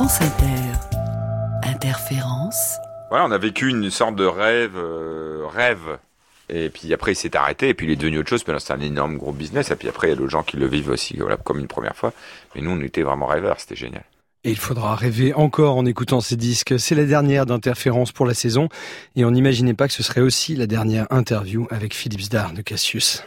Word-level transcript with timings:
France 0.00 0.22
Inter. 0.22 0.54
Interférence. 1.62 2.78
Voilà, 3.10 3.26
on 3.26 3.30
a 3.32 3.36
vécu 3.36 3.68
une 3.68 3.90
sorte 3.90 4.16
de 4.16 4.24
rêve, 4.24 4.74
euh, 4.74 5.44
rêve. 5.46 5.98
Et 6.48 6.70
puis 6.70 6.94
après, 6.94 7.12
il 7.12 7.16
s'est 7.16 7.36
arrêté, 7.36 7.68
et 7.68 7.74
puis 7.74 7.86
il 7.86 7.92
est 7.92 7.96
devenu 7.96 8.16
autre 8.16 8.30
chose, 8.30 8.42
que 8.42 8.58
c'est 8.58 8.72
un 8.72 8.80
énorme 8.80 9.18
gros 9.18 9.32
business, 9.32 9.70
et 9.70 9.76
puis 9.76 9.90
après, 9.90 10.06
il 10.06 10.10
y 10.10 10.12
a 10.14 10.16
d'autres 10.16 10.30
gens 10.30 10.42
qui 10.42 10.56
le 10.56 10.66
vivent 10.66 10.88
aussi, 10.88 11.18
voilà, 11.18 11.36
comme 11.36 11.58
une 11.58 11.66
première 11.66 11.94
fois. 11.94 12.14
Mais 12.54 12.62
nous, 12.62 12.70
on 12.70 12.80
était 12.80 13.02
vraiment 13.02 13.26
rêveurs, 13.26 13.60
c'était 13.60 13.76
génial. 13.76 14.04
Et 14.42 14.52
il 14.52 14.58
faudra 14.58 14.96
rêver 14.96 15.34
encore 15.34 15.76
en 15.76 15.84
écoutant 15.84 16.22
ces 16.22 16.36
disques. 16.36 16.80
C'est 16.80 16.94
la 16.94 17.04
dernière 17.04 17.44
d'interférence 17.44 18.10
pour 18.10 18.24
la 18.24 18.32
saison, 18.32 18.70
et 19.16 19.26
on 19.26 19.32
n'imaginait 19.32 19.74
pas 19.74 19.86
que 19.86 19.92
ce 19.92 20.02
serait 20.02 20.22
aussi 20.22 20.56
la 20.56 20.66
dernière 20.66 21.08
interview 21.10 21.68
avec 21.70 21.92
Philippe 21.92 22.22
Zdar 22.22 22.54
de 22.54 22.62
Cassius. 22.62 23.22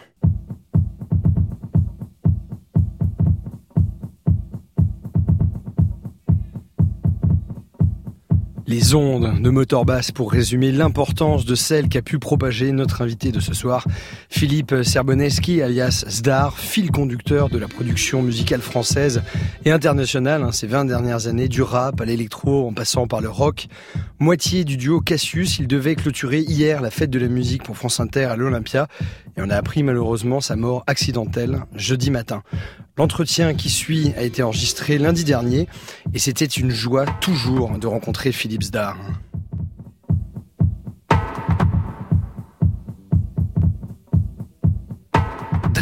Les 8.65 8.95
ondes 8.95 9.41
de 9.41 9.49
moteur 9.49 9.83
basse 9.83 10.11
pour 10.11 10.31
résumer 10.31 10.71
l'importance 10.71 11.45
de 11.45 11.53
celle 11.53 11.89
qu'a 11.89 12.01
pu 12.01 12.17
propager 12.17 12.71
notre 12.71 13.01
invité 13.01 13.33
de 13.33 13.41
ce 13.41 13.53
soir, 13.53 13.85
Philippe 14.29 14.83
Serboneski, 14.83 15.61
alias 15.61 16.05
Zdar, 16.07 16.57
fil 16.57 16.89
conducteur 16.89 17.49
de 17.49 17.57
la 17.57 17.67
production 17.67 18.21
musicale 18.21 18.61
française 18.61 19.21
et 19.65 19.71
internationale 19.71 20.43
hein, 20.43 20.53
ces 20.53 20.67
20 20.67 20.85
dernières 20.85 21.27
années, 21.27 21.49
du 21.49 21.61
rap 21.61 21.99
à 21.99 22.05
l'électro 22.05 22.65
en 22.65 22.73
passant 22.73 23.05
par 23.05 23.19
le 23.19 23.29
rock. 23.29 23.67
Moitié 24.19 24.63
du 24.63 24.77
duo 24.77 25.01
Cassius, 25.01 25.59
il 25.59 25.67
devait 25.67 25.95
clôturer 25.95 26.39
hier 26.39 26.81
la 26.81 26.89
fête 26.89 27.09
de 27.09 27.19
la 27.19 27.27
musique 27.27 27.63
pour 27.63 27.75
France 27.75 27.99
Inter 27.99 28.25
à 28.25 28.37
l'Olympia 28.37 28.87
et 29.35 29.41
on 29.41 29.49
a 29.49 29.57
appris 29.57 29.83
malheureusement 29.83 30.39
sa 30.39 30.55
mort 30.55 30.83
accidentelle 30.87 31.63
jeudi 31.75 32.11
matin. 32.11 32.43
L'entretien 32.95 33.55
qui 33.55 33.71
suit 33.71 34.13
a 34.17 34.21
été 34.21 34.43
enregistré 34.43 34.99
lundi 34.99 35.23
dernier 35.23 35.67
et 36.13 36.19
c'était 36.19 36.45
une 36.45 36.69
joie 36.69 37.05
toujours 37.21 37.79
de 37.79 37.87
rencontrer 37.87 38.31
Philippe 38.31 38.63
Zdar. 38.63 38.97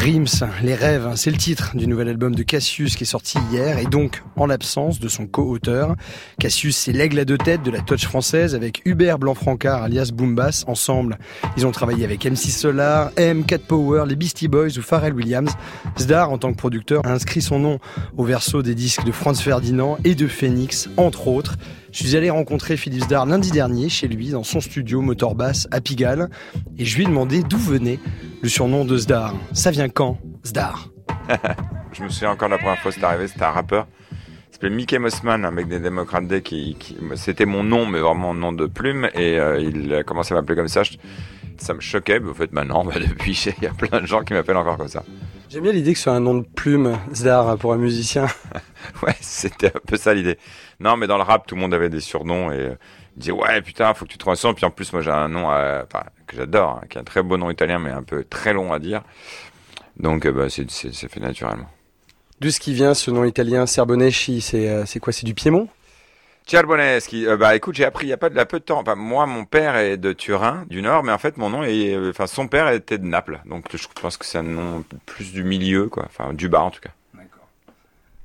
Dreams, 0.02 0.26
les 0.64 0.74
rêves, 0.74 1.12
c'est 1.14 1.30
le 1.30 1.38
titre 1.38 1.78
du 1.78 1.86
nouvel 1.86 2.08
album 2.08 2.34
de 2.34 2.42
Cassius 2.42 2.96
qui 2.96 3.04
est 3.04 3.06
sorti 3.06 3.38
hier 3.52 3.78
et 3.78 3.86
donc 3.86 4.24
en 4.36 4.48
l'absence 4.48 5.00
de 5.00 5.08
son 5.08 5.28
co-auteur. 5.28 5.96
Cassius, 6.40 6.76
c'est 6.76 6.92
l'aigle 6.92 7.20
à 7.20 7.26
deux 7.26 7.38
têtes 7.38 7.62
de 7.62 7.70
la 7.70 7.82
touch 7.82 8.06
française 8.06 8.56
avec 8.56 8.82
Hubert 8.86 9.20
Blanc-Francard 9.20 9.84
alias 9.84 10.10
Boombass. 10.12 10.66
Ensemble, 10.68 11.20
ils 11.56 11.68
ont 11.68 11.72
travaillé 11.72 12.04
avec 12.04 12.26
MC 12.26 12.50
Solar, 12.50 13.12
M, 13.16 13.46
Cat 13.46 13.60
Power, 13.60 14.06
les 14.08 14.16
Beastie 14.16 14.48
Boys 14.48 14.76
ou 14.80 14.82
Pharrell 14.82 15.14
Williams. 15.14 15.52
Zdar, 16.00 16.32
en 16.32 16.40
tant 16.40 16.52
que 16.52 16.58
producteur, 16.58 17.06
a 17.06 17.12
inscrit 17.12 17.44
son 17.44 17.60
nom 17.60 17.78
au 18.18 18.24
verso 18.24 18.64
des 18.64 18.74
disques 18.74 19.04
de 19.04 19.12
Franz 19.12 19.44
Ferdinand 19.44 20.00
et 20.04 20.16
de 20.16 20.26
Phoenix, 20.26 20.90
entre 20.98 21.28
autres. 21.28 21.58
Je 21.92 22.04
suis 22.06 22.16
allé 22.16 22.30
rencontrer 22.30 22.78
Philippe 22.78 23.04
Zdar 23.04 23.26
lundi 23.26 23.52
dernier 23.52 23.90
chez 23.90 24.08
lui 24.08 24.30
dans 24.30 24.44
son 24.44 24.62
studio 24.62 25.02
Motor 25.02 25.36
Bass 25.36 25.68
à 25.72 25.82
Pigalle 25.82 26.30
et 26.78 26.86
je 26.86 26.96
lui 26.96 27.04
ai 27.04 27.06
demandé 27.06 27.44
d'où 27.44 27.58
venait 27.58 28.00
le 28.42 28.48
surnom 28.48 28.86
de 28.86 28.98
Zdar. 28.98 29.36
Quand, 29.92 30.18
Zdar 30.46 30.90
Je 31.94 32.04
me 32.04 32.10
souviens 32.10 32.32
encore 32.32 32.50
la 32.50 32.58
première 32.58 32.80
fois 32.80 32.92
que 32.92 32.98
c'est 33.00 33.06
arrivé, 33.06 33.28
c'était 33.28 33.44
un 33.44 33.52
rappeur. 33.52 33.88
Il 34.12 34.54
s'appelait 34.54 34.70
Mickey 34.70 35.00
Mossman, 35.00 35.46
un 35.46 35.52
mec 35.52 35.68
des 35.68 35.80
Démocrates 35.80 36.28
Day, 36.28 36.42
qui, 36.42 36.78
c'était 37.16 37.46
mon 37.46 37.64
nom, 37.64 37.86
mais 37.86 38.00
vraiment 38.00 38.34
nom 38.34 38.54
de 38.54 38.66
plume, 38.66 39.10
et 39.14 39.40
euh, 39.40 39.60
il 39.60 39.94
a 39.94 40.04
commencé 40.04 40.34
à 40.34 40.38
m'appeler 40.38 40.56
comme 40.56 40.68
ça. 40.68 40.84
ça 41.58 41.74
me 41.74 41.80
choquait, 41.80 42.20
mais 42.20 42.30
en 42.30 42.34
fait 42.34 42.52
maintenant, 42.52 42.84
bah, 42.86 42.94
depuis, 42.96 43.54
il 43.58 43.64
y 43.64 43.68
a 43.68 43.74
plein 43.74 44.02
de 44.02 44.06
gens 44.06 44.24
qui 44.24 44.34
m'appellent 44.34 44.58
encore 44.58 44.78
comme 44.78 44.88
ça. 44.88 45.04
J'aime 45.50 45.64
bien 45.64 45.74
l'idée 45.74 45.92
que 45.92 45.98
ce 45.98 46.04
soit 46.04 46.14
un 46.14 46.22
nom 46.22 46.36
de 46.36 46.46
plume, 46.46 46.98
Zdar, 47.14 47.58
pour 47.58 47.74
un 47.74 47.78
musicien. 47.78 48.28
ouais, 49.04 49.16
c'était 49.20 49.68
un 49.68 49.82
peu 49.86 49.98
ça 49.98 50.14
l'idée. 50.14 50.38
Non, 50.80 50.96
mais 50.96 51.08
dans 51.08 51.18
le 51.18 51.24
rap, 51.24 51.46
tout 51.46 51.56
le 51.56 51.62
monde 51.62 51.74
avait 51.74 51.90
des 51.90 52.00
surnoms 52.00 52.52
et 52.52 52.60
euh, 52.60 52.76
disait 53.18 53.34
ouais 53.34 53.62
putain, 53.62 53.94
faut 53.94 54.06
que 54.06 54.12
tu 54.12 54.18
trouves 54.18 54.32
un 54.32 54.38
son. 54.38 54.54
Puis 54.54 54.66
en 54.66 54.72
plus, 54.72 54.94
moi 54.94 55.02
j'ai 55.02 55.12
un 55.12 55.28
nom 55.28 55.50
que 56.26 56.38
j'adore, 56.38 56.80
hein, 56.82 56.88
qui 56.90 56.98
est 56.98 57.02
un 57.02 57.04
très 57.04 57.22
beau 57.22 57.38
nom 57.38 57.52
italien, 57.52 57.80
mais 57.80 57.92
un 57.92 58.04
peu 58.04 58.24
très 58.24 58.54
long 58.54 58.72
à 58.72 58.80
dire. 58.80 59.04
Donc 59.98 60.26
euh, 60.26 60.32
bah, 60.32 60.48
c'est 60.50 60.68
fait 60.94 61.20
naturellement. 61.20 61.70
D'où 62.40 62.50
ce 62.50 62.60
qui 62.60 62.74
vient 62.74 62.94
ce 62.94 63.12
nom 63.12 63.24
italien, 63.24 63.66
Serboneschi 63.66 64.42
C'est 64.42 64.70
euh, 64.70 64.86
c'est 64.86 65.00
quoi? 65.00 65.14
C'est 65.14 65.26
du 65.26 65.34
Piémont? 65.34 65.68
Cerboneschi, 66.48 67.28
bah 67.40 67.56
écoute, 67.56 67.76
j'ai 67.76 67.86
appris 67.86 68.08
il 68.08 68.10
y 68.10 68.14
a 68.14 68.18
pas 68.18 68.30
de, 68.30 68.44
peu 68.44 68.60
de 68.60 68.66
temps. 68.66 68.80
Enfin, 68.80 68.96
moi, 68.96 69.26
mon 69.28 69.46
père 69.46 69.76
est 69.76 69.98
de 69.98 70.12
Turin, 70.12 70.66
du 70.68 70.82
Nord, 70.82 71.04
mais 71.04 71.12
en 71.12 71.20
fait, 71.20 71.38
mon 71.38 71.50
nom 71.50 71.64
est, 71.64 71.96
enfin, 72.10 72.26
son 72.26 72.48
père 72.48 72.68
était 72.70 72.98
de 72.98 73.06
Naples, 73.06 73.40
donc 73.46 73.66
je 73.72 73.88
pense 74.02 74.18
que 74.18 74.26
c'est 74.26 74.40
un 74.40 74.44
nom 74.44 74.84
plus 75.06 75.32
du 75.32 75.44
milieu, 75.44 75.88
quoi, 75.88 76.04
enfin, 76.06 76.34
du 76.34 76.50
bas 76.50 76.62
en 76.62 76.72
tout 76.72 76.82
cas. 76.82 76.90
D'accord. 77.14 77.48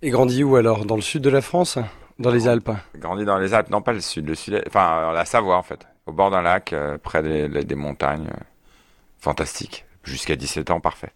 Et 0.02 0.10
grandi 0.10 0.42
où 0.42 0.56
alors? 0.56 0.86
Dans 0.86 0.96
le 0.96 1.02
sud 1.02 1.22
de 1.22 1.30
la 1.30 1.42
France? 1.42 1.78
Dans 2.18 2.30
les 2.30 2.48
Alpes? 2.48 2.70
Grandi 2.96 3.26
dans 3.26 3.36
les 3.36 3.52
Alpes, 3.52 3.68
non 3.68 3.82
pas 3.82 3.92
le 3.92 4.00
sud, 4.00 4.26
le 4.26 4.34
sud, 4.34 4.62
enfin, 4.66 5.12
la 5.12 5.26
Savoie 5.26 5.58
en 5.58 5.62
fait, 5.62 5.86
au 6.06 6.12
bord 6.12 6.30
d'un 6.30 6.40
lac, 6.40 6.72
euh, 6.72 6.96
près 6.96 7.22
des, 7.22 7.74
montagnes, 7.74 8.28
euh, 8.28 8.44
fantastique. 9.18 9.84
Jusqu'à 10.02 10.36
17 10.36 10.70
ans, 10.70 10.80
parfait. 10.80 11.12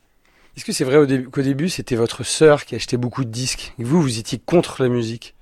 Est-ce 0.61 0.67
que 0.67 0.73
c'est 0.73 0.85
vrai 0.85 0.99
qu'au 1.33 1.41
début, 1.41 1.71
c'était 1.71 1.97
votre 1.97 2.23
sœur 2.23 2.67
qui 2.67 2.75
achetait 2.75 2.99
beaucoup 2.99 3.25
de 3.25 3.31
disques 3.31 3.73
et 3.79 3.83
vous, 3.83 4.03
vous 4.03 4.19
étiez 4.19 4.39
contre 4.39 4.83
la 4.83 4.91
musique? 4.91 5.35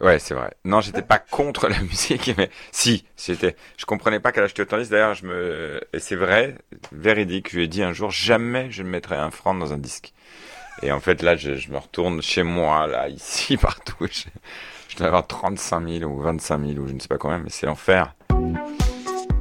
Ouais, 0.00 0.18
c'est 0.18 0.32
vrai. 0.32 0.54
Non, 0.64 0.80
j'étais 0.80 1.02
pas 1.02 1.18
contre 1.18 1.68
la 1.68 1.78
musique, 1.82 2.32
mais 2.38 2.48
si, 2.70 3.04
c'était. 3.14 3.54
Je 3.76 3.84
comprenais 3.84 4.18
pas 4.18 4.32
qu'elle 4.32 4.44
achetait 4.44 4.62
autant 4.62 4.76
de 4.76 4.80
disques. 4.80 4.92
D'ailleurs, 4.92 5.12
je 5.12 5.26
me 5.26 5.78
et 5.92 5.98
c'est 5.98 6.16
vrai, 6.16 6.56
véridique. 6.90 7.50
Je 7.50 7.56
lui 7.58 7.64
ai 7.64 7.68
dit 7.68 7.82
un 7.82 7.92
jour, 7.92 8.10
jamais 8.10 8.70
je 8.70 8.82
ne 8.82 8.88
mettrai 8.88 9.16
un 9.16 9.30
franc 9.30 9.52
dans 9.52 9.74
un 9.74 9.78
disque. 9.78 10.14
Et 10.82 10.90
en 10.90 11.00
fait, 11.00 11.20
là, 11.20 11.36
je, 11.36 11.50
me 11.70 11.76
retourne 11.76 12.22
chez 12.22 12.42
moi, 12.42 12.86
là, 12.86 13.08
ici, 13.10 13.58
partout. 13.58 14.06
Je, 14.10 14.22
je 14.88 14.96
dois 14.96 15.08
avoir 15.08 15.26
35 15.26 15.86
000 15.86 16.10
ou 16.10 16.18
25 16.18 16.66
000 16.66 16.78
ou 16.78 16.88
je 16.88 16.94
ne 16.94 16.98
sais 16.98 17.08
pas 17.08 17.18
combien, 17.18 17.36
mais 17.36 17.50
c'est 17.50 17.66
l'enfer. 17.66 18.14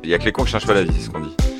Il 0.04 0.10
y 0.10 0.14
a 0.14 0.20
que 0.20 0.26
les 0.26 0.34
cons 0.34 0.44
qui 0.44 0.52
cherchent 0.52 0.68
pas 0.68 0.74
la 0.74 0.84
vie, 0.84 0.92
c'est 0.94 1.06
ce 1.06 1.10
qu'on 1.10 1.22
dit. 1.22 1.51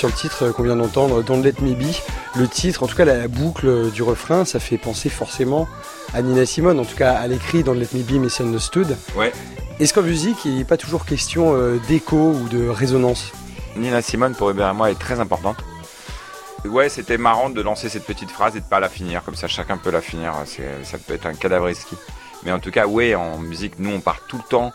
Sur 0.00 0.08
le 0.08 0.14
titre 0.14 0.48
qu'on 0.52 0.62
vient 0.62 0.76
d'entendre, 0.76 1.22
Don't 1.22 1.42
Let 1.42 1.56
Me 1.60 1.74
Be. 1.74 1.94
Le 2.34 2.48
titre, 2.48 2.82
en 2.82 2.86
tout 2.86 2.96
cas 2.96 3.04
la 3.04 3.28
boucle 3.28 3.90
du 3.90 4.02
refrain, 4.02 4.46
ça 4.46 4.58
fait 4.58 4.78
penser 4.78 5.10
forcément 5.10 5.68
à 6.14 6.22
Nina 6.22 6.46
Simone, 6.46 6.80
en 6.80 6.86
tout 6.86 6.96
cas 6.96 7.12
à 7.12 7.26
l'écrit 7.26 7.62
Don't 7.62 7.78
Let 7.78 7.88
Me 7.92 8.02
Be 8.02 8.12
Misunderstood. 8.12 8.96
Ouais. 9.14 9.30
Est-ce 9.78 9.92
qu'en 9.92 10.00
musique, 10.00 10.46
il 10.46 10.56
n'est 10.56 10.64
pas 10.64 10.78
toujours 10.78 11.04
question 11.04 11.54
euh, 11.54 11.78
d'écho 11.86 12.16
ou 12.32 12.48
de 12.48 12.66
résonance? 12.66 13.30
Nina 13.76 14.00
Simone, 14.00 14.34
pour 14.34 14.48
Hubert 14.48 14.70
et 14.70 14.72
moi, 14.72 14.90
est 14.90 14.98
très 14.98 15.20
importante. 15.20 15.58
Ouais, 16.64 16.88
c'était 16.88 17.18
marrant 17.18 17.50
de 17.50 17.60
lancer 17.60 17.90
cette 17.90 18.06
petite 18.06 18.30
phrase 18.30 18.56
et 18.56 18.60
de 18.60 18.64
pas 18.64 18.80
la 18.80 18.88
finir, 18.88 19.22
comme 19.22 19.36
ça 19.36 19.48
chacun 19.48 19.76
peut 19.76 19.90
la 19.90 20.00
finir. 20.00 20.32
Ça 20.82 20.96
peut 20.96 21.12
être 21.12 21.26
un 21.26 21.34
cadavre. 21.34 21.68
Mais 22.42 22.52
en 22.52 22.58
tout 22.58 22.70
cas, 22.70 22.86
ouais, 22.86 23.14
en 23.14 23.36
musique, 23.36 23.74
nous 23.78 23.90
on 23.90 24.00
part 24.00 24.20
tout 24.26 24.38
le 24.38 24.48
temps. 24.48 24.72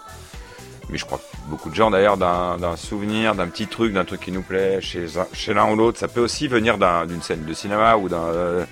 Mais 0.90 0.98
je 0.98 1.06
crois 1.06 1.18
que 1.18 1.50
beaucoup 1.50 1.70
de 1.70 1.76
gens 1.76 1.90
d'ailleurs 1.90 2.18
d'un 2.18 2.76
souvenir, 2.78 3.36
d'un 3.36 3.48
petit 3.48 3.68
truc, 3.68 3.94
d'un 3.94 4.06
truc 4.06 4.22
qui 4.22 4.32
nous 4.32 4.42
plaît 4.42 4.80
chez, 4.82 5.08
l'un 5.54 5.72
ou 5.72 5.76
l'autre. 5.76 5.98
Ça 5.98 6.08
peut 6.08 6.22
aussi 6.22 6.48
venir 6.48 6.78
d'une 7.08 7.22
scène 7.22 7.44
de 7.44 7.54
cinéma 7.54 7.98
ou 7.98 8.08
euh, 8.12 8.66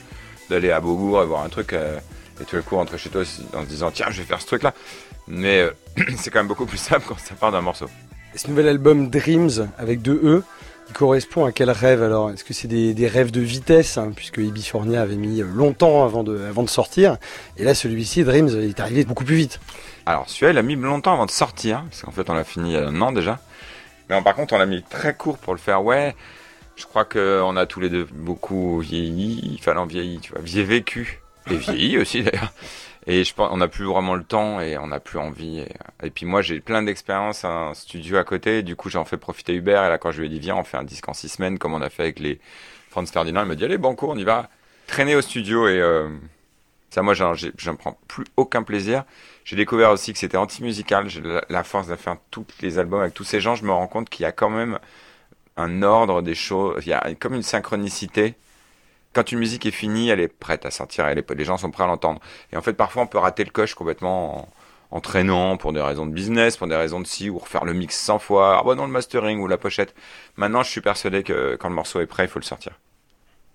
d'aller 0.50 0.72
à 0.72 0.80
Beaubourg 0.80 1.22
et 1.22 1.26
voir 1.26 1.44
un 1.44 1.50
truc 1.50 1.74
euh, 1.74 1.98
et 2.42 2.46
tout 2.46 2.56
le 2.56 2.62
coup 2.62 2.76
rentrer 2.76 2.98
chez 2.98 3.10
toi 3.10 3.22
en 3.56 3.62
se 3.62 3.68
disant 3.68 3.92
tiens 3.92 4.08
je 4.10 4.22
vais 4.22 4.28
faire 4.28 4.42
ce 4.42 4.48
truc 4.48 4.64
là. 4.64 4.74
Mais 5.28 5.62
euh, 5.62 5.72
c'est 6.18 6.30
quand 6.30 6.40
même 6.40 6.48
beaucoup 6.48 6.66
plus 6.66 6.78
simple 6.78 7.06
quand 7.08 7.18
ça 7.18 7.36
part 7.36 7.52
d'un 7.52 7.62
morceau. 7.62 7.88
Ce 8.36 8.48
nouvel 8.48 8.68
album 8.68 9.10
Dreams 9.10 9.70
avec 9.78 10.02
deux 10.02 10.20
E, 10.24 10.44
il 10.90 10.94
correspond 10.94 11.46
à 11.46 11.52
quel 11.52 11.70
rêve 11.70 12.02
alors? 12.02 12.32
Est-ce 12.32 12.44
que 12.44 12.54
c'est 12.54 12.68
des, 12.68 13.08
rêves 13.08 13.32
de 13.32 13.42
vitesse 13.42 13.98
hein, 13.98 14.12
Puisque 14.16 14.38
Ibifornia 14.38 15.02
avait 15.02 15.16
mis 15.16 15.42
longtemps 15.42 16.04
avant 16.04 16.24
de, 16.24 16.40
avant 16.50 16.64
de 16.64 16.70
sortir? 16.70 17.18
Et 17.58 17.64
là, 17.64 17.74
celui-ci, 17.76 18.24
Dreams, 18.24 18.50
il 18.50 18.70
est 18.70 18.80
arrivé 18.80 19.06
beaucoup 19.06 19.24
plus 19.24 19.36
vite. 19.36 19.60
Alors, 20.06 20.30
celui-là, 20.30 20.52
il 20.52 20.58
a 20.58 20.62
mis 20.62 20.76
longtemps 20.76 21.14
avant 21.14 21.26
de 21.26 21.32
sortir. 21.32 21.84
Parce 21.90 22.02
qu'en 22.02 22.12
fait, 22.12 22.30
on 22.30 22.34
l'a 22.34 22.44
fini 22.44 22.72
il 22.72 22.74
y 22.74 22.78
a 22.78 22.88
un 22.88 23.02
an 23.02 23.12
déjà. 23.12 23.40
Mais 24.10 24.22
par 24.22 24.36
contre, 24.36 24.54
on 24.54 24.60
a 24.60 24.66
mis 24.66 24.84
très 24.84 25.16
court 25.16 25.38
pour 25.38 25.54
le 25.54 25.60
faire. 25.60 25.84
Ouais, 25.84 26.16
je 26.76 26.86
crois 26.86 27.06
qu'on 27.06 27.56
a 27.56 27.66
tous 27.66 27.80
les 27.80 27.90
deux 27.90 28.08
beaucoup 28.12 28.80
vieilli. 28.80 29.58
Enfin, 29.60 29.74
non, 29.74 29.86
vieilli, 29.86 30.20
tu 30.20 30.32
vois. 30.32 30.42
Vieilli 30.42 30.66
vécu. 30.66 31.22
Et 31.50 31.56
vieilli 31.56 31.98
aussi 32.02 32.24
d'ailleurs. 32.24 32.54
Et 33.06 33.24
je 33.24 33.34
pense, 33.34 33.50
on 33.52 33.58
n'a 33.58 33.68
plus 33.68 33.86
vraiment 33.86 34.16
le 34.16 34.24
temps 34.24 34.62
et 34.62 34.78
on 34.78 34.88
n'a 34.88 35.00
plus 35.00 35.20
envie. 35.20 35.66
Et, 36.02 36.10
puis 36.10 36.26
moi, 36.26 36.42
j'ai 36.42 36.62
plein 36.62 36.84
d'expériences, 36.84 37.44
un 37.44 37.74
studio 37.74 38.18
à 38.18 38.24
côté. 38.24 38.64
Du 38.64 38.76
coup, 38.76 38.90
j'en 38.90 39.04
fais 39.04 39.18
profiter 39.18 39.54
Hubert. 39.54 39.84
Et 39.86 39.90
là, 39.90 39.98
quand 39.98 40.12
je 40.12 40.22
lui 40.22 40.28
ai 40.28 40.30
dit, 40.30 40.40
viens, 40.40 40.56
on 40.56 40.64
fait 40.64 40.78
un 40.78 40.84
disque 40.84 41.08
en 41.10 41.14
six 41.14 41.30
semaines, 41.30 41.60
comme 41.60 41.74
on 41.74 41.82
a 41.82 41.90
fait 41.90 42.04
avec 42.04 42.20
les 42.20 42.40
Franz 42.90 43.12
Ferdinand, 43.12 43.42
il 43.42 43.48
m'a 43.48 43.56
dit, 43.56 43.66
allez, 43.66 43.78
banco, 43.78 44.10
on 44.10 44.18
y 44.18 44.24
va. 44.24 44.50
Traîner 44.88 45.16
au 45.16 45.22
studio 45.22 45.68
et 45.68 45.80
euh, 45.80 46.10
ça, 46.92 47.02
moi, 47.02 47.14
j'en 47.14 47.36
prends 47.78 47.98
plus 48.08 48.26
aucun 48.38 48.64
plaisir. 48.64 49.04
J'ai 49.46 49.56
découvert 49.56 49.92
aussi 49.92 50.14
que 50.14 50.20
c'était 50.20 50.38
anti-musical. 50.38 51.10
J'ai 51.10 51.22
la, 51.50 51.64
force 51.64 51.88
de 51.88 51.96
faire 51.96 52.18
tous 52.32 52.46
les 52.62 52.80
albums 52.80 53.02
avec 53.02 53.14
tous 53.14 53.24
ces 53.24 53.42
gens. 53.42 53.56
Je 53.56 53.66
me 53.66 53.72
rends 53.72 53.88
compte 53.88 54.10
qu'il 54.10 54.24
y 54.24 54.26
a 54.26 54.32
quand 54.32 54.50
même 54.50 54.80
un 55.58 55.84
ordre 55.84 56.22
des 56.22 56.36
choses. 56.36 56.82
Il 56.86 56.90
y 56.90 56.94
a 56.94 57.14
comme 57.16 57.34
une 57.34 57.44
synchronicité 57.44 58.36
quand 59.14 59.32
une 59.32 59.40
musique 59.40 59.66
est 59.66 59.72
finie, 59.72 60.10
elle 60.10 60.20
est 60.20 60.28
prête 60.28 60.66
à 60.66 60.72
sortir, 60.72 61.08
et 61.08 61.16
les 61.16 61.46
gens 61.46 61.58
sont 61.58 61.72
prêts 61.72 61.84
à 61.84 61.88
l'entendre. 61.88 62.20
Et 62.52 62.58
en 62.58 62.62
fait, 62.62 62.74
parfois, 62.74 63.04
on 63.04 63.08
peut 63.08 63.20
rater 63.20 63.44
le 63.44 63.52
coche 63.52 63.76
complètement 63.76 64.50
en, 64.92 65.02
traînant 65.02 65.58
pour 65.58 65.74
des 65.74 65.82
raisons 65.82 66.06
de 66.06 66.12
business, 66.12 66.58
pour 66.58 66.68
des 66.68 66.76
raisons 66.76 67.00
de 67.00 67.08
si, 67.08 67.30
ou 67.30 67.38
refaire 67.40 67.66
le 67.66 67.74
mix 67.74 67.98
100 67.98 68.20
fois, 68.20 68.60
ah 68.60 68.64
bah 68.64 68.76
non, 68.76 68.86
le 68.86 68.92
mastering 68.92 69.40
ou 69.40 69.48
la 69.48 69.58
pochette. 69.58 69.96
Maintenant, 70.36 70.64
je 70.64 70.70
suis 70.70 70.82
persuadé 70.82 71.24
que 71.24 71.56
quand 71.60 71.70
le 71.70 71.76
morceau 71.76 72.02
est 72.02 72.08
prêt, 72.08 72.26
il 72.26 72.30
faut 72.30 72.40
le 72.40 72.46
sortir. 72.46 72.80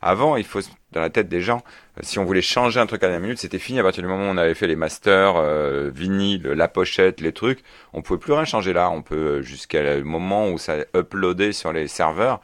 Avant, 0.01 0.37
il 0.37 0.45
faut, 0.45 0.61
dans 0.93 1.01
la 1.01 1.11
tête 1.11 1.29
des 1.29 1.41
gens, 1.41 1.63
euh, 1.99 2.01
si 2.03 2.19
on 2.19 2.25
voulait 2.25 2.43
changer 2.43 2.79
un 2.81 2.87
truc 2.87 3.03
à 3.03 3.09
la 3.09 3.19
minute, 3.19 3.39
c'était 3.39 3.59
fini 3.59 3.81
à 3.81 3.83
partir 3.83 4.03
du 4.03 4.09
moment 4.09 4.29
où 4.29 4.33
on 4.33 4.37
avait 4.37 4.55
fait 4.55 4.67
les 4.69 4.77
masters, 4.77 5.37
euh, 5.37 5.91
vinyle, 5.93 6.43
la 6.43 6.69
pochette, 6.69 7.21
les 7.21 7.33
trucs. 7.33 7.65
On 7.93 8.03
pouvait 8.03 8.21
plus 8.21 8.33
rien 8.33 8.45
changer 8.45 8.73
là. 8.73 8.91
On 8.91 9.03
peut, 9.03 9.15
euh, 9.15 9.43
jusqu'à 9.43 9.83
le 9.83 10.05
moment 10.05 10.49
où 10.51 10.59
ça 10.59 10.77
uploadé 10.95 11.53
sur 11.53 11.73
les 11.73 11.89
serveurs, 11.89 12.41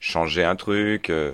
changer 0.00 0.44
un 0.44 0.56
truc, 0.56 1.10
euh, 1.10 1.32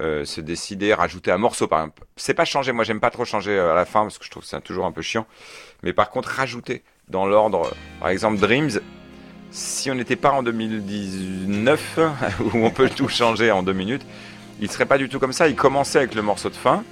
euh, 0.00 0.24
se 0.24 0.40
décider, 0.40 0.92
rajouter 0.92 1.30
un 1.30 1.38
morceau 1.38 1.66
par 1.66 1.80
exemple. 1.80 2.02
C'est 2.16 2.34
pas 2.34 2.44
changer, 2.44 2.72
moi 2.72 2.84
j'aime 2.84 3.00
pas 3.00 3.10
trop 3.10 3.24
changer 3.24 3.52
euh, 3.52 3.72
à 3.72 3.74
la 3.74 3.84
fin 3.84 4.02
parce 4.02 4.18
que 4.18 4.24
je 4.24 4.30
trouve 4.30 4.44
c'est 4.44 4.60
toujours 4.60 4.86
un 4.86 4.92
peu 4.92 5.02
chiant. 5.02 5.26
Mais 5.82 5.92
par 5.92 6.10
contre, 6.10 6.28
rajouter 6.28 6.82
dans 7.08 7.26
l'ordre, 7.26 7.72
par 8.00 8.08
exemple 8.08 8.38
Dreams, 8.38 8.80
si 9.50 9.90
on 9.90 9.94
n'était 9.94 10.16
pas 10.16 10.32
en 10.32 10.42
2019, 10.42 11.98
où 12.40 12.58
on 12.58 12.70
peut 12.70 12.90
tout 12.90 13.08
changer 13.08 13.50
en 13.50 13.62
deux 13.62 13.72
minutes, 13.72 14.04
il 14.60 14.70
serait 14.70 14.86
pas 14.86 14.98
du 14.98 15.08
tout 15.08 15.18
comme 15.18 15.32
ça. 15.32 15.48
Il 15.48 15.56
commençait 15.56 15.98
avec 15.98 16.14
le 16.14 16.22
morceau 16.22 16.50
de 16.50 16.54
fin, 16.54 16.84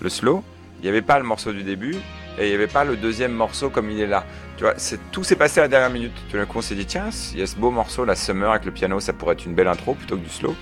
le 0.00 0.08
slow, 0.08 0.42
il 0.78 0.82
n'y 0.82 0.88
avait 0.88 1.02
pas 1.02 1.18
le 1.18 1.24
morceau 1.24 1.52
du 1.52 1.62
début, 1.62 1.96
et 2.38 2.46
il 2.46 2.48
n'y 2.48 2.54
avait 2.54 2.68
pas 2.68 2.84
le 2.84 2.96
deuxième 2.96 3.32
morceau 3.32 3.70
comme 3.70 3.90
il 3.90 4.00
est 4.00 4.06
là. 4.06 4.24
Tu 4.56 4.64
vois, 4.64 4.74
tout 5.12 5.24
s'est 5.24 5.36
passé 5.36 5.60
à 5.60 5.64
la 5.64 5.68
dernière 5.68 5.90
minute. 5.90 6.12
Tout 6.30 6.36
d'un 6.36 6.46
coup, 6.46 6.58
on 6.58 6.62
s'est 6.62 6.74
dit, 6.74 6.86
tiens, 6.86 7.10
il 7.32 7.40
y 7.40 7.42
a 7.42 7.46
ce 7.46 7.56
beau 7.56 7.70
morceau, 7.70 8.04
la 8.04 8.14
Summer 8.14 8.50
avec 8.50 8.64
le 8.64 8.70
piano, 8.70 9.00
ça 9.00 9.12
pourrait 9.12 9.34
être 9.34 9.46
une 9.46 9.54
belle 9.54 9.68
intro 9.68 9.94
plutôt 9.94 10.16
que 10.16 10.22
du 10.22 10.30
slow. 10.30 10.54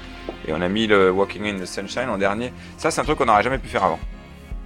Et 0.47 0.53
on 0.53 0.61
a 0.61 0.69
mis 0.69 0.87
le 0.87 1.11
Walking 1.11 1.47
in 1.47 1.58
the 1.58 1.67
Sunshine 1.67 2.08
en 2.08 2.19
dernier. 2.19 2.53
Ça, 2.79 2.91
c'est 2.91 3.00
un 3.00 3.05
truc 3.05 3.19
qu'on 3.19 3.26
n'aurait 3.26 3.43
jamais 3.43 3.59
pu 3.59 3.69
faire 3.69 3.85
avant. 3.85 3.99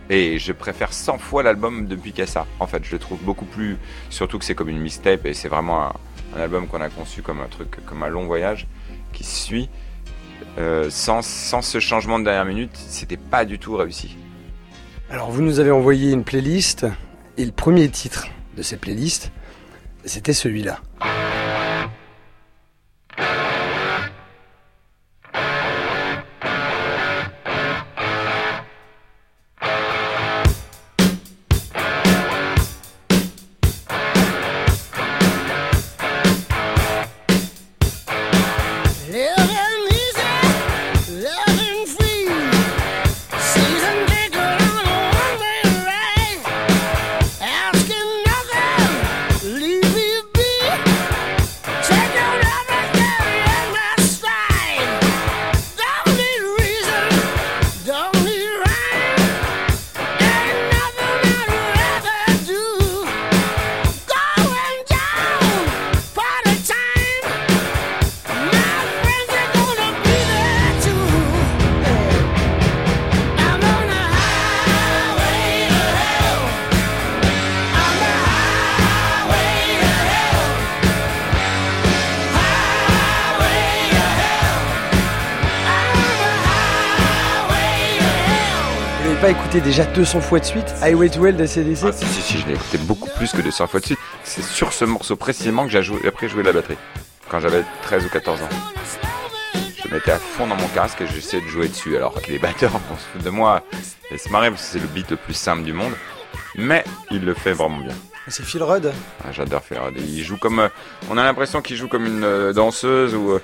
Et 0.09 0.41
je 0.41 0.53
préfère 0.53 0.93
100 0.93 1.19
fois 1.19 1.45
l'album 1.45 1.87
depuis 1.87 2.13
qu'à 2.13 2.27
ça. 2.27 2.47
En 2.59 2.67
fait, 2.67 2.85
je 2.85 2.91
le 2.91 2.99
trouve 2.99 3.23
beaucoup 3.23 3.45
plus. 3.45 3.77
Surtout 4.11 4.39
que 4.39 4.45
c'est 4.45 4.57
comme 4.57 4.69
une 4.69 4.81
mixtape 4.81 5.25
et 5.25 5.35
c'est 5.35 5.49
vraiment 5.49 5.87
un, 5.87 6.41
album 6.41 6.67
qu'on 6.67 6.81
a 6.81 6.89
conçu 6.89 7.23
comme 7.23 7.41
un 7.41 7.47
truc, 7.47 7.85
comme 7.87 8.03
un 8.03 8.09
long 8.09 8.27
voyage 8.27 8.67
qui 9.13 9.25
suit. 9.25 9.69
Euh, 10.59 10.89
sans, 10.91 11.23
ce 11.23 11.81
changement 11.81 12.19
de 12.19 12.25
dernière 12.25 12.45
minute, 12.45 12.71
c'était 12.75 13.17
pas 13.17 13.45
du 13.45 13.59
tout 13.59 13.77
réussi. 13.77 14.17
Alors, 15.11 15.31
vous 15.31 15.43
nous 15.43 15.59
avez 15.59 15.71
envoyé 15.71 16.13
une 16.13 16.25
playlist 16.25 16.87
et 17.37 17.45
le 17.45 17.53
premier 17.53 17.89
titre 17.89 18.29
de 18.57 18.63
cette 18.63 18.81
playlist, 18.81 19.33
c'était 20.05 20.33
celui-là. 20.33 20.81
Écouté 89.51 89.69
déjà 89.69 89.85
200 89.85 90.21
fois 90.21 90.39
de 90.39 90.45
suite 90.45 90.73
Highway 90.81 91.09
to 91.09 91.27
Hell 91.27 91.35
d'ACDC 91.35 91.85
ah, 91.85 91.91
si, 91.91 92.07
si, 92.07 92.23
si, 92.23 92.39
je 92.39 92.47
l'ai 92.47 92.55
écouté 92.55 92.79
beaucoup 92.79 93.09
plus 93.17 93.33
que 93.33 93.43
200 93.43 93.67
fois 93.67 93.81
de 93.81 93.87
suite. 93.87 93.99
C'est 94.23 94.45
sur 94.45 94.73
ce 94.73 94.85
morceau 94.85 95.17
précisément 95.17 95.67
que 95.67 95.71
j'ai 95.71 95.83
après 96.07 96.29
joué 96.29 96.43
de 96.43 96.47
la 96.47 96.53
batterie. 96.53 96.77
Quand 97.29 97.41
j'avais 97.41 97.65
13 97.83 98.05
ou 98.05 98.09
14 98.11 98.43
ans. 98.43 98.49
Je 99.83 99.93
mettais 99.93 100.13
à 100.13 100.19
fond 100.19 100.47
dans 100.47 100.55
mon 100.55 100.69
casque 100.69 101.01
et 101.01 101.07
j'essayais 101.09 101.43
de 101.43 101.49
jouer 101.49 101.67
dessus. 101.67 101.97
Alors 101.97 102.15
que 102.15 102.31
les 102.31 102.39
batteurs, 102.39 102.71
on 102.93 102.97
se 102.97 103.03
fout 103.13 103.25
de 103.25 103.31
moi 103.31 103.65
et 104.13 104.19
se 104.19 104.29
marrer 104.29 104.51
parce 104.51 104.63
que 104.63 104.69
c'est 104.69 104.79
le 104.79 104.87
beat 104.87 105.11
le 105.11 105.17
plus 105.17 105.35
simple 105.35 105.65
du 105.65 105.73
monde. 105.73 105.95
Mais 106.55 106.85
il 107.11 107.25
le 107.25 107.35
fait 107.35 107.53
vraiment 107.53 107.79
bien. 107.79 107.95
C'est 108.29 108.45
Phil 108.45 108.63
Rudd? 108.63 108.93
Ah, 109.25 109.33
J'adore 109.33 109.65
Phil 109.65 109.79
Rudd. 109.79 109.97
Il 109.97 110.23
joue 110.23 110.37
comme. 110.37 110.61
Euh, 110.61 110.69
on 111.11 111.19
a 111.19 111.25
l'impression 111.25 111.61
qu'il 111.61 111.77
joue 111.77 111.89
comme 111.89 112.07
une 112.07 112.23
euh, 112.23 112.53
danseuse 112.53 113.17
ou. 113.17 113.33
Euh, 113.33 113.43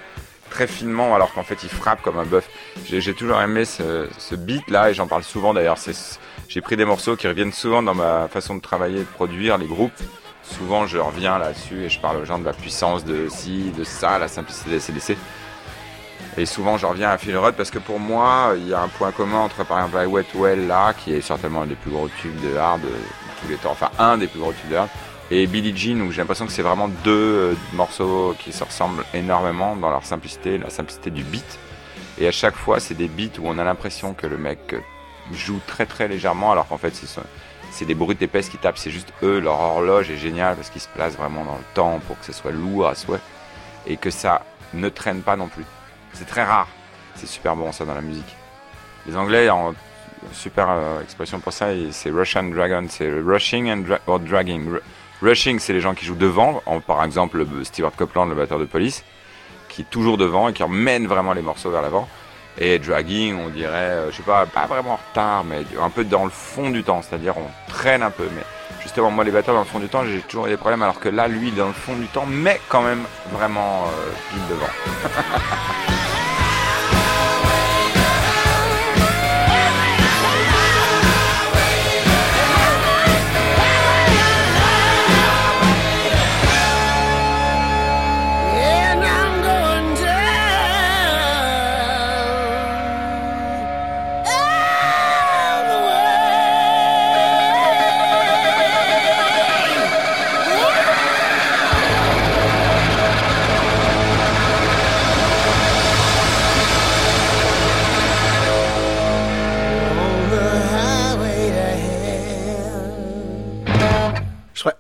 très 0.57 0.67
finement 0.67 1.15
alors 1.15 1.35
qu'en 1.35 1.43
fait 1.43 1.63
il 1.65 1.69
frappe 1.69 2.01
comme 2.01 2.19
un 2.19 2.25
bœuf. 2.25 2.49
J'ai 2.87 3.13
toujours 3.13 3.39
aimé 3.43 3.67
ce, 3.67 4.35
beat 4.35 4.67
là 4.71 4.89
et 4.89 4.95
j'en 4.95 5.07
parle 5.07 5.23
souvent 5.23 5.53
d'ailleurs. 5.53 5.77
J'ai 6.49 6.63
pris 6.63 6.77
des 6.79 6.87
morceaux 6.87 7.15
qui 7.15 7.29
reviennent 7.29 7.53
souvent 7.53 7.83
dans 7.83 7.95
ma 7.95 8.27
façon 8.29 8.55
de 8.55 8.63
travailler, 8.63 9.01
de 9.01 9.05
produire 9.05 9.59
les 9.59 9.67
groupes. 9.67 10.01
Souvent 10.43 10.87
je 10.87 10.97
reviens 10.97 11.39
là-dessus 11.39 11.85
et 11.85 11.89
je 11.91 12.01
parle 12.01 12.17
aux 12.17 12.25
gens 12.25 12.39
de 12.39 12.47
la 12.47 12.55
puissance 12.55 13.05
de 13.05 13.29
ci, 13.29 13.71
de 13.77 13.85
ça, 13.85 14.19
la 14.19 14.29
simplicité 14.29 14.71
des 14.71 14.81
CDC. 14.81 15.19
Et 16.39 16.47
souvent 16.47 16.79
je 16.79 16.87
reviens 16.87 17.11
à 17.11 17.19
Phil 17.19 17.37
Rudd 17.37 17.55
parce 17.55 17.71
que 17.71 17.79
pour 17.79 18.01
moi 18.01 18.55
il 18.57 18.67
y 18.67 18.73
a 18.73 18.81
un 18.81 18.89
point 18.89 19.13
commun 19.13 19.41
entre 19.41 19.63
par 19.67 19.79
exemple 19.81 19.99
I 20.03 20.07
Wet 20.07 20.27
Well 20.35 20.67
là 20.67 20.95
qui 20.95 21.13
est 21.13 21.21
certainement 21.21 21.63
un 21.63 21.67
des 21.67 21.75
plus 21.75 21.91
gros 21.91 22.09
tubes 22.09 22.41
de 22.41 22.57
hard 22.57 22.81
de 22.81 22.89
tous 23.43 23.49
les 23.49 23.57
temps, 23.57 23.73
enfin 23.73 23.91
un 23.99 24.17
des 24.17 24.27
plus 24.27 24.41
gros 24.41 24.55
tubes 24.55 24.71
de 24.71 24.77
hard 24.77 24.89
et 25.31 25.47
Billie 25.47 25.77
Jean 25.77 26.01
où 26.03 26.13
j'ai 26.13 26.19
l'impression 26.19 26.47
que 26.47 26.53
c'est 26.53 26.63
vraiment 26.63 26.89
deux 26.89 27.11
euh, 27.11 27.55
morceaux 27.73 28.35
qui 28.39 28.53
se 28.53 28.63
ressemblent 28.63 29.05
énormément 29.13 29.75
dans 29.77 29.91
leur 29.91 30.05
simplicité, 30.05 30.59
la 30.59 30.71
simplicité 30.71 31.11
du 31.11 31.25
beat. 31.25 31.59
Et 32.19 32.29
à 32.29 32.33
chaque 32.33 32.55
fois, 32.55 32.81
c'est 32.81 32.95
des 32.95 33.09
beats 33.09 33.39
où 33.41 33.47
on 33.47 33.59
a 33.59 33.65
l'impression 33.65 34.15
que 34.15 34.27
le 34.27 34.39
mec 34.39 34.75
euh, 34.75 34.81
joue 35.33 35.61
très 35.67 35.87
très 35.87 36.07
légèrement 36.07 36.53
alors 36.53 36.69
qu'en 36.69 36.79
fait 36.79 36.95
c'est 37.73 37.85
des 37.85 37.95
bruits 37.95 38.15
d'épaisse 38.15 38.49
qui 38.49 38.59
tapent, 38.59 38.79
c'est 38.79 38.93
juste 38.93 39.13
eux, 39.25 39.41
leur 39.41 39.59
horloge 39.59 40.11
est 40.11 40.17
géniale 40.17 40.55
parce 40.55 40.71
qu'ils 40.71 40.81
se 40.81 40.89
placent 40.89 41.17
vraiment 41.17 41.45
dans 41.45 41.57
le 41.57 41.65
temps 41.75 42.01
pour 42.07 42.19
que 42.19 42.25
ce 42.25 42.33
soit 42.33 42.53
lourd 42.53 42.87
à 42.87 42.95
souhait 42.95 43.21
et 43.87 43.97
que 43.97 44.11
ça 44.11 44.45
ne 44.73 44.89
traîne 44.89 45.23
pas 45.23 45.37
non 45.37 45.49
plus. 45.49 45.65
C'est 46.13 46.27
très 46.27 46.45
rare, 46.45 46.69
c'est 47.17 47.27
super 47.27 47.57
bon 47.57 47.73
ça 47.73 47.85
dans 47.85 47.95
la 47.95 48.01
musique. 48.01 48.37
Les 49.07 49.17
Anglais 49.17 49.51
ont 49.51 49.75
super 50.33 50.71
euh, 50.71 51.03
expression 51.03 51.41
pour 51.41 51.53
ça, 51.53 51.69
c'est 51.91 52.11
Russian 52.11 52.45
Dragon, 52.45 52.87
c'est 52.89 53.11
rushing 53.11 53.71
and 53.71 53.83
or 54.07 54.21
dragging. 54.21 54.79
Rushing, 55.23 55.59
c'est 55.59 55.73
les 55.73 55.81
gens 55.81 55.95
qui 55.95 56.05
jouent 56.05 56.15
devant, 56.15 56.63
par 56.87 57.03
exemple 57.05 57.45
Stewart 57.65 57.93
Copeland, 57.97 58.27
le 58.27 58.35
batteur 58.35 58.59
de 58.59 58.65
police, 58.65 59.05
qui 59.69 59.83
est 59.83 59.91
toujours 59.91 60.17
devant 60.17 60.49
et 60.49 60.53
qui 60.53 60.63
emmène 60.63 61.07
vraiment 61.07 61.33
les 61.33 61.43
morceaux 61.43 61.71
vers 61.71 61.83
l'avant. 61.83 62.09
Et 62.59 62.79
dragging, 62.79 63.37
on 63.37 63.51
dirait, 63.51 63.75
euh, 63.75 64.11
je 64.11 64.17
sais 64.17 64.23
pas, 64.23 64.47
pas 64.47 64.65
vraiment 64.67 64.93
en 64.93 65.01
retard, 65.11 65.45
mais 65.45 65.59
un 65.81 65.91
peu 65.91 66.05
dans 66.05 66.25
le 66.25 66.31
fond 66.31 66.71
du 66.71 66.83
temps, 66.83 67.03
c'est-à-dire 67.03 67.35
on 67.37 67.71
traîne 67.71 68.03
un 68.03 68.11
peu. 68.11 68.27
Mais 68.35 68.43
justement, 68.83 69.11
moi, 69.11 69.25
les 69.25 69.31
batteurs 69.31 69.55
dans 69.55 69.61
le 69.61 69.67
fond 69.67 69.79
du 69.79 69.89
temps, 69.89 70.05
j'ai 70.07 70.21
toujours 70.21 70.47
eu 70.47 70.51
des 70.51 70.57
problèmes, 70.57 70.83
alors 70.83 70.99
que 70.99 71.11
là, 71.11 71.29
lui, 71.29 71.51
dans 71.51 71.67
le 71.67 71.75
fond 71.75 71.95
du 71.95 72.07
temps, 72.07 72.25
mais 72.27 72.59
quand 72.69 72.83
même 72.83 73.05
vraiment 73.31 73.85
euh, 73.85 74.11
pile 74.31 74.43
devant. 74.49 75.93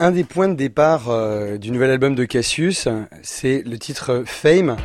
un 0.00 0.10
des 0.10 0.24
points 0.24 0.48
de 0.48 0.54
départ 0.54 1.10
euh, 1.10 1.58
du 1.58 1.70
nouvel 1.70 1.90
album 1.90 2.14
de 2.14 2.24
Cassius, 2.24 2.88
c'est 3.22 3.62
le 3.64 3.78
titre 3.78 4.22
Fame. 4.26 4.76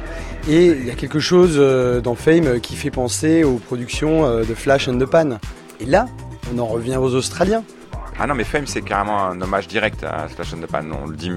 Et 0.50 0.68
il 0.68 0.86
y 0.86 0.92
a 0.92 0.96
quelque 0.96 1.20
chose 1.20 1.56
euh, 1.58 2.02
dans 2.02 2.16
Fame 2.16 2.60
qui 2.60 2.76
fait 2.76 2.92
penser 2.92 3.44
aux 3.44 3.58
productions 3.58 4.26
euh, 4.26 4.44
de 4.44 4.54
Flash 4.54 4.88
and 4.88 4.98
the 4.98 5.06
Pan. 5.06 5.40
Et 5.80 5.86
là, 5.86 6.08
on 6.54 6.60
en 6.60 6.66
revient 6.66 6.98
aux 6.98 7.16
Australiens. 7.16 7.64
Ah 8.24 8.28
non, 8.28 8.36
mais 8.36 8.44
Fame, 8.44 8.68
c'est 8.68 8.84
carrément 8.84 9.26
un 9.26 9.42
hommage 9.42 9.68
direct 9.68 10.04
à 10.04 10.28
Flash 10.28 10.54
and 10.54 10.58
the 10.58 10.68
Pan. 10.68 10.84
On 10.92 11.08
le 11.08 11.16
dit. 11.16 11.32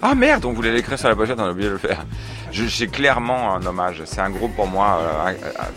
Ah 0.00 0.14
merde, 0.14 0.46
on 0.46 0.52
voulait 0.52 0.72
l'écrire 0.72 0.98
sur 0.98 1.10
la 1.10 1.14
pochette, 1.14 1.38
on 1.38 1.44
a 1.44 1.50
oublié 1.50 1.68
de 1.68 1.74
le 1.74 1.78
faire. 1.78 2.06
C'est 2.50 2.86
clairement 2.86 3.54
un 3.54 3.66
hommage. 3.66 4.00
C'est 4.06 4.22
un 4.22 4.30
groupe 4.30 4.56
pour 4.56 4.66
moi 4.66 5.02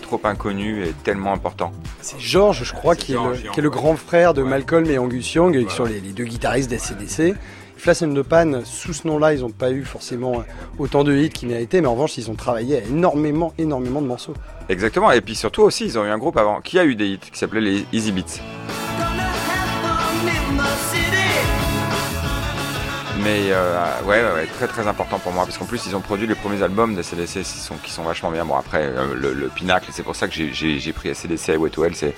trop 0.01 0.21
inconnu 0.23 0.85
et 0.85 0.93
tellement 1.03 1.33
important. 1.33 1.73
C'est 1.99 2.17
George, 2.17 2.63
je 2.63 2.71
crois, 2.71 2.95
qui 2.95 3.11
est, 3.11 3.61
le, 3.61 3.69
grand 3.69 3.97
frère 3.97 4.33
de 4.33 4.41
Malcolm 4.41 4.85
et 4.85 4.97
Angus 4.97 5.33
Young, 5.33 5.67
qui 5.67 5.75
sont 5.75 5.83
les, 5.83 5.99
deux 5.99 6.23
guitaristes 6.23 6.69
d'ACDC. 6.69 7.35
Flash 7.75 8.01
and 8.01 8.13
the 8.13 8.21
Pan, 8.21 8.61
sous 8.63 8.93
ce 8.93 9.05
nom-là, 9.05 9.33
ils 9.33 9.41
n'ont 9.41 9.49
pas 9.49 9.69
eu 9.69 9.83
forcément 9.83 10.45
autant 10.79 11.03
de 11.03 11.13
hits 11.13 11.27
qu'ils 11.27 11.49
méritaient, 11.49 11.81
mais 11.81 11.87
en 11.87 11.95
revanche, 11.95 12.17
ils 12.17 12.31
ont 12.31 12.35
travaillé 12.35 12.77
à 12.77 12.83
énormément, 12.85 13.53
énormément 13.57 14.01
de 14.01 14.07
morceaux. 14.07 14.35
Exactement, 14.69 15.11
et 15.11 15.19
puis 15.19 15.35
surtout 15.35 15.63
aussi, 15.63 15.83
ils 15.83 15.99
ont 15.99 16.05
eu 16.05 16.09
un 16.09 16.17
groupe 16.17 16.37
avant 16.37 16.61
qui 16.61 16.79
a 16.79 16.85
eu 16.85 16.95
des 16.95 17.07
hits, 17.07 17.19
qui 17.19 17.37
s'appelait 17.37 17.59
les 17.59 17.85
Easy 17.91 18.13
Beats. 18.13 18.39
Mais 23.23 23.51
euh, 23.51 24.01
ouais, 24.03 24.45
très 24.47 24.67
très 24.67 24.85
important 24.85 25.17
pour 25.17 25.31
moi 25.31 25.45
parce 25.45 25.57
qu'en 25.57 25.65
plus 25.65 25.85
ils 25.85 25.95
ont 25.95 26.01
produit 26.01 26.27
les 26.27 26.35
premiers 26.35 26.61
albums 26.61 26.93
de 26.93 27.01
CDC 27.01 27.39
qui 27.43 27.45
sont, 27.45 27.75
qui 27.77 27.89
sont 27.89 28.03
vachement 28.03 28.31
bien. 28.31 28.43
Bon 28.43 28.55
après 28.57 28.83
euh, 28.83 29.15
le, 29.15 29.47
pinacle, 29.47 29.91
c'est 29.93 30.03
pour 30.03 30.15
ça 30.15 30.27
que 30.27 30.33
j'ai 30.33 30.93
pris 30.93 31.15
CDC 31.15 31.53
et 31.53 31.57
Wet 31.57 31.71
c'est 31.93 32.13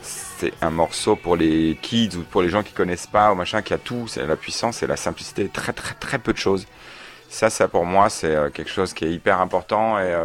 c'est 0.00 0.54
un 0.62 0.70
morceau 0.70 1.16
pour 1.16 1.36
les 1.36 1.76
kids 1.82 2.16
ou 2.16 2.22
pour 2.22 2.40
les 2.40 2.48
gens 2.48 2.62
qui 2.62 2.72
connaissent 2.72 3.08
pas 3.08 3.30
ou 3.32 3.34
machin 3.34 3.60
qui 3.60 3.74
a 3.74 3.78
tout, 3.78 4.06
c'est 4.08 4.24
la 4.26 4.36
puissance 4.36 4.82
et 4.82 4.86
la 4.86 4.96
simplicité, 4.96 5.48
très 5.48 5.74
très 5.74 5.94
très 5.94 6.18
peu 6.18 6.32
de 6.32 6.38
choses. 6.38 6.66
Ça, 7.28 7.50
ça 7.50 7.68
pour 7.68 7.84
moi 7.84 8.08
c'est 8.08 8.34
euh, 8.34 8.48
quelque 8.48 8.70
chose 8.70 8.94
qui 8.94 9.04
est 9.04 9.12
hyper 9.12 9.42
important 9.42 9.98
et 9.98 10.16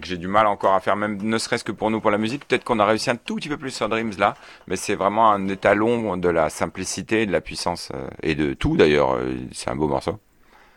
que 0.00 0.06
j'ai 0.06 0.16
du 0.16 0.28
mal 0.28 0.46
encore 0.46 0.74
à 0.74 0.80
faire, 0.80 0.96
même 0.96 1.18
ne 1.22 1.38
serait-ce 1.38 1.64
que 1.64 1.72
pour 1.72 1.90
nous, 1.90 2.00
pour 2.00 2.10
la 2.10 2.18
musique. 2.18 2.46
Peut-être 2.46 2.64
qu'on 2.64 2.78
a 2.78 2.86
réussi 2.86 3.10
un 3.10 3.16
tout 3.16 3.36
petit 3.36 3.48
peu 3.48 3.56
plus 3.56 3.70
sur 3.70 3.88
Dreams 3.88 4.12
là, 4.18 4.34
mais 4.66 4.76
c'est 4.76 4.94
vraiment 4.94 5.30
un 5.30 5.48
étalon 5.48 6.16
de 6.16 6.28
la 6.28 6.50
simplicité, 6.50 7.26
de 7.26 7.32
la 7.32 7.40
puissance 7.40 7.90
euh, 7.94 8.08
et 8.22 8.34
de 8.34 8.54
tout 8.54 8.76
d'ailleurs. 8.76 9.14
Euh, 9.14 9.34
c'est 9.52 9.70
un 9.70 9.76
beau 9.76 9.88
morceau. 9.88 10.18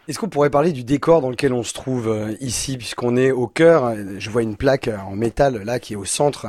Est-ce 0.08 0.18
qu'on 0.18 0.30
pourrait 0.30 0.50
parler 0.50 0.72
du 0.72 0.84
décor 0.84 1.22
dans 1.22 1.30
lequel 1.30 1.54
on 1.54 1.64
se 1.64 1.74
trouve 1.74 2.08
euh, 2.08 2.36
ici, 2.40 2.78
puisqu'on 2.78 3.16
est 3.16 3.32
au 3.32 3.48
cœur 3.48 3.94
Je 4.18 4.30
vois 4.30 4.42
une 4.42 4.56
plaque 4.56 4.90
en 5.08 5.16
métal 5.16 5.62
là 5.64 5.80
qui 5.80 5.94
est 5.94 5.98
au 5.98 6.06
centre 6.06 6.48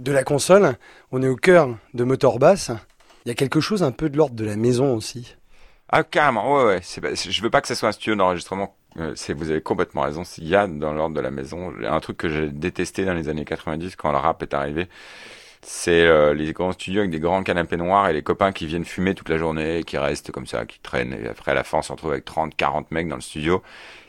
de 0.00 0.12
la 0.12 0.22
console. 0.22 0.76
On 1.10 1.22
est 1.22 1.28
au 1.28 1.36
cœur 1.36 1.76
de 1.94 2.04
Motor 2.04 2.38
Bass. 2.38 2.70
Il 3.24 3.28
y 3.28 3.32
a 3.32 3.34
quelque 3.34 3.60
chose 3.60 3.82
un 3.82 3.92
peu 3.92 4.10
de 4.10 4.16
l'ordre 4.16 4.36
de 4.36 4.44
la 4.44 4.56
maison 4.56 4.94
aussi. 4.94 5.36
Ah 5.88 6.02
carrément, 6.02 6.56
ouais 6.56 6.64
ouais. 6.64 6.80
je 7.14 7.42
veux 7.42 7.50
pas 7.50 7.60
que 7.60 7.68
ce 7.68 7.74
soit 7.74 7.88
un 7.88 7.92
studio 7.92 8.16
d'enregistrement 8.16 8.76
c'est, 9.14 9.32
vous 9.32 9.50
avez 9.50 9.60
complètement 9.60 10.02
raison. 10.02 10.22
Il 10.38 10.48
y 10.48 10.54
a 10.54 10.66
dans 10.66 10.92
l'ordre 10.92 11.14
de 11.14 11.20
la 11.20 11.30
maison 11.30 11.72
un 11.84 12.00
truc 12.00 12.16
que 12.16 12.28
j'ai 12.28 12.48
détesté 12.48 13.04
dans 13.04 13.14
les 13.14 13.28
années 13.28 13.44
90 13.44 13.96
quand 13.96 14.12
le 14.12 14.18
rap 14.18 14.42
est 14.42 14.54
arrivé. 14.54 14.88
C'est 15.62 16.04
euh, 16.06 16.34
les 16.34 16.52
grands 16.52 16.72
studios 16.72 17.00
avec 17.00 17.10
des 17.10 17.20
grands 17.20 17.42
canapés 17.42 17.78
noirs 17.78 18.08
et 18.08 18.12
les 18.12 18.22
copains 18.22 18.52
qui 18.52 18.66
viennent 18.66 18.84
fumer 18.84 19.14
toute 19.14 19.30
la 19.30 19.38
journée, 19.38 19.78
et 19.78 19.84
qui 19.84 19.96
restent 19.96 20.30
comme 20.30 20.46
ça, 20.46 20.66
qui 20.66 20.78
traînent. 20.80 21.14
Et 21.14 21.26
après, 21.26 21.52
à 21.52 21.54
la 21.54 21.64
fin, 21.64 21.78
on 21.78 21.82
se 21.82 21.90
retrouve 21.90 22.12
avec 22.12 22.24
30, 22.26 22.54
40 22.54 22.90
mecs 22.90 23.08
dans 23.08 23.16
le 23.16 23.22
studio 23.22 23.62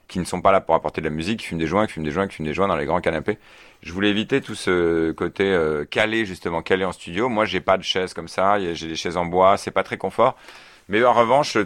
qui 0.07 0.19
ne 0.19 0.25
sont 0.25 0.41
pas 0.41 0.51
là 0.51 0.61
pour 0.61 0.75
apporter 0.75 1.01
de 1.01 1.07
la 1.07 1.13
musique, 1.15 1.39
qui 1.39 1.47
fument 1.47 1.59
des 1.59 1.67
joints, 1.67 1.87
qui 1.87 1.93
fument 1.93 2.03
des 2.05 2.11
joints, 2.11 2.27
qui 2.27 2.35
fument 2.35 2.47
des 2.47 2.53
joints 2.53 2.67
dans 2.67 2.75
les 2.75 2.85
grands 2.85 3.01
canapés. 3.01 3.39
Je 3.81 3.91
voulais 3.93 4.09
éviter 4.09 4.41
tout 4.41 4.55
ce 4.55 5.11
côté 5.11 5.43
euh, 5.45 5.85
calé, 5.85 6.25
justement, 6.25 6.61
calé 6.61 6.85
en 6.85 6.91
studio. 6.91 7.29
Moi, 7.29 7.45
j'ai 7.45 7.61
pas 7.61 7.77
de 7.77 7.83
chaise 7.83 8.13
comme 8.13 8.27
ça. 8.27 8.59
J'ai 8.73 8.87
des 8.87 8.95
chaises 8.95 9.17
en 9.17 9.25
bois. 9.25 9.57
C'est 9.57 9.71
pas 9.71 9.83
très 9.83 9.97
confort. 9.97 10.35
Mais 10.87 11.03
en 11.03 11.13
revanche, 11.13 11.57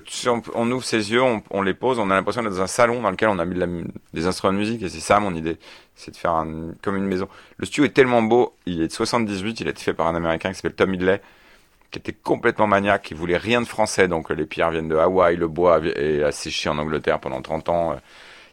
on, 0.56 0.72
ouvre 0.72 0.84
ses 0.84 1.12
yeux, 1.12 1.22
on, 1.50 1.62
les 1.62 1.74
pose, 1.74 2.00
on 2.00 2.10
a 2.10 2.16
l'impression 2.16 2.42
d'être 2.42 2.54
dans 2.54 2.62
un 2.62 2.68
salon 2.68 3.02
dans 3.02 3.12
lequel 3.12 3.28
on 3.28 3.38
a 3.38 3.46
mis 3.46 3.84
des 4.14 4.28
instruments 4.28 4.54
de 4.54 4.60
musique. 4.60 4.82
Et 4.82 4.90
c'est 4.90 5.02
ça 5.02 5.20
mon 5.20 5.36
idée, 5.36 5.58
c'est 5.96 6.12
de 6.12 6.16
faire 6.18 6.32
un, 6.32 6.72
comme 6.82 6.96
une 6.96 7.06
maison. 7.06 7.28
Le 7.58 7.66
studio 7.66 7.86
est 7.86 7.94
tellement 7.94 8.22
beau, 8.22 8.56
il 8.66 8.82
est 8.82 8.88
de 8.88 8.94
78, 8.94 9.60
il 9.60 9.68
a 9.68 9.72
été 9.72 9.82
fait 9.82 9.94
par 9.94 10.08
un 10.08 10.16
Américain 10.16 10.50
qui 10.50 10.56
s'appelle 10.56 10.74
Tom 10.74 10.94
Idley, 10.94 11.22
qui 11.92 12.00
était 12.00 12.14
complètement 12.14 12.68
maniaque, 12.68 13.04
qui 13.04 13.14
voulait 13.14 13.38
rien 13.38 13.62
de 13.62 13.68
français. 13.68 14.08
Donc 14.08 14.30
les 14.30 14.46
pierres 14.46 14.72
viennent 14.72 14.90
de 14.90 14.96
Hawaï, 14.96 15.36
le 15.36 15.50
bois 15.50 15.82
est 15.84 16.24
asséché 16.24 16.70
en 16.70 16.78
Angleterre 16.78 17.20
pendant 17.20 17.42
30 17.42 17.70
ans. 17.70 17.96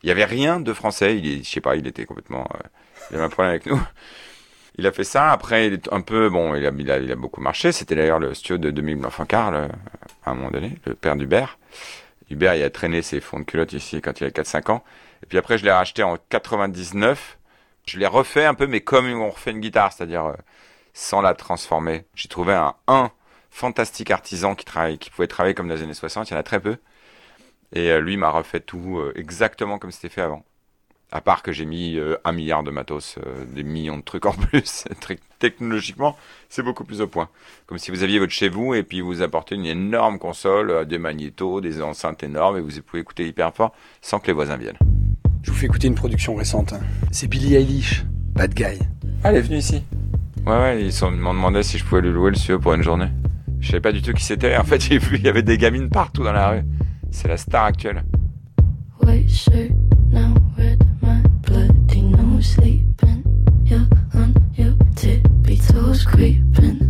Il 0.03 0.09
y 0.09 0.13
avait 0.13 0.25
rien 0.25 0.59
de 0.59 0.73
français. 0.73 1.17
Il, 1.17 1.45
je 1.45 1.49
sais 1.49 1.61
pas, 1.61 1.77
il 1.77 1.87
était 1.87 2.07
complètement, 2.07 2.47
euh, 2.55 2.69
il 3.11 3.17
avait 3.17 3.25
un 3.25 3.29
problème 3.29 3.51
avec 3.51 3.67
nous. 3.67 3.81
Il 4.77 4.87
a 4.87 4.93
fait 4.93 5.05
ça. 5.05 5.31
Après, 5.31 5.67
il 5.69 5.75
est 5.75 5.93
un 5.93 6.03
peu, 6.03 6.29
bon, 6.29 6.55
il 6.55 6.67
a, 6.67 6.71
il 6.77 6.91
a, 6.91 6.99
il 6.99 7.11
a 7.11 7.17
beaucoup 7.17 7.41
marché. 7.41 7.73
C'était 7.73 7.95
d'ailleurs 7.95 8.19
le 8.19 8.35
studio 8.35 8.59
de 8.59 8.71
Dominique 8.71 9.01
Blanc-Fancar, 9.01 9.55
à 9.55 10.31
un 10.31 10.35
moment 10.35 10.51
donné, 10.51 10.79
le 10.85 10.95
père 10.95 11.17
d'Hubert. 11.17 11.59
Hubert, 12.31 12.55
il 12.57 12.63
a 12.63 12.71
traîné 12.71 13.03
ses 13.03 13.21
fonds 13.21 13.39
de 13.39 13.45
culotte 13.45 13.73
ici 13.73 14.01
quand 14.01 14.21
il 14.21 14.25
avait 14.25 14.33
4-5 14.33 14.71
ans. 14.71 14.85
Et 15.23 15.27
puis 15.27 15.39
après, 15.39 15.59
je 15.59 15.65
l'ai 15.65 15.73
racheté 15.73 16.03
en 16.03 16.19
99. 16.29 17.39
Je 17.87 17.99
l'ai 17.99 18.07
refait 18.07 18.45
un 18.45 18.55
peu, 18.55 18.67
mais 18.67 18.81
comme 18.81 19.07
on 19.13 19.31
refait 19.31 19.53
une 19.53 19.61
guitare, 19.61 19.93
c'est-à-dire 19.93 20.27
euh, 20.27 20.35
sans 20.93 21.21
la 21.21 21.35
transformer. 21.35 22.05
J'ai 22.15 22.29
trouvé 22.29 22.53
un, 22.53 22.75
un 22.89 23.11
fantastique 23.51 24.11
artisan 24.11 24.55
qui 24.55 24.65
travaille, 24.65 24.99
qui 24.99 25.11
pouvait 25.11 25.29
travailler 25.29 25.55
comme 25.55 25.69
dans 25.69 25.75
les 25.75 25.83
années 25.83 25.95
60. 25.95 26.29
Il 26.31 26.35
y 26.35 26.37
en 26.37 26.41
a 26.41 26.43
très 26.43 26.61
peu. 26.61 26.79
Et 27.73 27.91
euh, 27.91 28.01
lui 28.01 28.17
m'a 28.17 28.31
refait 28.31 28.61
tout 28.61 28.99
euh, 28.99 29.13
exactement 29.17 29.79
comme 29.79 29.93
c'était 29.93 30.09
fait 30.09 30.23
avant. 30.23 30.45
À 31.13 31.21
part 31.21 31.43
que 31.43 31.53
j'ai 31.53 31.67
mis 31.67 31.97
euh, 31.97 32.17
un 32.25 32.33
milliard 32.33 32.65
de 32.65 32.73
matos, 32.73 33.17
euh, 33.25 33.45
des 33.55 33.63
millions 33.63 33.97
de 33.97 34.03
trucs 34.03 34.27
en 34.27 34.33
plus. 34.33 34.85
Technologiquement, 35.39 36.17
c'est 36.49 36.63
beaucoup 36.63 36.85
plus 36.85 37.01
au 37.01 37.07
point. 37.07 37.29
Comme 37.67 37.79
si 37.79 37.93
vous 37.93 38.03
aviez 38.03 38.19
votre 38.19 38.33
chez 38.33 38.49
vous 38.49 38.75
et 38.75 38.83
puis 38.83 39.01
vous 39.01 39.23
apportez 39.23 39.55
une 39.55 39.67
énorme 39.67 40.19
console, 40.19 40.71
euh, 40.71 40.85
des 40.85 40.99
magnétos, 40.99 41.61
des 41.61 41.81
enceintes 41.81 42.25
énormes 42.25 42.59
et 42.59 42.61
vous 42.61 42.71
pouvez 42.83 43.01
écouter 43.01 43.27
hyper 43.27 43.55
fort 43.55 43.73
sans 44.03 44.19
que 44.19 44.27
les 44.27 44.33
voisins 44.33 44.57
viennent. 44.57 44.79
Je 45.43 45.53
vous 45.53 45.57
fais 45.57 45.67
écouter 45.67 45.87
une 45.87 45.95
production 45.95 46.35
récente. 46.35 46.75
C'est 47.13 47.29
Billie 47.29 47.55
Eilish, 47.55 48.05
Bad 48.35 48.53
Guy. 48.53 48.79
Ah, 49.23 49.31
elle 49.31 49.37
est 49.37 49.43
venue 49.43 49.59
ici. 49.59 49.85
Ouais, 50.45 50.59
ouais, 50.59 50.85
ils 50.85 51.11
m'ont 51.11 51.35
demandé 51.35 51.63
si 51.63 51.79
je 51.79 51.85
pouvais 51.85 52.01
lui 52.01 52.13
louer 52.13 52.31
le 52.31 52.37
studio 52.37 52.59
pour 52.59 52.75
une 52.75 52.83
journée. 52.83 53.09
Je 53.61 53.69
savais 53.69 53.81
pas 53.81 53.93
du 53.93 54.03
tout 54.03 54.13
qui 54.13 54.25
c'était. 54.25 54.57
En 54.57 54.65
fait, 54.65 54.81
j'ai 54.89 54.99
vu, 54.99 55.17
il 55.19 55.23
y 55.23 55.29
avait 55.29 55.43
des 55.43 55.57
gamines 55.57 55.89
partout 55.89 56.25
dans 56.25 56.33
la 56.33 56.51
rue. 56.51 56.63
C'est 57.13 57.29
la 57.29 57.37
star 57.37 57.65
actuelle. 57.65 58.05
bloody 59.01 59.23
nose 59.23 59.96
sleeping. 62.43 63.25
You're 63.65 63.89
on 64.15 64.35
your 64.55 64.75
tippy 64.95 65.59
toes, 65.59 66.05
creeping 66.05 66.86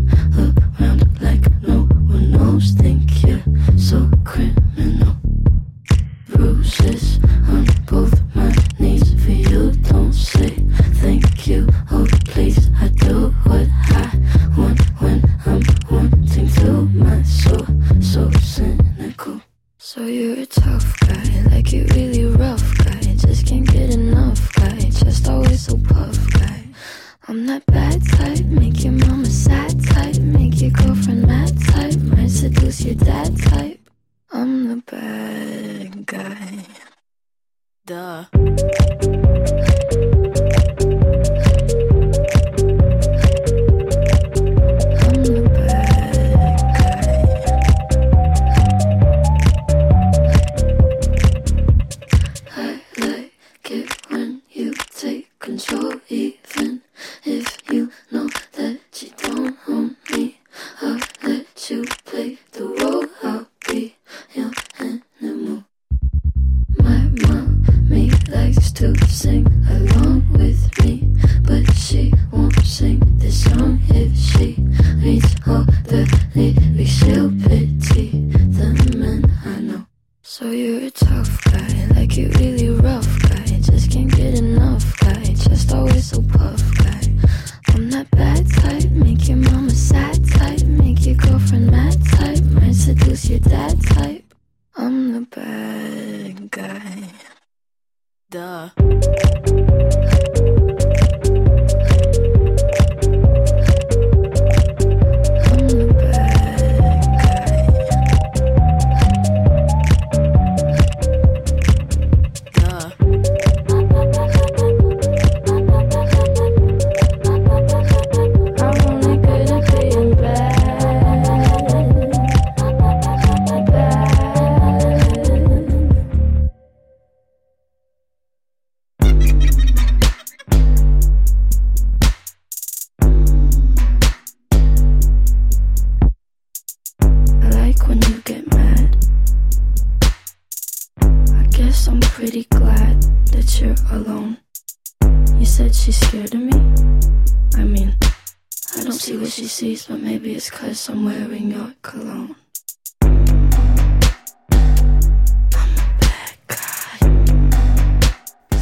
to 68.77 68.95
sing 69.07 69.47
along 69.71 70.23
with 70.35 70.85
me, 70.85 71.03
but 71.45 71.65
she 71.75 72.13
won't 72.31 72.55
sing 72.63 73.01
this 73.17 73.45
song 73.45 73.81
if 73.89 74.15
she 74.15 74.55
reads 75.03 75.35
all 75.47 75.65
the 75.85 76.05
lyrics. 76.35 76.91
She'll 76.91 77.31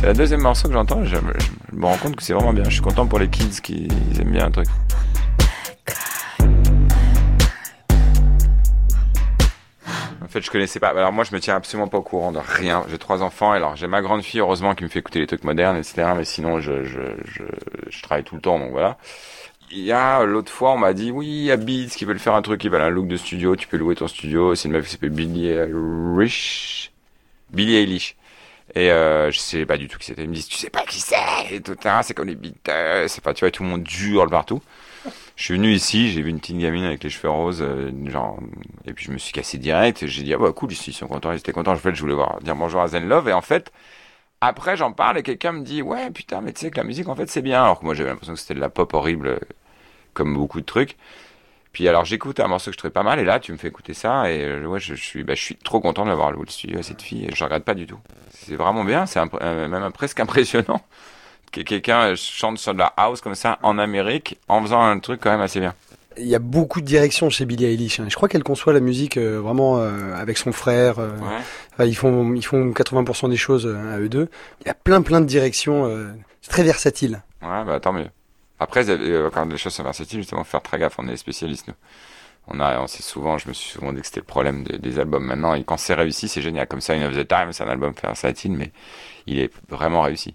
C'est 0.05 0.09
la 0.09 0.15
deuxième 0.15 0.43
morceau 0.43 0.69
que 0.69 0.75
j'entends 0.75 1.03
je, 1.03 1.17
me 1.73 1.87
rends 1.87 1.97
compte 1.97 2.15
que 2.15 2.23
c'est 2.23 2.35
vraiment 2.35 2.53
bien. 2.53 2.65
Je 2.65 2.75
suis 2.75 2.83
content 2.83 3.07
pour 3.07 3.19
les 3.19 3.31
kids 3.31 3.63
qui 3.63 3.89
aiment 4.21 4.33
bien 4.33 4.45
un 4.45 4.51
truc. 4.51 4.67
En 10.23 10.29
fait, 10.29 10.43
je 10.43 10.51
connaissais 10.51 10.79
pas. 10.79 10.89
Alors 10.89 11.11
moi, 11.11 11.25
je 11.25 11.35
me 11.35 11.41
tiens 11.41 11.57
absolument 11.57 11.89
pas 11.89 11.97
au 11.97 12.03
courant 12.03 12.33
de 12.33 12.39
rien. 12.39 12.85
J'ai 12.91 12.99
trois 12.99 13.23
enfants. 13.23 13.53
Alors 13.53 13.77
j'ai 13.77 13.87
ma 13.87 14.03
grande 14.03 14.21
fille, 14.21 14.41
heureusement, 14.41 14.75
qui 14.75 14.85
me 14.85 14.91
fait 14.91 14.99
écouter 14.99 15.21
les 15.21 15.27
trucs 15.27 15.43
modernes, 15.43 15.79
etc. 15.79 16.13
Mais 16.15 16.27
sinon, 16.27 16.61
je, 16.61 16.71
travaille 18.03 18.25
tout 18.25 18.35
le 18.35 18.43
temps, 18.43 18.59
donc 18.59 18.73
voilà. 18.73 18.99
Il 19.71 19.81
y 19.81 19.93
a 19.93 20.23
l'autre 20.25 20.53
fois, 20.53 20.73
on 20.73 20.79
m'a 20.79 20.93
dit 20.93 21.13
oui, 21.13 21.51
a 21.51 21.57
Beats 21.57 21.95
qui 21.97 22.05
veulent 22.05 22.19
faire 22.19 22.35
un 22.35 22.43
truc, 22.43 22.63
ils 22.63 22.71
veulent 22.71 22.83
un 22.83 22.91
look 22.91 23.09
de 23.09 23.17
studio. 23.17 23.57
Tu 23.57 23.69
peux 23.69 23.79
louer 23.79 23.95
ton 23.95 24.07
studio. 24.07 24.55
C'est 24.55 24.69
une 24.69 24.75
meuf 24.75 24.85
qui 24.85 24.93
s'appelle 24.93 25.09
Billie 25.09 25.49
Eilish. 25.49 26.93
Billie 27.51 27.77
Eilish. 27.77 28.17
Et 28.75 28.91
euh, 28.91 29.31
je 29.31 29.39
sais 29.39 29.67
pas 29.67 29.77
du 29.77 29.89
tout 29.89 29.99
qui 29.99 30.07
c'était. 30.07 30.25
Ils 30.25 30.29
me 30.29 30.35
disent, 30.35 30.49
tu 30.49 30.59
sais 30.59 30.71
pas 30.71 30.85
qui 30.85 31.01
c'est 31.01 31.17
et 31.51 31.63
c'est 32.03 32.15
comme 32.15 32.29
les 32.29 32.35
Beatles. 32.35 33.07
Pas, 33.23 33.35
tu 33.35 33.45
vois, 33.45 33.51
tout 33.51 33.63
le 33.63 33.69
monde 33.69 33.89
hurle 33.91 34.29
partout. 34.31 34.63
Je 35.37 35.45
suis 35.45 35.55
venu 35.55 35.73
ici, 35.73 36.11
j'ai 36.11 36.23
vu 36.23 36.31
une 36.31 36.39
petite 36.41 36.59
gamine 36.59 36.85
avec 36.85 37.03
les 37.03 37.11
cheveux 37.11 37.31
roses, 37.31 37.61
euh, 37.63 37.91
genre, 38.09 38.39
et 38.87 38.93
puis 38.93 39.07
je 39.07 39.11
me 39.11 39.19
suis 39.19 39.33
cassé 39.33 39.59
direct. 39.59 40.07
J'ai 40.07 40.23
dit, 40.23 40.33
ah 40.35 40.39
bah 40.39 40.53
cool, 40.53 40.73
ils 40.73 40.77
sont 40.93 41.09
contents, 41.09 41.33
ils 41.33 41.39
étaient 41.39 41.53
contents. 41.53 41.73
En 41.73 41.77
fait, 41.77 41.95
je 41.95 42.01
voulais 42.01 42.15
voir, 42.15 42.41
dire 42.41 42.55
bonjour 42.57 42.81
à 42.81 42.89
Zen 42.89 43.09
Love. 43.09 43.29
Et 43.29 43.33
en 43.33 43.41
fait, 43.43 43.73
après, 44.41 44.77
j'en 44.77 44.93
parle 44.93 45.19
et 45.19 45.23
quelqu'un 45.23 45.53
me 45.53 45.63
dit, 45.65 45.83
ouais, 45.83 46.11
putain, 46.11 46.41
mais 46.41 46.53
tu 46.53 46.61
sais 46.61 46.71
que 46.71 46.77
la 46.77 46.85
musique, 46.85 47.09
en 47.09 47.17
fait, 47.17 47.29
c'est 47.31 47.43
bien. 47.43 47.65
Alors 47.65 47.81
que 47.81 47.85
moi, 47.85 47.95
j'avais 47.95 48.11
l'impression 48.11 48.35
que 48.35 48.41
c'était 48.41 48.55
de 48.55 48.61
la 48.61 48.69
pop 48.71 48.93
horrible, 48.95 49.41
comme 50.15 50.35
beaucoup 50.35 50.61
de 50.61 50.67
trucs. 50.67 50.97
Puis 51.75 51.87
alors, 51.89 52.07
j'écoute 52.07 52.41
un 52.41 52.49
morceau 52.49 52.71
que 52.71 52.75
je 52.75 52.79
trouvais 52.79 52.93
pas 52.93 53.03
mal, 53.03 53.19
et 53.19 53.25
là, 53.25 53.39
tu 53.41 53.53
me 53.53 53.59
fais 53.59 53.69
écouter 53.69 53.93
ça, 53.93 54.31
et 54.31 54.43
euh, 54.45 54.65
ouais, 54.65 54.81
je, 54.81 54.95
je 54.95 55.03
suis, 55.03 55.25
bah, 55.25 55.35
je 55.35 55.43
suis 55.43 55.57
trop 55.57 55.81
content 55.81 56.07
le 56.07 56.15
studio 56.49 56.79
à 56.79 56.83
cette 56.83 57.03
fille, 57.03 57.27
et 57.27 57.35
je 57.35 57.45
regrette 57.45 57.65
pas 57.65 57.75
du 57.75 57.87
tout. 57.87 57.99
C'est 58.31 58.55
vraiment 58.57 58.85
bien, 58.85 59.05
c'est 59.05 59.21
euh, 59.43 59.69
même 59.69 59.91
presque 59.93 60.21
impressionnant 60.27 60.81
que 61.53 61.61
quelqu'un 61.61 62.15
chante 62.17 62.59
sur 62.59 62.73
de 62.75 62.79
la 62.79 62.93
house 62.97 63.21
comme 63.21 63.35
ça 63.35 63.59
en 63.63 63.79
Amérique 63.79 64.39
en 64.49 64.63
faisant 64.63 64.81
un 64.83 64.99
truc 64.99 65.21
quand 65.21 65.31
même 65.31 65.41
assez 65.41 65.61
bien. 65.61 65.75
Il 66.17 66.27
y 66.29 66.35
a 66.37 66.39
beaucoup 66.39 66.81
de 66.81 66.87
directions 66.87 67.29
chez 67.29 67.45
Billie 67.45 67.65
Eilish. 67.67 67.99
hein. 67.99 68.07
Je 68.09 68.15
crois 68.15 68.29
qu'elle 68.29 68.45
conçoit 68.45 68.73
la 68.73 68.79
musique 68.81 69.17
euh, 69.17 69.41
vraiment 69.41 69.79
euh, 69.81 70.15
avec 70.15 70.39
son 70.39 70.53
frère. 70.53 71.01
euh, 71.01 71.11
Ouais. 71.19 71.43
enfin, 71.73 71.85
ils 71.87 71.97
font 71.97 72.35
ils 72.35 72.45
font 72.45 72.71
80% 72.71 73.31
des 73.31 73.37
choses 73.37 73.67
à 73.67 73.99
eux 73.99 74.09
deux. 74.09 74.29
Il 74.61 74.69
y 74.69 74.71
a 74.71 74.75
plein 74.75 75.03
plein 75.03 75.21
de 75.21 75.27
directions. 75.27 75.91
c'est 76.41 76.51
très 76.51 76.63
versatile. 76.63 77.23
Ouais, 77.43 77.65
bah 77.65 77.81
tant 77.81 77.93
mieux. 77.93 78.07
Après, 78.61 78.89
euh, 78.89 79.31
quand 79.33 79.45
les 79.47 79.57
choses 79.57 79.75
sont 79.75 79.83
versatiles, 79.83 80.21
justement, 80.21 80.45
faut 80.45 80.51
faire 80.51 80.63
très 80.63 80.79
gaffe. 80.79 80.95
On 80.99 81.07
est 81.09 81.13
des 81.13 81.17
spécialistes, 81.17 81.67
nous. 81.69 81.75
On 82.47 82.61
a, 82.61 82.79
on 82.81 82.87
sait 82.87 83.03
souvent, 83.03 83.39
je 83.39 83.49
me 83.49 83.55
suis 83.55 83.71
souvent 83.71 83.93
dit 83.93 84.01
que 84.01 84.07
c'était 84.07 84.21
le 84.21 84.27
problème 84.27 84.65
des, 84.65 84.79
des 84.79 84.99
albums 84.99 85.25
maintenant. 85.25 85.55
Et 85.55 85.65
quand 85.65 85.79
c'est 85.79 85.95
réussi, 85.95 86.29
c'est 86.29 86.43
génial. 86.43 86.67
Comme 86.69 86.81
ça, 86.83 86.93
In 86.93 87.07
of 87.09 87.17
the 87.17 87.27
Time, 87.27 87.49
c'est 87.53 87.65
un 87.65 87.69
album 87.69 87.95
versatile, 88.01 88.53
mais 88.53 88.71
il 89.27 89.39
est 89.39 89.51
vraiment 89.71 90.03
réussi. 90.03 90.35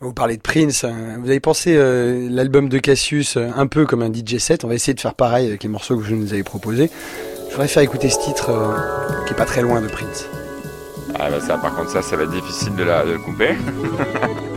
Vous 0.00 0.14
parlez 0.14 0.38
de 0.38 0.42
Prince. 0.42 0.84
hein. 0.84 1.18
Vous 1.20 1.28
avez 1.28 1.40
pensé 1.40 1.74
euh, 1.76 2.26
l'album 2.30 2.70
de 2.70 2.78
Cassius 2.78 3.36
euh, 3.36 3.50
un 3.54 3.66
peu 3.66 3.84
comme 3.84 4.00
un 4.02 4.10
DJ 4.10 4.38
set. 4.38 4.64
On 4.64 4.68
va 4.68 4.74
essayer 4.74 4.94
de 4.94 5.00
faire 5.00 5.14
pareil 5.14 5.46
avec 5.46 5.62
les 5.62 5.68
morceaux 5.68 5.98
que 5.98 6.04
je 6.04 6.14
nous 6.14 6.32
avais 6.32 6.42
proposés. 6.42 6.90
Je 7.48 7.52
voudrais 7.52 7.68
faire 7.68 7.82
écouter 7.82 8.08
ce 8.08 8.18
titre 8.20 8.48
euh, 8.48 9.24
qui 9.26 9.34
est 9.34 9.36
pas 9.36 9.44
très 9.44 9.60
loin 9.60 9.82
de 9.82 9.88
Prince. 9.88 10.26
Ah 11.18 11.28
bah 11.30 11.40
ça, 11.40 11.58
par 11.58 11.74
contre, 11.76 11.90
ça, 11.90 12.00
ça 12.00 12.16
va 12.16 12.22
être 12.22 12.30
difficile 12.30 12.74
de, 12.76 12.84
la, 12.84 13.04
de 13.04 13.12
le 13.12 13.18
couper. 13.18 13.50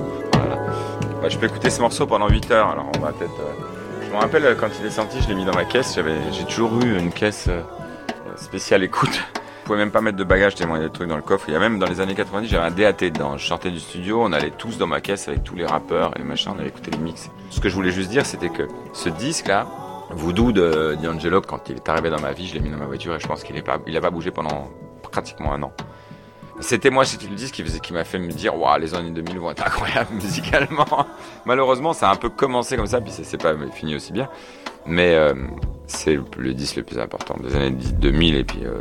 Bah, 1.23 1.29
je 1.29 1.37
peux 1.37 1.45
écouter 1.45 1.69
ce 1.69 1.79
morceau 1.79 2.05
pendant 2.05 2.27
8 2.27 2.51
heures. 2.51 2.69
Alors 2.69 2.91
on 2.95 2.99
va 2.99 3.13
peut-être. 3.13 3.39
euh, 3.39 4.03
Je 4.05 4.11
me 4.11 4.17
rappelle 4.17 4.45
euh, 4.45 4.55
quand 4.55 4.67
il 4.79 4.85
est 4.85 4.89
sorti, 4.91 5.21
je 5.21 5.29
l'ai 5.29 5.35
mis 5.35 5.45
dans 5.45 5.53
ma 5.55 5.63
caisse. 5.63 5.97
J'ai 6.31 6.43
toujours 6.43 6.79
eu 6.83 6.97
une 6.99 7.11
caisse 7.13 7.47
euh, 7.47 7.61
spéciale 8.35 8.83
écoute. 8.83 9.17
Je 9.63 9.67
pouvais 9.67 9.79
même 9.79 9.91
pas 9.91 10.01
mettre 10.01 10.17
de 10.17 10.25
bagages 10.25 10.55
tellement 10.55 10.75
il 10.75 10.81
y 10.81 10.85
des 10.85 10.91
trucs 10.91 11.07
dans 11.07 11.15
le 11.15 11.21
coffre. 11.21 11.45
Il 11.47 11.53
y 11.53 11.55
a 11.55 11.59
même 11.59 11.79
dans 11.79 11.85
les 11.85 12.01
années 12.01 12.15
90, 12.15 12.49
j'avais 12.49 12.65
un 12.65 12.69
DAT 12.71 13.09
dedans. 13.09 13.37
Je 13.37 13.47
sortais 13.47 13.71
du 13.71 13.79
studio, 13.79 14.21
on 14.21 14.33
allait 14.33 14.51
tous 14.51 14.77
dans 14.77 14.87
ma 14.87 14.99
caisse 14.99 15.29
avec 15.29 15.45
tous 15.45 15.55
les 15.55 15.65
rappeurs 15.65 16.11
et 16.17 16.19
les 16.19 16.25
machins, 16.25 16.51
on 16.53 16.59
allait 16.59 16.67
écouter 16.67 16.91
les 16.91 16.97
mix. 16.97 17.29
Ce 17.49 17.61
que 17.61 17.69
je 17.69 17.73
voulais 17.75 17.91
juste 17.91 18.09
dire, 18.09 18.25
c'était 18.25 18.49
que 18.49 18.67
ce 18.91 19.07
disque-là, 19.07 19.65
Voodoo 20.11 20.51
de 20.51 20.97
D'Angelo, 21.01 21.39
quand 21.39 21.69
il 21.69 21.77
est 21.77 21.87
arrivé 21.87 22.09
dans 22.09 22.19
ma 22.19 22.33
vie, 22.33 22.45
je 22.45 22.55
l'ai 22.55 22.59
mis 22.59 22.71
dans 22.71 22.77
ma 22.77 22.87
voiture 22.87 23.15
et 23.15 23.21
je 23.21 23.25
pense 23.25 23.41
qu'il 23.45 23.55
est 23.55 23.61
pas, 23.61 23.77
il 23.87 23.95
a 23.95 24.01
pas 24.01 24.09
bougé 24.09 24.31
pendant 24.31 24.67
pratiquement 25.01 25.53
un 25.53 25.63
an. 25.63 25.71
C'était 26.59 26.91
moi, 26.91 27.03
c'était 27.03 27.27
le 27.27 27.35
disque 27.35 27.55
qui, 27.55 27.63
qui 27.81 27.93
m'a 27.93 28.03
fait 28.03 28.19
me 28.19 28.31
dire, 28.31 28.55
waouh, 28.55 28.79
les 28.79 28.93
années 28.93 29.09
2000 29.11 29.39
vont 29.39 29.51
être 29.51 29.63
incroyables 29.65 30.13
musicalement. 30.13 31.07
Malheureusement, 31.45 31.93
ça 31.93 32.09
a 32.09 32.13
un 32.13 32.15
peu 32.15 32.29
commencé 32.29 32.75
comme 32.77 32.87
ça, 32.87 33.01
puis 33.01 33.11
c'est 33.11 33.41
pas 33.41 33.53
fini 33.73 33.95
aussi 33.95 34.13
bien. 34.13 34.29
Mais 34.85 35.13
euh, 35.15 35.33
c'est 35.87 36.15
le, 36.15 36.23
le 36.37 36.53
disque 36.53 36.75
le 36.75 36.83
plus 36.83 36.99
important 36.99 37.35
des 37.41 37.55
années 37.55 37.71
2000, 37.71 38.35
et 38.35 38.43
puis 38.43 38.59
euh, 38.65 38.79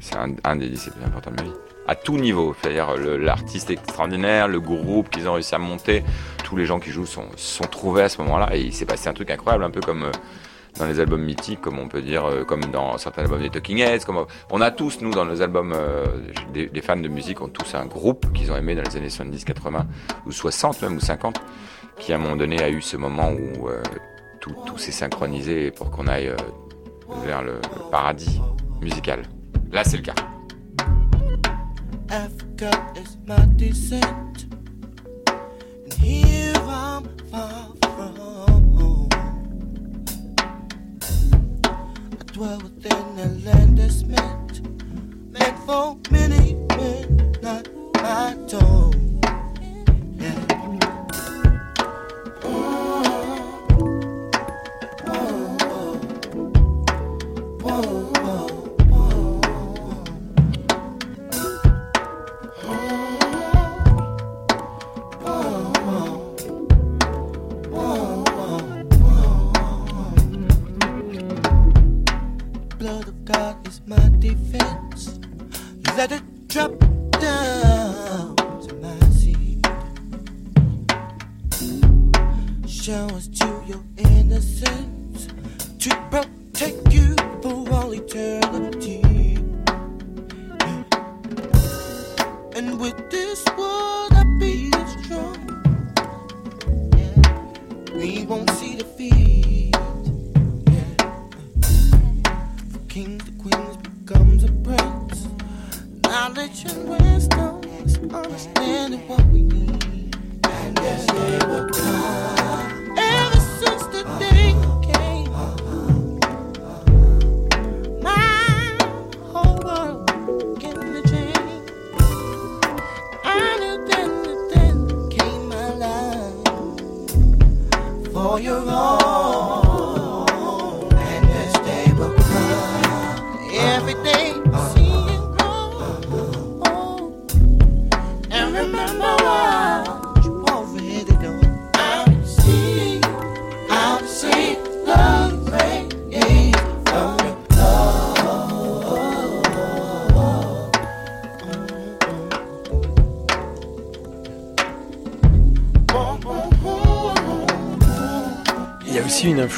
c'est 0.00 0.16
un, 0.16 0.34
un 0.44 0.56
des 0.56 0.68
disques 0.68 0.86
les 0.86 0.92
plus 0.92 1.04
importants 1.06 1.30
de 1.30 1.36
ma 1.36 1.42
vie. 1.44 1.54
À 1.88 1.94
tout 1.96 2.16
niveau, 2.18 2.54
c'est-à-dire 2.60 2.94
l'artiste 2.96 3.70
extraordinaire, 3.70 4.46
le 4.46 4.60
groupe 4.60 5.08
qu'ils 5.10 5.28
ont 5.28 5.32
réussi 5.34 5.54
à 5.54 5.58
monter, 5.58 6.04
tous 6.44 6.56
les 6.56 6.66
gens 6.66 6.78
qui 6.78 6.90
jouent 6.90 7.06
sont, 7.06 7.26
sont 7.36 7.64
trouvés 7.64 8.02
à 8.02 8.08
ce 8.08 8.20
moment-là, 8.22 8.50
et 8.54 8.60
il 8.60 8.72
s'est 8.72 8.86
passé 8.86 9.08
un 9.08 9.14
truc 9.14 9.30
incroyable, 9.30 9.64
un 9.64 9.70
peu 9.70 9.80
comme. 9.80 10.04
euh, 10.04 10.12
dans 10.78 10.86
les 10.86 11.00
albums 11.00 11.22
mythiques, 11.22 11.60
comme 11.60 11.78
on 11.78 11.88
peut 11.88 12.02
dire, 12.02 12.24
euh, 12.24 12.44
comme 12.44 12.64
dans 12.66 12.96
certains 12.98 13.22
albums 13.22 13.40
des 13.40 13.50
Talking 13.50 13.78
Heads, 13.78 14.04
comme 14.04 14.24
on 14.50 14.60
a 14.60 14.70
tous, 14.70 15.00
nous, 15.00 15.10
dans 15.10 15.24
nos 15.24 15.42
albums, 15.42 15.72
euh, 15.74 16.06
des, 16.52 16.82
fans 16.82 16.96
de 16.96 17.08
musique 17.08 17.40
ont 17.40 17.48
tous 17.48 17.74
un 17.74 17.86
groupe 17.86 18.32
qu'ils 18.32 18.50
ont 18.50 18.56
aimé 18.56 18.74
dans 18.74 18.82
les 18.82 18.96
années 18.96 19.10
70, 19.10 19.44
80, 19.44 19.86
ou 20.26 20.32
60 20.32 20.82
même, 20.82 20.96
ou 20.96 21.00
50, 21.00 21.40
qui 21.98 22.12
à 22.12 22.16
un 22.16 22.18
moment 22.18 22.36
donné 22.36 22.62
a 22.62 22.70
eu 22.70 22.80
ce 22.80 22.96
moment 22.96 23.30
où 23.30 23.68
euh, 23.68 23.82
tout, 24.40 24.54
s'est 24.76 24.92
synchronisé 24.92 25.70
pour 25.70 25.90
qu'on 25.90 26.06
aille 26.06 26.34
vers 27.24 27.42
le, 27.42 27.52
le 27.52 27.90
paradis 27.90 28.40
musical. 28.80 29.22
Là, 29.70 29.84
c'est 29.84 29.98
le 29.98 30.02
cas. 30.02 30.14
Africa 32.10 32.70
is 32.94 33.16
my 33.26 33.46
descent. 33.56 34.46
And 35.28 35.92
here 35.94 36.52
I'm 36.56 37.04
far 37.30 37.72
from 37.80 38.16
home. 38.16 38.91
Dwell 42.32 42.58
within 42.60 43.18
a 43.18 43.28
land 43.44 43.76
that's 43.76 44.04
meant, 44.04 44.62
meant 45.30 45.58
for 45.66 45.98
many 46.10 46.54
men, 46.76 47.34
not 47.42 47.68
my 47.94 48.34
own. 48.54 48.81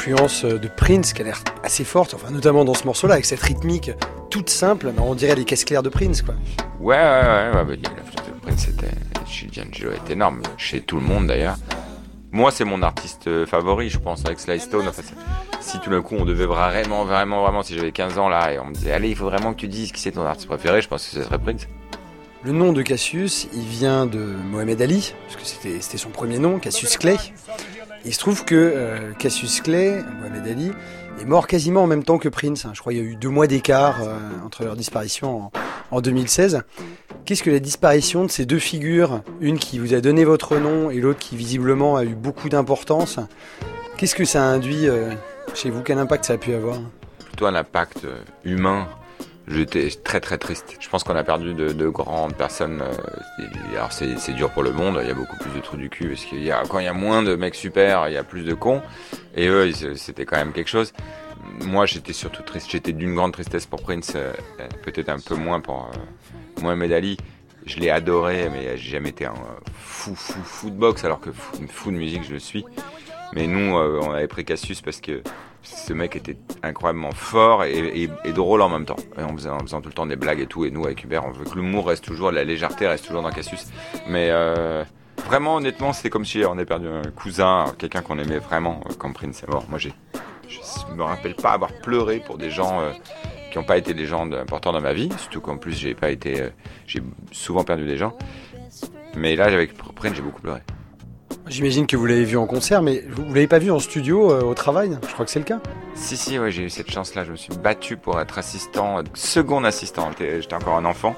Influence 0.04 0.44
euh, 0.44 0.58
de 0.58 0.68
Prince 0.68 1.14
qui 1.14 1.22
a 1.22 1.24
l'air 1.24 1.42
assez 1.62 1.82
forte, 1.82 2.12
enfin 2.12 2.30
notamment 2.30 2.66
dans 2.66 2.74
ce 2.74 2.84
morceau-là, 2.84 3.14
avec 3.14 3.24
cette 3.24 3.40
rythmique 3.40 3.90
toute 4.28 4.50
simple, 4.50 4.92
mais 4.94 5.00
on 5.00 5.14
dirait 5.14 5.34
les 5.34 5.46
caisses 5.46 5.64
claires 5.64 5.82
de 5.82 5.88
Prince, 5.88 6.20
quoi. 6.20 6.34
Ouais, 6.78 6.96
ouais, 6.96 7.02
ouais, 7.02 7.50
ouais, 7.54 7.64
bah, 7.64 7.88
l'influence 7.96 8.26
de 8.26 8.40
Prince 8.42 8.68
était, 8.68 8.90
chez 9.26 9.46
D'Angelo 9.46 9.92
est 9.92 10.10
énorme, 10.10 10.42
chez 10.58 10.82
tout 10.82 10.96
le 10.96 11.02
monde 11.02 11.28
d'ailleurs. 11.28 11.56
Moi, 12.32 12.50
c'est 12.50 12.64
mon 12.64 12.82
artiste 12.82 13.28
euh, 13.28 13.46
favori, 13.46 13.88
je 13.88 13.98
pense, 13.98 14.26
avec 14.26 14.40
Sly 14.40 14.60
Stone. 14.60 14.86
Enfin, 14.88 15.02
si 15.60 15.80
tout 15.80 15.88
d'un 15.88 16.02
coup 16.02 16.16
on 16.18 16.26
devait 16.26 16.46
vraiment, 16.46 17.04
vraiment, 17.04 17.42
vraiment, 17.42 17.62
si 17.62 17.74
j'avais 17.74 17.92
15 17.92 18.18
ans 18.18 18.28
là 18.28 18.52
et 18.52 18.58
on 18.58 18.66
me 18.66 18.74
disait, 18.74 18.92
allez, 18.92 19.08
il 19.08 19.16
faut 19.16 19.24
vraiment 19.30 19.54
que 19.54 19.60
tu 19.60 19.68
dises 19.68 19.90
qui 19.90 20.02
c'est 20.02 20.12
ton 20.12 20.26
artiste 20.26 20.48
préféré, 20.48 20.82
je 20.82 20.88
pense 20.88 21.06
que 21.06 21.14
ce 21.14 21.22
serait 21.22 21.38
Prince. 21.38 21.66
Le 22.42 22.52
nom 22.52 22.74
de 22.74 22.82
Cassius, 22.82 23.48
il 23.54 23.62
vient 23.62 24.04
de 24.04 24.18
Mohamed 24.18 24.82
Ali, 24.82 25.14
parce 25.26 25.36
que 25.36 25.46
c'était 25.80 25.96
son 25.96 26.10
premier 26.10 26.38
nom, 26.38 26.58
Cassius 26.58 26.98
Clay. 26.98 27.16
Il 28.04 28.12
se 28.12 28.18
trouve 28.18 28.44
que 28.44 28.54
euh, 28.54 29.12
Cassius 29.18 29.60
Clay, 29.60 30.02
Mohamed 30.20 30.46
Ali, 30.46 30.72
est 31.20 31.24
mort 31.24 31.46
quasiment 31.46 31.82
en 31.82 31.86
même 31.86 32.04
temps 32.04 32.18
que 32.18 32.28
Prince. 32.28 32.64
hein. 32.66 32.72
Je 32.74 32.80
crois 32.80 32.92
qu'il 32.92 33.02
y 33.02 33.04
a 33.04 33.08
eu 33.08 33.16
deux 33.16 33.28
mois 33.30 33.46
d'écart 33.46 34.02
euh, 34.02 34.16
entre 34.44 34.64
leur 34.64 34.76
disparition 34.76 35.44
en, 35.44 35.52
en 35.90 36.00
2016. 36.00 36.62
Qu'est-ce 37.24 37.42
que 37.42 37.50
la 37.50 37.60
disparition 37.60 38.24
de 38.24 38.30
ces 38.30 38.44
deux 38.44 38.58
figures, 38.58 39.22
une 39.40 39.58
qui 39.58 39.78
vous 39.78 39.94
a 39.94 40.00
donné 40.00 40.24
votre 40.24 40.58
nom 40.58 40.90
et 40.90 40.96
l'autre 41.00 41.20
qui 41.20 41.36
visiblement 41.36 41.96
a 41.96 42.04
eu 42.04 42.14
beaucoup 42.14 42.48
d'importance, 42.50 43.18
qu'est-ce 43.96 44.14
que 44.14 44.24
ça 44.26 44.42
a 44.42 44.46
induit 44.46 44.86
euh, 44.88 45.10
chez 45.54 45.70
vous? 45.70 45.82
Quel 45.82 45.98
impact 45.98 46.26
ça 46.26 46.34
a 46.34 46.36
pu 46.38 46.52
avoir? 46.52 46.76
Plutôt 47.24 47.46
un 47.46 47.54
impact 47.54 48.06
humain. 48.44 48.86
J'étais 49.46 49.90
très 49.90 50.20
très 50.20 50.38
triste. 50.38 50.76
Je 50.80 50.88
pense 50.88 51.04
qu'on 51.04 51.16
a 51.16 51.22
perdu 51.22 51.52
de, 51.52 51.72
de 51.72 51.88
grandes 51.88 52.34
personnes. 52.34 52.82
euh, 52.82 53.46
alors 53.72 53.92
c'est 53.92 54.32
dur 54.32 54.50
pour 54.50 54.62
le 54.62 54.72
monde, 54.72 54.98
il 55.02 55.08
y 55.08 55.10
a 55.10 55.14
beaucoup 55.14 55.36
plus 55.36 55.50
de 55.50 55.60
trous 55.60 55.76
du 55.76 55.90
cul, 55.90 56.08
parce 56.08 56.24
qu'il 56.24 56.42
y 56.42 56.50
a, 56.50 56.62
quand 56.68 56.78
il 56.78 56.84
y 56.84 56.88
a 56.88 56.94
moins 56.94 57.22
de 57.22 57.36
mecs 57.36 57.54
super, 57.54 58.08
il 58.08 58.14
y 58.14 58.16
a 58.16 58.24
plus 58.24 58.44
de 58.44 58.54
cons. 58.54 58.80
Et 59.36 59.48
eux, 59.48 59.70
c'était 59.96 60.24
quand 60.24 60.36
même 60.36 60.52
quelque 60.52 60.70
chose. 60.70 60.92
Moi, 61.60 61.84
j'étais 61.86 62.14
surtout 62.14 62.42
triste. 62.42 62.70
J'étais 62.70 62.92
d'une 62.92 63.14
grande 63.14 63.32
tristesse 63.32 63.66
pour 63.66 63.82
Prince, 63.82 64.12
euh, 64.16 64.32
peut-être 64.82 65.10
un 65.10 65.18
peu 65.18 65.34
moins 65.34 65.60
pour 65.60 65.90
euh, 65.92 66.62
Mohamed 66.62 66.92
Ali. 66.92 67.16
Je 67.66 67.78
l'ai 67.78 67.90
adoré, 67.90 68.48
mais 68.50 68.76
j'ai 68.76 68.92
jamais 68.92 69.10
été 69.10 69.26
un 69.26 69.32
euh, 69.32 69.70
fou, 69.74 70.14
fou, 70.14 70.40
fou 70.42 70.70
de 70.70 70.76
boxe, 70.76 71.04
alors 71.04 71.20
que 71.20 71.30
fou, 71.32 71.90
de 71.90 71.96
musique, 71.96 72.24
je 72.24 72.32
le 72.32 72.38
suis. 72.38 72.64
Mais 73.34 73.46
nous, 73.46 73.74
on 73.74 74.12
avait 74.12 74.28
pris 74.28 74.44
Cassius 74.44 74.80
parce 74.80 75.00
que 75.00 75.22
ce 75.64 75.92
mec 75.92 76.14
était 76.14 76.36
incroyablement 76.62 77.12
fort 77.12 77.64
et, 77.64 78.08
drôle 78.34 78.62
en 78.62 78.68
même 78.68 78.84
temps. 78.84 78.96
Et 79.18 79.22
en, 79.22 79.34
faisant, 79.34 79.56
en 79.56 79.60
faisant 79.60 79.80
tout 79.80 79.88
le 79.88 79.94
temps 79.94 80.06
des 80.06 80.16
blagues 80.16 80.40
et 80.40 80.46
tout. 80.46 80.64
Et 80.64 80.70
nous, 80.70 80.84
avec 80.84 81.02
Hubert, 81.02 81.24
on 81.24 81.30
veut 81.30 81.44
que 81.44 81.54
l'humour 81.54 81.88
reste 81.88 82.04
toujours, 82.04 82.30
la 82.30 82.44
légèreté 82.44 82.86
reste 82.86 83.06
toujours 83.06 83.22
dans 83.22 83.30
Cassius. 83.30 83.66
Mais 84.06 84.28
euh, 84.30 84.84
vraiment, 85.26 85.56
honnêtement, 85.56 85.92
c'était 85.92 86.10
comme 86.10 86.24
si 86.24 86.44
on 86.44 86.52
avait 86.52 86.66
perdu 86.66 86.86
un 86.88 87.02
cousin, 87.10 87.66
quelqu'un 87.78 88.02
qu'on 88.02 88.18
aimait 88.18 88.38
vraiment 88.38 88.80
euh, 88.88 88.92
quand 88.96 89.12
Prince 89.12 89.42
est 89.42 89.50
mort. 89.50 89.64
Moi, 89.68 89.78
j'ai, 89.78 89.92
je 90.48 90.94
me 90.94 91.02
rappelle 91.02 91.34
pas 91.34 91.52
avoir 91.52 91.72
pleuré 91.72 92.20
pour 92.20 92.38
des 92.38 92.50
gens 92.50 92.80
euh, 92.80 92.90
qui 93.50 93.58
n'ont 93.58 93.64
pas 93.64 93.78
été 93.78 93.94
des 93.94 94.06
gens 94.06 94.30
importants 94.32 94.72
dans 94.72 94.80
ma 94.80 94.92
vie. 94.92 95.08
Surtout 95.18 95.40
qu'en 95.40 95.56
plus, 95.56 95.72
j'ai 95.72 95.94
pas 95.94 96.10
été, 96.10 96.42
euh, 96.42 96.48
j'ai 96.86 97.02
souvent 97.32 97.64
perdu 97.64 97.86
des 97.86 97.96
gens. 97.96 98.16
Mais 99.16 99.36
là, 99.36 99.44
avec 99.44 99.74
Prince, 99.74 100.14
j'ai 100.14 100.22
beaucoup 100.22 100.42
pleuré. 100.42 100.60
J'imagine 101.46 101.86
que 101.86 101.96
vous 101.96 102.06
l'avez 102.06 102.24
vu 102.24 102.38
en 102.38 102.46
concert, 102.46 102.80
mais 102.80 103.04
vous 103.08 103.26
vous 103.26 103.34
l'avez 103.34 103.46
pas 103.46 103.58
vu 103.58 103.70
en 103.70 103.78
studio 103.78 104.32
euh, 104.32 104.42
au 104.42 104.54
travail? 104.54 104.98
Je 105.06 105.12
crois 105.12 105.26
que 105.26 105.30
c'est 105.30 105.38
le 105.40 105.44
cas. 105.44 105.60
Si, 105.94 106.16
si, 106.16 106.38
ouais, 106.38 106.50
j'ai 106.50 106.64
eu 106.64 106.70
cette 106.70 106.90
chance-là. 106.90 107.24
Je 107.24 107.32
me 107.32 107.36
suis 107.36 107.54
battu 107.54 107.98
pour 107.98 108.18
être 108.18 108.38
assistant, 108.38 108.98
euh, 108.98 109.02
second 109.12 109.62
assistant. 109.64 110.10
J'étais 110.18 110.54
encore 110.54 110.76
un 110.76 110.86
enfant. 110.86 111.16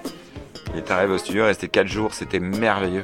Il 0.74 0.78
est 0.78 0.90
arrivé 0.90 1.14
au 1.14 1.18
studio, 1.18 1.44
resté 1.44 1.68
4 1.68 1.86
jours, 1.86 2.12
c'était 2.12 2.40
merveilleux. 2.40 3.02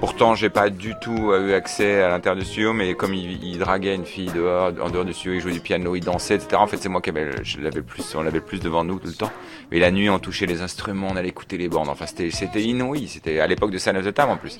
Pourtant, 0.00 0.34
j'ai 0.34 0.48
pas 0.48 0.70
du 0.70 0.94
tout 0.98 1.30
euh, 1.30 1.48
eu 1.48 1.52
accès 1.52 2.02
à 2.02 2.08
l'intérieur 2.08 2.40
du 2.42 2.46
studio, 2.46 2.72
mais 2.72 2.94
comme 2.94 3.12
il, 3.12 3.58
draguait 3.58 3.94
une 3.94 4.06
fille 4.06 4.30
dehors, 4.32 4.72
en 4.82 4.88
dehors 4.88 5.04
du 5.04 5.12
studio, 5.12 5.34
il 5.34 5.40
jouait 5.42 5.52
du 5.52 5.60
piano, 5.60 5.94
il 5.94 6.00
dansait, 6.02 6.36
etc. 6.36 6.56
En 6.56 6.66
fait, 6.66 6.78
c'est 6.78 6.88
moi 6.88 7.02
qui 7.02 7.10
je 7.42 7.60
l'avais 7.60 7.82
plus, 7.82 8.14
on 8.14 8.22
l'avait 8.22 8.40
plus 8.40 8.60
devant 8.60 8.82
nous 8.82 8.98
tout 8.98 9.08
le 9.08 9.12
temps. 9.12 9.30
Mais 9.70 9.78
la 9.78 9.90
nuit, 9.90 10.08
on 10.08 10.18
touchait 10.18 10.46
les 10.46 10.62
instruments, 10.62 11.08
on 11.10 11.16
allait 11.16 11.28
écouter 11.28 11.58
les 11.58 11.68
bandes. 11.68 11.90
Enfin, 11.90 12.06
c'était, 12.06 12.30
c'était 12.30 12.62
inouï. 12.62 13.08
C'était 13.08 13.40
à 13.40 13.46
l'époque 13.46 13.70
de 13.72 13.78
Sign 13.78 13.96
of 13.98 14.04
the 14.10 14.18
en 14.20 14.38
plus. 14.38 14.58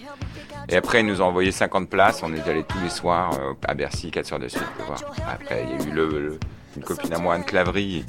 Et 0.69 0.77
après, 0.77 1.01
ils 1.01 1.07
nous 1.07 1.23
ont 1.23 1.27
envoyé 1.27 1.51
50 1.53 1.89
places. 1.89 2.23
On 2.23 2.35
est 2.35 2.47
allé 2.47 2.63
tous 2.63 2.79
les 2.83 2.91
soirs 2.91 3.31
euh, 3.41 3.55
à 3.67 3.73
Bercy, 3.75 4.11
4 4.11 4.27
soirs 4.27 4.41
de 4.41 4.49
suite. 4.49 4.63
pour 4.77 4.87
voir. 4.87 5.01
Après, 5.27 5.65
il 5.65 5.71
y 5.71 5.89
a 5.89 5.91
eu 5.91 5.95
le, 5.95 6.07
le- 6.09 6.39
une 6.77 6.85
copine 6.85 7.13
à 7.15 7.19
moi, 7.19 7.35
Anne 7.35 7.45
Clavry, 7.45 8.05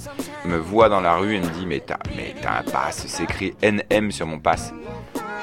me 0.45 0.57
voit 0.57 0.89
dans 0.89 1.01
la 1.01 1.15
rue 1.15 1.35
et 1.35 1.39
me 1.39 1.47
dit 1.47 1.65
Mais 1.65 1.79
t'as, 1.79 1.97
mais 2.15 2.35
t'as 2.41 2.59
un 2.59 2.63
pass, 2.63 3.05
c'est 3.07 3.23
écrit 3.23 3.55
NM 3.63 4.11
sur 4.11 4.27
mon 4.27 4.37
pass. 4.37 4.71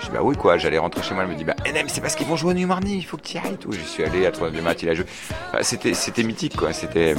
Je 0.08 0.12
dis 0.12 0.16
Bah 0.16 0.22
oui, 0.22 0.36
quoi. 0.36 0.56
J'allais 0.56 0.78
rentrer 0.78 1.02
chez 1.02 1.14
moi. 1.14 1.24
Elle 1.24 1.30
me 1.30 1.34
dit 1.34 1.44
Bah 1.44 1.56
NM, 1.66 1.88
c'est 1.88 2.00
parce 2.00 2.14
qu'ils 2.14 2.26
vont 2.26 2.36
jouer 2.36 2.52
au 2.52 2.54
New 2.54 2.66
Marny, 2.66 2.96
il 2.96 3.04
faut 3.04 3.16
que 3.16 3.22
tu 3.22 3.36
y 3.36 3.38
ailles. 3.38 3.56
Tout. 3.58 3.72
Je 3.72 3.80
suis 3.80 4.04
allé 4.04 4.26
à 4.26 4.30
3 4.30 4.50
du 4.50 4.60
mat, 4.60 4.82
il 4.82 4.88
a 4.88 4.94
joué. 4.94 5.06
C'était, 5.62 5.94
c'était 5.94 6.22
mythique, 6.22 6.56
quoi. 6.56 6.72
C'était, 6.72 7.14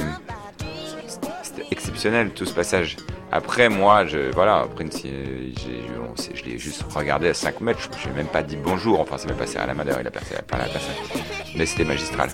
exceptionnel 1.70 2.30
tout 2.30 2.46
ce 2.46 2.54
passage. 2.54 2.96
Après, 3.32 3.68
moi, 3.68 4.06
je, 4.06 4.32
voilà, 4.32 4.66
Prince, 4.74 5.02
j'ai, 5.02 5.52
je 6.34 6.44
l'ai 6.44 6.58
juste 6.58 6.84
regardé 6.92 7.28
à 7.28 7.34
5 7.34 7.60
mètres. 7.60 7.88
Je 8.02 8.08
n'ai 8.08 8.14
même 8.14 8.26
pas 8.26 8.42
dit 8.42 8.56
bonjour. 8.56 9.00
Enfin, 9.00 9.16
c'est 9.18 9.28
même 9.28 9.36
passé 9.36 9.58
à 9.58 9.66
la 9.66 9.74
main 9.74 9.84
d'heure, 9.84 9.98
il 10.00 10.06
a 10.06 10.10
passé 10.10 10.34
à 10.34 10.58
la 10.58 10.64
personne. 10.64 10.94
Mais 11.54 11.66
c'était 11.66 11.84
magistral. 11.84 12.30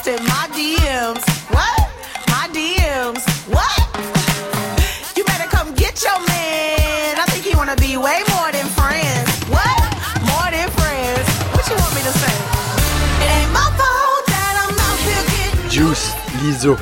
Lost 0.00 0.06
in 0.08 0.24
my 0.26 0.46
DMs. 0.52 1.24
What? 1.50 1.88
My 2.28 2.48
DMs. 2.52 3.22
What? 3.52 5.16
You 5.16 5.24
better 5.24 5.48
come 5.48 5.74
get 5.74 6.02
your 6.02 6.18
man. 6.28 7.18
I 7.18 7.24
think 7.28 7.44
he 7.44 7.56
wanna 7.56 7.76
be 7.76 7.96
way 7.96 8.20
more 8.30 8.50
than 8.52 8.66
friends. 8.78 9.30
What? 9.48 9.80
More 10.26 10.50
than 10.50 10.68
friends. 10.70 11.26
What 11.54 11.66
you 11.68 11.76
want 11.76 11.94
me 11.94 12.02
to 12.02 12.12
say? 12.12 12.34
It 13.24 13.30
ain't 13.36 13.52
my 13.52 13.68
fault 13.78 14.26
that 14.26 14.54
I'm 14.68 14.78
out 14.78 14.98
here 15.06 15.24
getting 15.36 15.70
Juice, 15.70 16.12
Lizzo. 16.42 16.76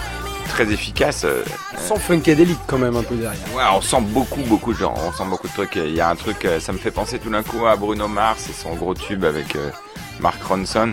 Très 0.48 0.70
efficace. 0.72 1.24
euh, 1.24 1.44
Sans 1.86 1.96
funkadélique 1.96 2.58
quand 2.66 2.78
même 2.78 2.96
un 2.96 3.02
peu 3.02 3.14
derrière. 3.16 3.54
Ouais, 3.54 3.62
on 3.72 3.80
sent 3.80 4.00
beaucoup, 4.00 4.42
beaucoup 4.42 4.72
de 4.72 4.78
gens. 4.78 4.94
On 4.96 5.12
sent 5.12 5.24
beaucoup 5.28 5.46
de 5.48 5.52
trucs. 5.52 5.76
Il 5.76 5.94
y 5.94 6.00
a 6.00 6.08
un 6.08 6.16
truc, 6.16 6.44
euh, 6.44 6.58
ça 6.60 6.72
me 6.72 6.78
fait 6.78 6.90
penser 6.90 7.18
tout 7.18 7.30
d'un 7.30 7.42
coup 7.42 7.66
à 7.66 7.76
Bruno 7.76 8.08
Mars 8.08 8.48
et 8.48 8.52
son 8.52 8.74
gros 8.74 8.94
tube 8.94 9.24
avec 9.24 9.54
euh, 9.56 9.70
Mark 10.20 10.42
Ronson. 10.42 10.92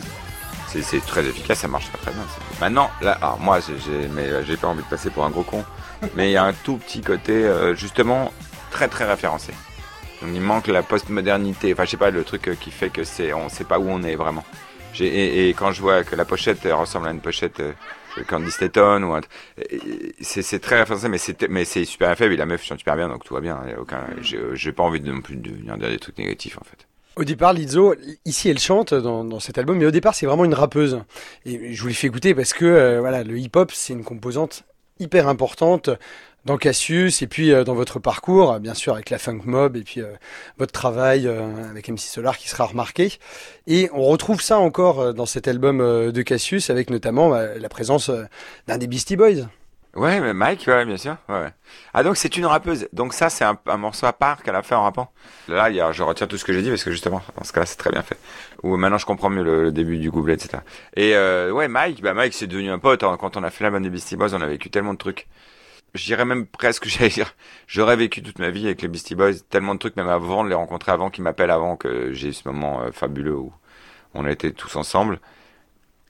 C'est- 0.81 1.05
très 1.05 1.25
efficace, 1.25 1.59
ça 1.59 1.67
marche 1.67 1.88
très 1.89 1.97
très 1.99 2.11
bien. 2.11 2.23
Maintenant, 2.59 2.89
là, 3.01 3.13
alors 3.21 3.39
moi, 3.39 3.59
j'ai- 3.59 3.73
euh, 4.17 4.43
j'ai 4.45 4.57
pas 4.57 4.67
envie 4.67 4.83
de 4.83 4.88
passer 4.89 5.09
pour 5.09 5.25
un 5.25 5.29
gros 5.29 5.43
con, 5.43 5.63
mais 6.15 6.29
il 6.29 6.33
y 6.33 6.38
a 6.38 6.43
un 6.43 6.53
tout 6.53 6.77
petit 6.77 7.01
côté 7.01 7.33
euh, 7.33 7.75
justement 7.75 8.31
très 8.71 8.88
très 8.88 9.05
référencé. 9.05 9.53
Donc 10.21 10.31
il 10.33 10.41
manque 10.41 10.67
la 10.67 10.81
postmodernité. 10.83 11.73
Enfin, 11.73 11.85
je 11.85 11.91
sais 11.91 11.97
pas 11.97 12.09
le 12.11 12.23
truc 12.23 12.47
euh, 12.47 12.55
qui 12.55 12.71
fait 12.71 12.89
que 12.89 13.03
c'est, 13.03 13.33
on 13.33 13.49
sait 13.49 13.63
pas 13.65 13.79
où 13.79 13.89
on 13.89 14.01
est 14.03 14.15
vraiment. 14.15 14.43
Et, 14.99 15.49
et 15.49 15.53
quand 15.53 15.71
je 15.73 15.81
vois 15.81 16.05
que 16.05 16.15
la 16.15 16.23
pochette 16.23 16.65
euh, 16.65 16.73
ressemble 16.75 17.07
à 17.09 17.11
une 17.11 17.19
pochette 17.19 17.59
euh, 17.59 17.73
de 18.17 18.23
Candy 18.23 18.49
Staton 18.49 19.03
ou 19.03 19.19
c'est 20.21 20.59
très 20.59 20.79
référencé, 20.79 21.09
mais 21.09 21.17
c'est 21.17 21.49
mais 21.49 21.65
c'est 21.65 21.83
super 21.83 22.15
faible. 22.17 22.33
Et 22.33 22.38
la 22.38 22.45
meuf 22.45 22.63
chante 22.63 22.79
super 22.79 22.95
bien, 22.95 23.09
donc 23.09 23.23
tout 23.25 23.33
va 23.33 23.41
bien. 23.41 23.59
Aucun, 23.77 24.05
j'ai 24.21 24.39
j'ai 24.53 24.71
pas 24.71 24.83
envie 24.83 25.01
de 25.01 25.11
non 25.11 25.19
plus 25.21 25.35
de 25.35 25.49
venir 25.51 25.77
dire 25.77 25.89
des 25.89 25.99
trucs 25.99 26.17
négatifs 26.17 26.57
en 26.57 26.63
fait. 26.63 26.88
Au 27.17 27.23
départ, 27.23 27.54
Lizzo, 27.54 27.95
ici 28.25 28.49
elle 28.49 28.60
chante 28.60 28.93
dans, 28.93 29.23
dans 29.23 29.39
cet 29.39 29.58
album, 29.58 29.78
mais 29.78 29.86
au 29.86 29.91
départ 29.91 30.13
c'est 30.13 30.25
vraiment 30.25 30.43
une 30.43 30.54
rappeuse. 30.54 30.99
Et 31.45 31.73
je 31.73 31.82
vous 31.82 31.88
l'ai 31.88 31.93
fait 31.93 32.08
écouter 32.08 32.36
parce 32.36 32.54
que 32.54 32.65
euh, 32.65 32.99
voilà, 32.99 33.23
le 33.23 33.38
hip-hop 33.38 33.71
c'est 33.73 33.93
une 33.93 34.04
composante 34.04 34.63
hyper 34.99 35.28
importante 35.30 35.89
dans 36.45 36.58
Cassius 36.58 37.21
et 37.21 37.28
puis 37.28 37.51
euh, 37.51 37.63
dans 37.63 37.73
votre 37.73 37.99
parcours, 37.99 38.60
bien 38.60 38.73
sûr 38.73 38.93
avec 38.93 39.10
la 39.10 39.17
Funk 39.17 39.41
Mob 39.45 39.78
et 39.78 39.84
puis 39.84 40.01
euh, 40.01 40.12
votre 40.58 40.71
travail 40.71 41.25
euh, 41.25 41.69
avec 41.69 41.89
MC 41.89 41.99
Solar 41.99 42.38
qui 42.38 42.49
sera 42.49 42.65
remarqué. 42.65 43.13
Et 43.65 43.89
on 43.93 44.04
retrouve 44.04 44.41
ça 44.41 44.60
encore 44.60 44.99
euh, 44.99 45.13
dans 45.13 45.25
cet 45.25 45.47
album 45.47 45.82
euh, 45.82 46.12
de 46.12 46.21
Cassius 46.21 46.69
avec 46.69 46.89
notamment 46.89 47.34
euh, 47.34 47.56
la 47.58 47.69
présence 47.69 48.10
euh, 48.10 48.23
d'un 48.67 48.78
des 48.78 48.88
Beastie 48.88 49.15
Boys. 49.15 49.47
Ouais, 49.95 50.19
mais 50.19 50.34
Mike, 50.34 50.65
ouais, 50.67 50.84
bien 50.86 50.97
sûr. 50.97 51.15
Ouais. 51.29 51.51
Ah, 51.93 52.03
donc 52.03 52.17
c'est 52.17 52.36
une 52.36 52.45
rappeuse. 52.45 52.89
Donc 52.91 53.13
ça, 53.13 53.29
c'est 53.29 53.45
un, 53.45 53.58
un 53.67 53.77
morceau 53.77 54.05
à 54.05 54.12
part 54.12 54.43
qu'elle 54.43 54.55
a 54.55 54.62
fait 54.62 54.75
en 54.75 54.84
rappant. 54.84 55.10
Là, 55.47 55.69
il 55.69 55.77
y 55.77 55.79
a, 55.79 55.93
je 55.93 56.03
retiens 56.03 56.27
tout 56.27 56.38
ce 56.38 56.43
que 56.43 56.51
j'ai 56.51 56.62
dit 56.62 56.67
parce 56.69 56.84
que 56.84 56.91
justement, 56.91 57.21
dans 57.38 57.45
ce 57.45 57.53
cas-là, 57.53 57.65
c'est 57.65 57.77
très 57.77 57.91
bien 57.91 58.01
fait. 58.01 58.17
Ou 58.63 58.75
maintenant, 58.75 58.97
je 58.97 59.05
comprends 59.05 59.29
mieux 59.29 59.43
le, 59.43 59.63
le 59.63 59.71
début 59.71 59.97
du 59.97 60.12
couplet, 60.12 60.34
etc. 60.34 60.63
Et 60.97 61.15
euh, 61.15 61.49
ouais, 61.51 61.69
Mike, 61.69 62.01
bah 62.01 62.13
Mike, 62.13 62.34
c'est 62.34 62.47
devenu 62.47 62.71
un 62.71 62.79
pote. 62.79 63.03
hein. 63.03 63.15
Quand 63.17 63.38
on 63.38 63.43
a 63.43 63.49
fait 63.49 63.63
la 63.63 63.71
bande 63.71 63.84
des 63.84 63.89
Beastie 63.89 64.17
Boys, 64.17 64.34
on 64.34 64.41
a 64.41 64.45
vécu 64.47 64.69
tellement 64.69 64.91
de 64.93 64.97
trucs. 64.97 65.27
Je 65.93 66.05
dirais 66.05 66.25
même 66.25 66.47
presque, 66.47 66.86
j'allais 66.89 67.10
dire, 67.10 67.34
j'aurais 67.67 67.95
vécu 67.97 68.23
toute 68.23 68.39
ma 68.39 68.51
vie 68.51 68.65
avec 68.67 68.81
les 68.81 68.89
Beastie 68.89 69.15
Boys, 69.15 69.34
tellement 69.49 69.75
de 69.75 69.79
trucs, 69.79 69.95
même 69.97 70.10
avant 70.10 70.43
de 70.43 70.49
les 70.49 70.55
rencontrer, 70.55 70.91
avant 70.93 71.10
qu'ils 71.10 71.23
m'appellent, 71.23 71.51
avant 71.51 71.77
que 71.77 72.13
j'ai 72.13 72.29
eu 72.29 72.34
ce 72.34 72.47
moment 72.49 72.81
euh, 72.84 72.91
fabuleux 72.91 73.36
où 73.38 73.53
on 74.13 74.25
a 74.25 74.31
été 74.31 74.53
tous 74.53 74.75
ensemble. 74.77 75.19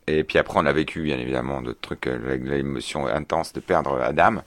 Et 0.08 0.24
puis 0.24 0.38
après, 0.38 0.60
on 0.60 0.66
a 0.66 0.74
vécu, 0.74 1.02
bien 1.02 1.18
évidemment, 1.18 1.62
d'autres 1.62 1.82
trucs, 1.82 2.08
euh, 2.08 2.38
l'émotion 2.38 3.08
intense 3.08 3.54
de 3.54 3.60
perdre 3.60 4.00
Adam. 4.02 4.42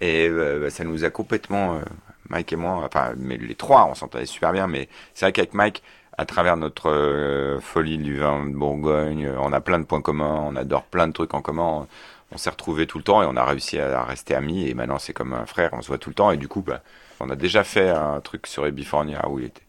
Et 0.00 0.28
euh, 0.28 0.60
bah, 0.60 0.70
ça 0.70 0.84
nous 0.84 1.04
a 1.04 1.10
complètement, 1.10 1.76
euh, 1.76 1.80
Mike 2.28 2.52
et 2.52 2.56
moi, 2.56 2.82
enfin, 2.84 3.12
mais 3.16 3.36
les 3.36 3.54
trois, 3.54 3.86
on 3.90 3.94
s'entendait 3.94 4.26
super 4.26 4.52
bien. 4.52 4.66
Mais 4.66 4.88
c'est 5.14 5.26
vrai 5.26 5.32
qu'avec 5.32 5.54
Mike, 5.54 5.82
à 6.18 6.26
travers 6.26 6.56
notre 6.56 6.90
euh, 6.90 7.60
folie 7.60 7.98
du 7.98 8.18
vin 8.18 8.46
de 8.46 8.54
Bourgogne, 8.54 9.30
on 9.38 9.52
a 9.52 9.60
plein 9.60 9.78
de 9.78 9.84
points 9.84 10.02
communs, 10.02 10.44
on 10.46 10.56
adore 10.56 10.84
plein 10.84 11.08
de 11.08 11.12
trucs 11.12 11.34
en 11.34 11.42
commun. 11.42 11.86
On 12.32 12.36
s'est 12.38 12.50
retrouvés 12.50 12.86
tout 12.86 12.98
le 12.98 13.04
temps 13.04 13.22
et 13.22 13.26
on 13.26 13.36
a 13.36 13.44
réussi 13.44 13.78
à 13.78 14.02
rester 14.02 14.34
amis. 14.34 14.68
Et 14.68 14.74
maintenant, 14.74 14.98
c'est 14.98 15.12
comme 15.12 15.32
un 15.34 15.46
frère, 15.46 15.70
on 15.72 15.82
se 15.82 15.88
voit 15.88 15.98
tout 15.98 16.10
le 16.10 16.14
temps. 16.14 16.30
Et 16.32 16.36
du 16.36 16.48
coup, 16.48 16.62
bah, 16.62 16.82
on 17.20 17.30
a 17.30 17.36
déjà 17.36 17.62
fait 17.62 17.90
un 17.90 18.20
truc 18.20 18.46
sur 18.46 18.66
Ebifornia 18.66 19.28
où 19.28 19.38
il 19.38 19.46
était. 19.46 19.62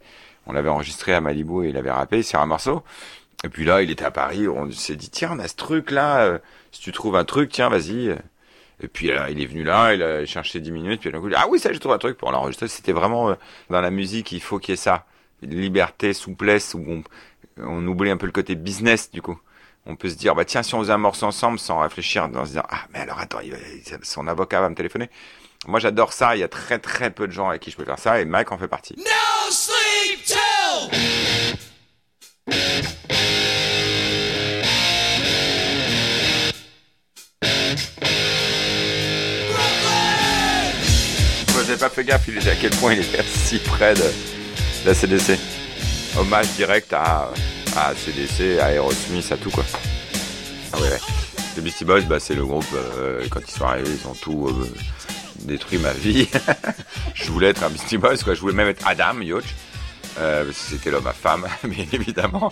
On 0.48 0.54
l'avait 0.54 0.70
enregistré 0.70 1.14
à 1.14 1.22
Malibu 1.22 1.66
et 1.66 1.70
il 1.70 1.78
avait 1.78 1.92
rappé 1.92 2.24
sur 2.24 2.40
un 2.40 2.46
morceau. 2.46 2.84
Et 3.46 3.50
puis 3.50 3.64
là, 3.64 3.84
il 3.84 3.92
était 3.92 4.04
à 4.04 4.10
Paris, 4.10 4.48
on 4.48 4.72
s'est 4.72 4.96
dit, 4.96 5.12
tiens, 5.12 5.30
on 5.34 5.40
a 5.40 5.48
ce 5.48 5.56
truc-là, 5.56 6.24
euh, 6.26 6.40
si 6.72 6.82
tu 6.82 6.92
trouves 6.92 7.16
un 7.16 7.26
truc, 7.26 7.52
tiens, 7.52 7.70
vas-y. 7.70 8.18
Et 8.82 8.88
puis 8.88 9.08
là, 9.08 9.30
il 9.30 9.40
est 9.40 9.46
venu 9.46 9.64
là, 9.64 9.94
il 9.94 10.02
a 10.02 10.26
cherché 10.26 10.60
10 10.60 10.72
minutes, 10.72 11.02
puis 11.02 11.12
d'un 11.12 11.20
coup, 11.20 11.28
il 11.28 11.36
a 11.36 11.38
dit, 11.38 11.44
ah 11.46 11.48
oui, 11.48 11.60
ça, 11.60 11.72
j'ai 11.72 11.78
trouvé 11.78 11.94
un 11.94 12.00
truc 12.00 12.18
pour 12.18 12.32
l'enregistrer. 12.32 12.68
C'était 12.68 12.92
vraiment, 12.92 13.30
euh, 13.30 13.36
dans 13.70 13.82
la 13.82 13.92
musique, 13.92 14.32
il 14.32 14.42
faut 14.42 14.58
qu'il 14.58 14.72
y 14.72 14.74
ait 14.74 14.78
ça. 14.78 15.06
Liberté, 15.44 16.14
souplesse, 16.14 16.74
où 16.74 17.04
on, 17.60 17.88
oublie 17.88 18.10
un 18.10 18.18
peu 18.18 18.26
le 18.26 18.32
côté 18.32 18.56
business, 18.56 19.12
du 19.12 19.22
coup. 19.22 19.40
On 19.86 19.96
peut 19.96 20.10
se 20.10 20.16
dire, 20.16 20.34
bah 20.34 20.44
tiens, 20.44 20.64
si 20.64 20.74
on 20.74 20.80
faisait 20.80 20.94
un 20.94 20.98
morceau 20.98 21.28
ensemble 21.28 21.60
sans 21.60 21.82
réfléchir, 21.82 22.24
en 22.24 22.46
se 22.46 22.50
disant, 22.50 22.66
ah, 22.68 22.88
mais 22.94 23.00
alors 23.00 23.20
attends, 23.20 23.42
son 24.02 24.26
avocat 24.26 24.60
va 24.60 24.70
me 24.70 24.76
téléphoner. 24.76 25.12
Moi, 25.68 25.80
j'adore 25.80 26.14
ça, 26.14 26.36
il 26.36 26.40
y 26.40 26.44
a 26.44 26.48
très 26.48 26.80
très 26.80 27.12
peu 27.12 27.28
de 27.28 27.32
gens 27.32 27.50
avec 27.50 27.62
qui 27.62 27.70
je 27.70 27.78
peux 27.78 27.86
faire 27.86 28.00
ça, 28.00 28.20
et 28.20 28.26
Mike 28.26 28.52
en 28.52 28.58
fait 28.58 28.68
partie. 28.68 28.96
J'ai 41.68 41.78
pas 41.78 41.90
fait 41.90 42.04
gaffe, 42.04 42.28
il 42.28 42.38
était 42.38 42.52
à 42.52 42.56
quel 42.56 42.72
point 42.72 42.94
il 42.94 43.00
était 43.00 43.24
si 43.24 43.58
près 43.60 43.94
de 43.94 44.04
la 44.86 44.94
CDC. 44.94 45.38
Hommage 46.18 46.48
direct 46.56 46.94
à, 46.94 47.32
à 47.76 47.94
CDC, 47.96 48.60
à 48.60 48.72
Aerosmith, 48.72 49.32
à 49.32 49.38
tout 49.38 49.50
quoi. 49.50 49.64
Ah 50.74 50.78
ouais, 50.78 50.90
ouais. 50.90 51.00
Les 51.56 51.62
Beastie 51.62 51.86
Boys, 51.86 52.02
bah, 52.02 52.20
c'est 52.20 52.36
le 52.36 52.46
groupe, 52.46 52.66
euh, 52.74 53.26
quand 53.30 53.40
ils 53.46 53.52
sont 53.52 53.66
arrivés, 53.66 53.90
ils 53.90 54.08
ont 54.08 54.14
tout 54.14 54.48
euh, 54.48 54.74
détruit 55.40 55.78
ma 55.78 55.94
vie. 55.94 56.28
je 57.14 57.32
voulais 57.32 57.48
être 57.48 57.64
un 57.64 57.70
Beastie 57.70 57.98
Boys, 57.98 58.18
quoi. 58.18 58.34
Je 58.34 58.42
voulais 58.42 58.54
même 58.54 58.68
être 58.68 58.86
Adam 58.86 59.20
Yoch. 59.22 59.46
Euh, 60.20 60.52
c'était 60.54 60.92
l'homme 60.92 61.08
à 61.08 61.14
femme, 61.14 61.48
bien 61.64 61.86
évidemment. 61.92 62.50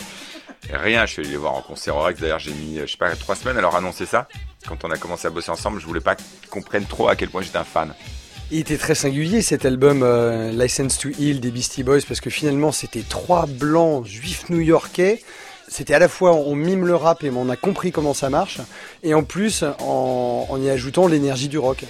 Rien, 0.72 1.06
je 1.06 1.12
suis 1.12 1.20
allé 1.20 1.30
les 1.30 1.36
voir 1.36 1.54
en 1.54 1.62
concert 1.62 1.96
au. 1.96 2.10
D'ailleurs, 2.12 2.38
j'ai 2.38 2.52
mis, 2.52 2.78
je 2.78 2.86
sais 2.86 2.96
pas, 2.96 3.14
trois 3.16 3.36
semaines 3.36 3.58
à 3.58 3.60
leur 3.60 3.76
annoncer 3.76 4.06
ça. 4.06 4.26
Quand 4.66 4.84
on 4.84 4.90
a 4.90 4.96
commencé 4.96 5.26
à 5.26 5.30
bosser 5.30 5.50
ensemble, 5.50 5.80
je 5.80 5.86
voulais 5.86 6.00
pas 6.00 6.16
qu'ils 6.16 6.48
comprennent 6.48 6.86
trop 6.86 7.08
à 7.08 7.16
quel 7.16 7.28
point 7.28 7.42
j'étais 7.42 7.58
un 7.58 7.64
fan. 7.64 7.94
Il 8.50 8.58
était 8.58 8.76
très 8.76 8.94
singulier 8.94 9.42
cet 9.42 9.64
album 9.64 10.02
euh, 10.02 10.52
License 10.52 10.98
to 10.98 11.08
Heal 11.18 11.40
des 11.40 11.50
Beastie 11.50 11.82
Boys 11.82 12.02
parce 12.06 12.20
que 12.20 12.30
finalement 12.30 12.72
c'était 12.72 13.02
trois 13.08 13.46
blancs 13.46 14.04
juifs 14.06 14.50
new-yorkais. 14.50 15.22
C'était 15.66 15.94
à 15.94 15.98
la 15.98 16.08
fois 16.08 16.34
on 16.34 16.54
mime 16.54 16.86
le 16.86 16.94
rap 16.94 17.24
et 17.24 17.30
on 17.34 17.48
a 17.48 17.56
compris 17.56 17.90
comment 17.90 18.12
ça 18.12 18.28
marche 18.28 18.60
et 19.02 19.14
en 19.14 19.24
plus 19.24 19.64
en, 19.80 20.58
y 20.60 20.68
ajoutant 20.68 21.08
l'énergie 21.08 21.48
du 21.48 21.58
rock. 21.58 21.84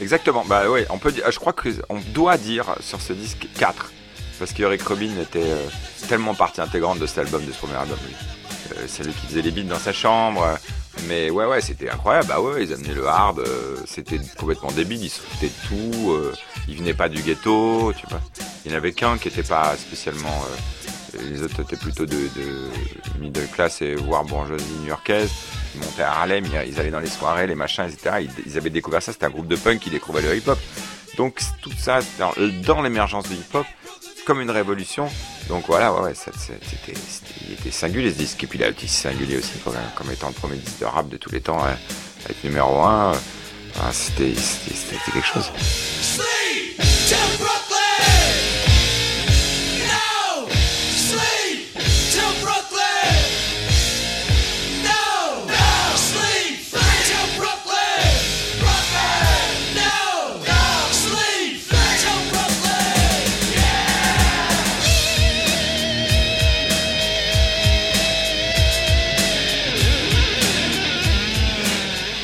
Exactement. 0.00 0.44
Bah 0.46 0.68
ouais, 0.68 0.86
on 0.90 0.98
peut 0.98 1.14
je 1.14 1.38
crois 1.38 1.52
que 1.52 1.68
on 1.88 2.00
doit 2.12 2.36
dire 2.36 2.74
sur 2.80 3.00
ce 3.00 3.12
disque 3.12 3.46
4 3.58 3.92
parce 4.40 4.52
que 4.52 4.62
Eric 4.64 4.82
Robin 4.82 5.12
était 5.20 5.38
euh, 5.38 5.68
tellement 6.08 6.34
partie 6.34 6.60
intégrante 6.60 6.98
de 6.98 7.06
cet 7.06 7.18
album, 7.18 7.46
de 7.46 7.52
ce 7.52 7.58
premier 7.58 7.76
album. 7.76 7.98
Lui. 8.08 8.41
Euh, 8.76 8.84
c'est 8.86 9.04
lui 9.04 9.12
qui 9.12 9.26
faisait 9.26 9.42
les 9.42 9.50
beats 9.50 9.62
dans 9.68 9.78
sa 9.78 9.92
chambre. 9.92 10.58
Mais 11.08 11.30
ouais, 11.30 11.46
ouais, 11.46 11.60
c'était 11.60 11.88
incroyable. 11.90 12.28
Bah 12.28 12.40
ouais, 12.40 12.64
ils 12.64 12.72
amenaient 12.72 12.94
le 12.94 13.06
hard. 13.06 13.38
euh, 13.40 13.76
c'était 13.86 14.20
complètement 14.38 14.70
débile. 14.72 15.02
Ils 15.04 15.08
se 15.10 15.20
foutaient 15.20 15.48
de 15.48 15.68
tout. 15.68 16.10
euh, 16.12 16.32
ils 16.68 16.76
venaient 16.76 16.94
pas 16.94 17.08
du 17.08 17.22
ghetto, 17.22 17.92
tu 17.98 18.06
vois. 18.08 18.20
Il 18.64 18.68
n'y 18.70 18.74
en 18.74 18.78
avait 18.78 18.92
qu'un 18.92 19.16
qui 19.18 19.28
était 19.28 19.42
pas 19.42 19.74
spécialement. 19.76 20.44
les 21.18 21.42
autres 21.42 21.60
étaient 21.60 21.76
plutôt 21.76 22.06
de, 22.06 22.16
de 22.36 22.68
middle 23.20 23.46
class 23.48 23.82
et 23.82 23.94
voire 23.96 24.24
bourgeoisie 24.24 24.64
new-yorkaise. 24.82 25.30
Ils 25.74 25.80
montaient 25.80 26.02
à 26.02 26.12
Harlem, 26.12 26.44
ils- 26.66 26.78
allaient 26.78 26.90
dans 26.90 27.00
les 27.00 27.08
soirées, 27.08 27.46
les 27.46 27.54
machins, 27.54 27.84
etc. 27.84 28.26
Ils, 28.46 28.56
avaient 28.58 28.70
découvert 28.70 29.02
ça. 29.02 29.12
C'était 29.12 29.26
un 29.26 29.30
groupe 29.30 29.48
de 29.48 29.56
punk 29.56 29.80
qui 29.80 29.90
découvrait 29.90 30.22
le 30.22 30.36
hip-hop. 30.36 30.58
Donc 31.16 31.40
tout 31.62 31.72
ça, 31.76 32.00
dans, 32.18 32.32
dans 32.64 32.82
l'émergence 32.82 33.28
du 33.28 33.34
hip-hop, 33.34 33.66
comme 34.26 34.40
une 34.40 34.50
révolution. 34.50 35.08
Donc 35.48 35.64
voilà, 35.66 35.92
ouais, 35.92 36.00
ouais, 36.00 36.14
c'était, 36.14 36.54
il 37.46 37.52
était 37.54 37.70
singulier 37.70 38.10
ce 38.10 38.16
disque. 38.16 38.42
Et 38.44 38.46
puis 38.46 38.58
il 38.58 38.64
a 38.64 38.68
été 38.68 38.86
singulier 38.86 39.38
aussi 39.38 39.52
comme, 39.64 40.10
étant 40.10 40.28
le 40.28 40.34
premier 40.34 40.56
disque 40.56 40.80
de 40.80 40.86
rap 40.86 41.08
de 41.08 41.16
tous 41.16 41.30
les 41.30 41.40
temps, 41.40 41.58
ouais, 41.62 41.76
avec 42.24 42.42
numéro 42.44 42.80
1. 42.80 43.12
c'était, 43.92 44.34
c'était, 44.34 44.74
c'était 44.74 45.12
quelque 45.12 45.26
chose. 45.26 45.50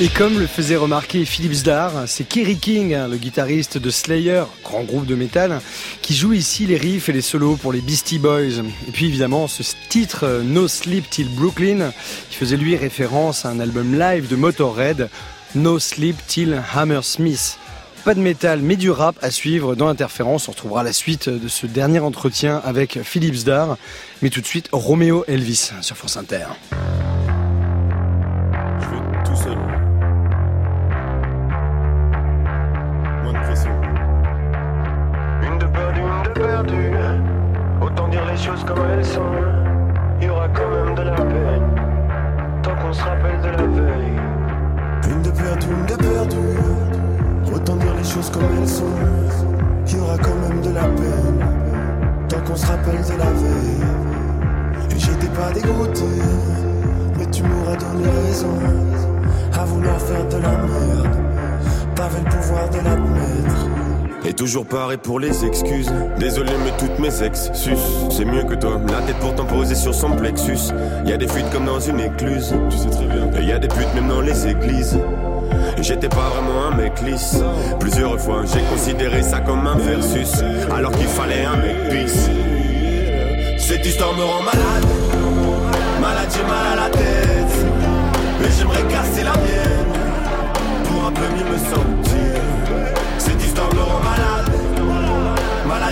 Et 0.01 0.07
comme 0.09 0.39
le 0.39 0.47
faisait 0.47 0.77
remarquer 0.77 1.25
Philippe 1.25 1.55
Zdar, 1.55 2.05
c'est 2.07 2.23
Kerry 2.23 2.57
King, 2.57 2.95
hein, 2.95 3.09
le 3.09 3.17
guitariste 3.17 3.79
de 3.79 3.91
Slayer, 3.91 4.45
grand 4.63 4.85
groupe 4.85 5.07
de 5.07 5.17
métal, 5.17 5.61
qui 6.03 6.15
joue 6.15 6.35
ici 6.35 6.67
les 6.67 6.77
riffs 6.77 7.09
et 7.09 7.13
les 7.13 7.21
solos 7.21 7.57
pour 7.57 7.73
les 7.73 7.81
Beastie 7.81 8.21
Boys. 8.21 8.63
Et 8.87 8.93
puis 8.93 9.07
évidemment, 9.07 9.49
ce 9.49 9.65
titre 9.89 10.21
euh, 10.23 10.43
No 10.45 10.69
Sleep 10.69 11.11
Till 11.11 11.29
Brooklyn, 11.29 11.93
qui 12.31 12.37
faisait 12.37 12.57
lui 12.57 12.77
référence 12.77 13.45
à 13.45 13.49
un 13.49 13.59
album 13.59 13.99
live 13.99 14.29
de 14.29 14.37
Motorhead, 14.37 15.11
No 15.57 15.81
Sleep 15.81 16.17
Till 16.29 16.63
Hammersmith. 16.77 17.59
Pas 18.05 18.15
de 18.15 18.21
métal, 18.21 18.61
mais 18.63 18.77
du 18.77 18.93
rap 18.93 19.17
à 19.21 19.33
suivre 19.33 19.75
dans 19.75 19.89
Interférence. 19.89 20.47
On 20.47 20.53
retrouvera 20.53 20.85
la 20.85 20.93
suite 20.93 21.29
de 21.29 21.49
ce 21.49 21.67
dernier 21.67 21.99
entretien 21.99 22.63
avec 22.65 23.03
Philippe 23.03 23.35
Zdar. 23.35 23.77
Mais 24.23 24.31
tout 24.31 24.41
de 24.41 24.47
suite, 24.47 24.69
Roméo 24.71 25.25
Elvis 25.27 25.73
sur 25.81 25.97
France 25.97 26.17
Inter. 26.17 26.47
Choses 38.49 38.65
comme 38.65 38.79
elles 38.91 39.05
sont. 39.05 39.35
Il 40.21 40.27
y 40.27 40.31
aura 40.31 40.49
quand 40.49 40.71
même 40.71 40.95
de 40.95 41.03
la 41.03 41.17
peine. 41.17 41.69
Tant 42.63 42.75
qu'on 42.77 42.93
se 42.93 43.03
rappelle 43.03 43.41
de 43.43 43.49
la 43.49 43.67
veille. 43.79 44.21
Une 45.11 45.23
de 45.23 45.31
perdue, 45.31 45.67
une 45.79 45.87
de 45.87 45.97
perdue. 45.97 47.55
Autant 47.55 47.77
dire 47.77 47.95
les 47.95 48.05
choses 48.05 48.31
comme 48.31 48.49
elles 48.59 48.69
sont. 48.69 48.97
Il 49.87 49.97
y 49.97 50.01
aura 50.01 50.17
quand 50.17 50.39
même 50.49 50.63
de 50.63 50.71
la 50.71 50.85
peine. 51.01 51.41
Tant 52.31 52.41
qu'on 52.41 52.57
se 52.57 52.67
rappelle 52.67 53.03
de 53.13 53.19
la 53.19 53.31
veille. 53.43 53.85
Et 54.93 54.99
j'étais 54.99 55.33
pas 55.39 55.51
dégoûté. 55.53 56.09
Mais 57.19 57.27
tu 57.27 57.43
m'auras 57.43 57.77
donné 57.77 58.09
raison. 58.27 58.59
À 59.61 59.65
vouloir 59.65 60.01
faire 60.01 60.27
de 60.27 60.37
la 60.37 60.55
merde. 60.71 61.17
T'avais 61.95 62.21
le 62.21 62.31
pouvoir 62.31 62.69
de 62.71 62.77
l'admettre. 62.77 63.88
Et 64.25 64.33
toujours 64.35 64.67
pareil 64.67 64.99
pour 64.99 65.21
les 65.21 65.45
excuses. 65.45 65.91
Désolé, 66.19 66.53
mais 66.65 66.73
toutes 66.79 66.99
mes 66.99 67.23
ex 67.23 67.51
sus. 67.55 67.79
C'est 68.11 68.25
mieux 68.25 68.43
que 68.43 68.55
toi. 68.55 68.81
La 68.89 69.01
tête 69.03 69.19
pourtant 69.21 69.45
posée 69.45 69.75
sur 69.75 69.95
son 69.95 70.11
plexus. 70.11 70.73
Y 71.07 71.13
a 71.13 71.17
des 71.17 71.29
fuites 71.29 71.51
comme 71.51 71.65
dans 71.65 71.81
une 71.81 72.01
écluse. 72.01 72.55
Tu 72.71 72.77
sais 72.77 72.91
très 72.91 73.07
bien. 73.07 73.31
Et 73.39 73.45
y 73.45 73.53
a 73.53 73.59
des 73.59 73.69
putes 73.69 73.95
même 73.95 74.09
dans 74.09 74.21
les 74.21 74.47
églises. 74.47 74.99
J'étais 75.81 76.09
pas 76.09 76.31
vraiment 76.31 76.67
un 76.73 76.77
mec 76.77 77.01
lisse. 77.01 77.37
Plusieurs 77.79 78.19
fois, 78.19 78.43
j'ai 78.45 78.61
considéré 78.63 79.23
ça 79.23 79.41
comme 79.41 79.67
un 79.67 79.77
versus. 79.77 80.43
Alors 80.75 80.93
qu'il 80.93 81.07
fallait 81.07 81.45
un 81.45 81.57
mec 81.57 81.89
peace. 81.89 82.29
Cette 83.59 83.87
histoire 83.87 84.15
me 84.15 84.25
rend 84.25 84.43
malade. 84.43 84.87
Malade, 86.01 86.29
j'ai 86.35 86.43
mal 86.43 86.67
à 86.73 86.77
la 86.77 86.91
tête. 86.91 87.67
Mais 88.41 88.49
j'aimerais 88.59 88.83
casser 88.91 89.23
la 89.23 89.33
mienne. 89.33 89.93
Pour 90.85 91.07
un 91.07 91.13
peu 91.13 91.23
mieux 91.37 91.51
me 91.51 91.59
sentir. 91.59 92.18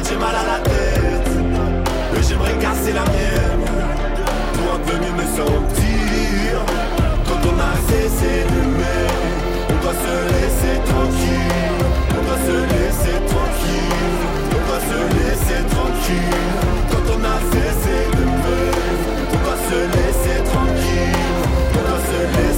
J'ai 0.09 0.17
mal 0.17 0.35
à 0.35 0.45
la 0.45 0.59
tête. 0.63 1.31
Mais 2.13 2.23
j'aimerais 2.23 2.55
casser 2.61 2.93
la 2.93 3.03
mienne. 3.03 3.65
Pour 4.55 4.75
un 4.75 4.79
peu 4.87 4.97
mieux 5.03 5.15
me 5.21 5.27
sentir. 5.39 6.53
Quand 7.27 7.43
on 7.51 7.57
a 7.59 7.73
cessé 7.89 8.45
d'aimer, 8.51 9.07
on 9.69 9.77
doit 9.83 9.99
se 10.05 10.15
laisser 10.33 10.77
tranquille. 10.91 11.81
On 12.11 12.23
doit 12.25 12.43
se 12.47 12.57
laisser 12.73 13.19
tranquille. 13.33 14.21
On 14.55 14.63
doit 14.69 14.85
se 14.91 14.99
laisser 15.19 15.61
tranquille. 15.75 16.43
Quand 16.91 17.07
on 17.15 17.21
a 17.25 17.37
cessé 17.51 17.97
d'aimer, 18.15 18.71
on 19.33 19.39
doit 19.45 19.61
se 19.69 19.79
laisser 19.97 20.39
tranquille. 20.53 21.25
On 21.75 21.83
doit 21.89 22.05
se 22.11 22.19
laisser 22.37 22.56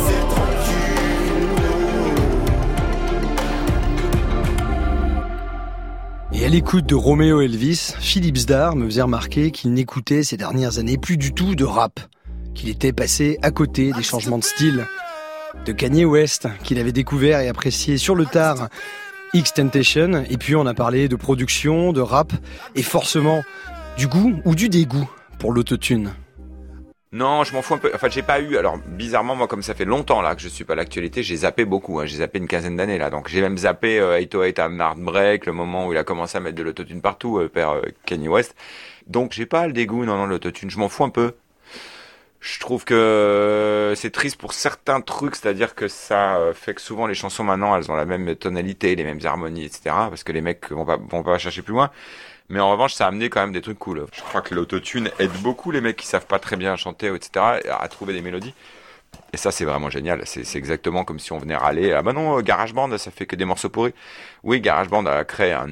à 6.48 6.50
l'écoute 6.50 6.86
de 6.86 6.94
Roméo 6.94 7.42
Elvis, 7.42 7.92
Philippe 8.00 8.38
Zdar 8.38 8.74
me 8.74 8.86
faisait 8.86 9.02
remarquer 9.02 9.50
qu'il 9.50 9.74
n'écoutait 9.74 10.22
ces 10.22 10.38
dernières 10.38 10.78
années 10.78 10.96
plus 10.96 11.18
du 11.18 11.34
tout 11.34 11.54
de 11.54 11.64
rap, 11.64 12.00
qu'il 12.54 12.70
était 12.70 12.94
passé 12.94 13.38
à 13.42 13.50
côté 13.50 13.92
des 13.92 14.02
changements 14.02 14.38
de 14.38 14.44
style, 14.44 14.86
de 15.66 15.72
Kanye 15.72 16.06
West, 16.06 16.48
qu'il 16.64 16.78
avait 16.78 16.92
découvert 16.92 17.40
et 17.40 17.48
apprécié 17.48 17.98
sur 17.98 18.14
le 18.14 18.24
tard, 18.24 18.70
X-Tentation, 19.34 20.24
et 20.30 20.38
puis 20.38 20.56
on 20.56 20.64
a 20.64 20.72
parlé 20.72 21.06
de 21.06 21.16
production, 21.16 21.92
de 21.92 22.00
rap, 22.00 22.32
et 22.74 22.82
forcément 22.82 23.42
du 23.98 24.06
goût 24.06 24.40
ou 24.46 24.54
du 24.54 24.70
dégoût 24.70 25.10
pour 25.38 25.52
l'autotune. 25.52 26.14
Non, 27.10 27.42
je 27.42 27.54
m'en 27.54 27.62
fous 27.62 27.74
un 27.74 27.78
peu. 27.78 27.90
Enfin, 27.94 28.08
j'ai 28.10 28.22
pas 28.22 28.40
eu. 28.40 28.58
Alors, 28.58 28.76
bizarrement, 28.78 29.34
moi, 29.34 29.48
comme 29.48 29.62
ça 29.62 29.74
fait 29.74 29.86
longtemps 29.86 30.20
là 30.20 30.34
que 30.34 30.42
je 30.42 30.48
suis 30.48 30.64
pas 30.64 30.74
à 30.74 30.76
l'actualité, 30.76 31.22
j'ai 31.22 31.36
zappé 31.36 31.64
beaucoup. 31.64 32.00
Hein. 32.00 32.06
J'ai 32.06 32.18
zappé 32.18 32.38
une 32.38 32.46
quinzaine 32.46 32.76
d'années 32.76 32.98
là. 32.98 33.08
Donc, 33.08 33.28
j'ai 33.28 33.40
même 33.40 33.56
zappé 33.56 33.98
euh, 33.98 34.18
808 34.18 34.58
and 34.58 34.78
Heartbreak, 34.78 35.46
le 35.46 35.52
moment 35.52 35.86
où 35.86 35.92
il 35.92 35.98
a 35.98 36.04
commencé 36.04 36.36
à 36.36 36.40
mettre 36.40 36.56
de 36.56 36.62
l'autotune 36.62 37.00
partout, 37.00 37.38
euh, 37.38 37.48
père 37.48 37.70
euh, 37.70 37.82
Kanye 38.04 38.28
West. 38.28 38.54
Donc, 39.06 39.32
j'ai 39.32 39.46
pas 39.46 39.66
le 39.66 39.72
dégoût. 39.72 40.04
Non, 40.04 40.16
non, 40.16 40.26
l'autotune, 40.26 40.70
je 40.70 40.78
m'en 40.78 40.90
fous 40.90 41.04
un 41.04 41.10
peu. 41.10 41.32
Je 42.40 42.60
trouve 42.60 42.84
que 42.84 43.94
c'est 43.96 44.10
triste 44.10 44.36
pour 44.38 44.52
certains 44.52 45.00
trucs, 45.00 45.34
c'est-à-dire 45.34 45.74
que 45.74 45.88
ça 45.88 46.36
euh, 46.36 46.54
fait 46.54 46.74
que 46.74 46.80
souvent 46.80 47.06
les 47.08 47.14
chansons 47.14 47.42
maintenant, 47.42 47.76
elles 47.76 47.90
ont 47.90 47.96
la 47.96 48.04
même 48.04 48.36
tonalité, 48.36 48.94
les 48.94 49.02
mêmes 49.02 49.18
harmonies, 49.24 49.64
etc. 49.64 49.82
Parce 49.84 50.22
que 50.22 50.30
les 50.32 50.40
mecs 50.40 50.70
vont 50.70 50.84
pas, 50.84 50.98
vont 50.98 51.24
pas 51.24 51.38
chercher 51.38 51.62
plus 51.62 51.72
loin. 51.72 51.90
Mais 52.48 52.60
en 52.60 52.70
revanche, 52.70 52.94
ça 52.94 53.04
a 53.04 53.08
amené 53.08 53.28
quand 53.28 53.40
même 53.40 53.52
des 53.52 53.60
trucs 53.60 53.78
cool. 53.78 54.06
Je 54.12 54.22
crois 54.22 54.40
que 54.40 54.54
l'autotune 54.54 55.10
aide 55.18 55.32
beaucoup 55.42 55.70
les 55.70 55.80
mecs 55.80 55.96
qui 55.96 56.06
savent 56.06 56.26
pas 56.26 56.38
très 56.38 56.56
bien 56.56 56.76
chanter, 56.76 57.14
etc., 57.14 57.60
à 57.70 57.88
trouver 57.88 58.14
des 58.14 58.22
mélodies. 58.22 58.54
Et 59.32 59.36
ça, 59.36 59.50
c'est 59.50 59.64
vraiment 59.64 59.90
génial. 59.90 60.22
C'est 60.24 60.56
exactement 60.56 61.04
comme 61.04 61.18
si 61.18 61.32
on 61.32 61.38
venait 61.38 61.56
râler. 61.56 61.92
Ah 61.92 62.02
bah 62.02 62.12
non, 62.12 62.38
euh, 62.38 62.42
GarageBand, 62.42 62.96
ça 62.96 63.10
fait 63.10 63.26
que 63.26 63.36
des 63.36 63.44
morceaux 63.44 63.68
pourris. 63.68 63.94
Oui, 64.42 64.60
GarageBand 64.60 65.04
a 65.06 65.24
créé 65.24 65.52
un, 65.52 65.68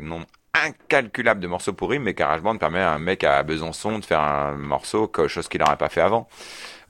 nombre 0.00 0.26
incalculable 0.54 1.40
de 1.40 1.46
morceaux 1.46 1.72
pourris, 1.72 1.98
mais 1.98 2.14
GarageBand 2.14 2.56
permet 2.58 2.80
à 2.80 2.92
un 2.92 2.98
mec 2.98 3.24
à 3.24 3.42
Besançon 3.42 3.98
de 3.98 4.04
faire 4.04 4.20
un 4.20 4.52
morceau, 4.56 5.10
chose 5.28 5.48
qu'il 5.48 5.60
n'aurait 5.60 5.76
pas 5.76 5.88
fait 5.88 6.00
avant. 6.00 6.28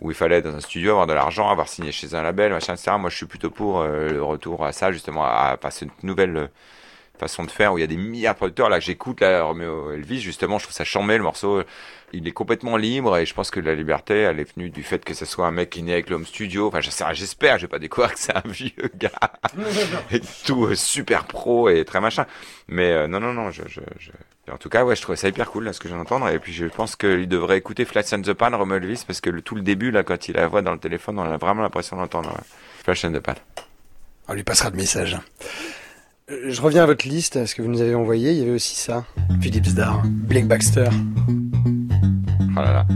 Où 0.01 0.11
il 0.11 0.17
fallait 0.17 0.43
dans 0.43 0.55
un 0.55 0.61
studio 0.61 0.93
avoir 0.93 1.07
de 1.07 1.13
l'argent, 1.13 1.51
avoir 1.51 1.69
signé 1.69 1.93
chez 1.93 2.15
un 2.15 2.23
label, 2.23 2.53
machin, 2.53 2.75
etc. 2.75 2.93
Moi, 2.99 3.11
je 3.11 3.17
suis 3.17 3.27
plutôt 3.27 3.51
pour 3.51 3.81
euh, 3.81 4.11
le 4.11 4.23
retour 4.23 4.65
à 4.65 4.73
ça, 4.73 4.91
justement, 4.93 5.25
à, 5.25 5.59
à 5.63 5.71
cette 5.71 6.03
nouvelle 6.03 6.37
euh, 6.37 6.49
façon 7.21 7.45
de 7.45 7.51
faire 7.51 7.73
où 7.73 7.79
il 7.79 7.83
y 7.83 7.85
a 7.85 7.89
des 7.89 7.97
milliards 7.97 8.35
de 8.35 8.39
producteurs. 8.39 8.69
Là, 8.69 8.79
que 8.79 8.85
j'écoute 8.85 9.21
là, 9.21 9.43
Romeo 9.45 9.93
Elvis, 9.93 10.21
justement, 10.21 10.59
je 10.59 10.65
trouve 10.65 10.75
ça 10.75 10.85
chambé 10.85 11.17
le 11.17 11.25
morceau. 11.25 11.63
Il 12.15 12.27
est 12.27 12.33
complètement 12.33 12.79
libre 12.79 13.19
et 13.19 13.27
je 13.27 13.35
pense 13.35 13.51
que 13.51 13.61
la 13.61 13.75
liberté, 13.75 14.15
elle 14.21 14.41
est 14.41 14.55
venue 14.57 14.71
du 14.71 14.83
fait 14.83 15.05
que 15.05 15.13
ce 15.13 15.27
soit 15.27 15.47
un 15.47 15.51
mec 15.51 15.69
qui 15.71 15.81
est 15.81 15.83
né 15.83 15.93
avec 15.93 16.09
l'homme 16.09 16.25
studio. 16.25 16.69
Enfin, 16.69 16.81
j'espère, 16.81 17.59
je 17.59 17.63
vais 17.67 17.69
pas 17.69 17.79
découvrir 17.79 18.15
que 18.15 18.19
c'est 18.19 18.35
un 18.35 18.43
vieux 18.47 18.73
gars 18.95 19.11
et 20.11 20.21
tout 20.47 20.65
euh, 20.67 20.75
super 20.75 21.25
pro 21.27 21.69
et 21.69 21.85
très 21.85 22.01
machin. 22.01 22.25
Mais 22.69 22.91
euh, 22.93 23.09
non, 23.09 23.21
non, 23.21 23.35
non, 23.35 23.51
je, 23.51 23.63
je, 23.69 23.81
je- 23.99 24.11
En 24.51 24.57
tout 24.57 24.71
cas, 24.71 24.85
ouais, 24.85 24.97
je 24.97 25.03
trouvais 25.03 25.17
ça 25.17 25.29
hyper 25.29 25.51
cool 25.51 25.65
là, 25.65 25.75
ce 25.75 25.81
que 25.81 25.89
je 25.89 25.93
viens 25.93 26.03
d'entendre. 26.03 26.29
Et 26.31 26.39
puis, 26.39 26.55
je 26.55 26.65
pense 26.65 26.97
qu'il 26.97 27.29
devrait 27.29 27.59
écouter 27.59 27.85
Flash 27.85 28.15
and 28.15 28.23
the 28.23 28.33
Pan, 28.33 28.57
Romeo 28.57 28.77
Elvis, 28.77 29.05
parce 29.07 29.21
que 29.21 29.29
le, 29.29 29.43
tout 29.43 29.55
le 29.55 29.63
début 29.63 29.91
là, 29.91 30.03
quand 30.03 30.29
il 30.29 30.37
a 30.39 30.41
la 30.41 30.49
voix 30.49 30.63
dans 30.63 30.73
le 30.73 30.79
téléphone, 30.79 31.19
on 31.19 31.31
a 31.31 31.37
vraiment 31.37 31.61
l'impression 31.61 31.99
d'entendre 31.99 32.31
ouais. 32.31 32.45
Flash 32.85 33.05
and 33.05 33.13
the 33.13 33.21
Pan. 33.21 33.35
On 34.29 34.33
lui 34.33 34.45
passera 34.45 34.71
le 34.71 34.77
message. 34.77 35.19
Euh, 36.31 36.51
Je 36.51 36.61
reviens 36.61 36.83
à 36.83 36.87
votre 36.87 37.07
liste, 37.07 37.45
ce 37.47 37.55
que 37.55 37.63
vous 37.63 37.69
nous 37.69 37.81
avez 37.81 37.95
envoyé. 37.95 38.33
Il 38.33 38.39
y 38.39 38.43
avait 38.43 38.51
aussi 38.53 38.75
ça. 38.77 39.05
Philippe 39.41 39.67
Zdar, 39.67 40.03
Blake 40.05 40.47
Baxter. 40.47 40.89
Oh 42.57 42.61
là 42.61 42.73
là. 42.73 42.87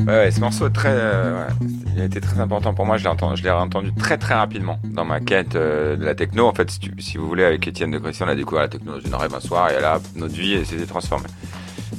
Ouais, 0.00 0.12
ouais, 0.12 0.30
ce 0.30 0.38
morceau 0.40 0.68
très, 0.68 0.92
euh, 0.92 1.48
il 1.94 2.00
a 2.00 2.04
été 2.04 2.20
très 2.20 2.38
important 2.40 2.74
pour 2.74 2.86
moi. 2.86 2.96
Je 2.96 3.02
l'ai 3.04 3.50
entendu, 3.50 3.92
très 3.94 4.18
très 4.18 4.34
rapidement 4.34 4.78
dans 4.84 5.04
ma 5.04 5.20
quête 5.20 5.56
euh, 5.56 5.96
de 5.96 6.04
la 6.04 6.14
techno. 6.14 6.46
En 6.46 6.54
fait, 6.54 6.70
si, 6.98 7.16
vous 7.18 7.26
voulez, 7.26 7.44
avec 7.44 7.66
Étienne 7.66 7.90
de 7.90 7.98
Christian, 7.98 8.26
on 8.26 8.30
a 8.30 8.34
découvert 8.36 8.62
la 8.62 8.68
techno 8.68 8.92
dans 8.92 9.00
une 9.00 9.14
rêve 9.14 9.34
un 9.34 9.40
soir 9.40 9.70
et 9.70 9.80
là, 9.80 10.00
notre 10.14 10.34
vie 10.34 10.64
s'était 10.64 10.86
transformée. 10.86 11.28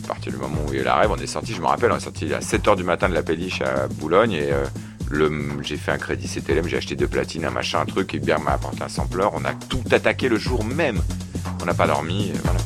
À 0.06 0.08
partir 0.08 0.32
du 0.32 0.38
moment 0.38 0.58
où 0.66 0.72
il 0.72 0.76
y 0.76 0.80
a 0.80 0.82
eu 0.84 0.86
la 0.86 0.96
rêve, 0.96 1.12
on 1.12 1.18
est 1.18 1.28
sorti. 1.28 1.54
Je 1.54 1.62
me 1.62 1.68
rappelle, 1.68 1.92
on 1.92 1.98
est 1.98 2.02
sorti 2.02 2.34
à 2.34 2.40
7h 2.40 2.78
du 2.78 2.84
matin 2.84 3.10
de 3.10 3.14
la 3.14 3.24
péniche 3.24 3.62
à 3.62 3.88
Boulogne 3.90 4.32
et 4.32 4.50
j'ai 5.62 5.78
fait 5.78 5.92
un 5.92 5.98
crédit 5.98 6.28
CTLM, 6.28 6.68
j'ai 6.68 6.78
acheté 6.78 6.96
deux 6.96 7.08
platines, 7.08 7.46
un 7.46 7.52
machin, 7.52 7.82
un 7.82 7.86
truc, 7.86 8.14
et 8.14 8.20
bien 8.20 8.38
m'a 8.38 8.52
apporté 8.52 8.84
un 8.84 8.90
sampleur. 8.90 9.32
On 9.34 9.46
a 9.46 9.54
tout 9.54 9.84
attaqué 9.92 10.30
le 10.30 10.38
jour 10.38 10.64
même. 10.64 11.02
On 11.62 11.66
n'a 11.66 11.74
pas 11.74 11.88
dormi, 11.88 12.32
voilà 12.44 12.60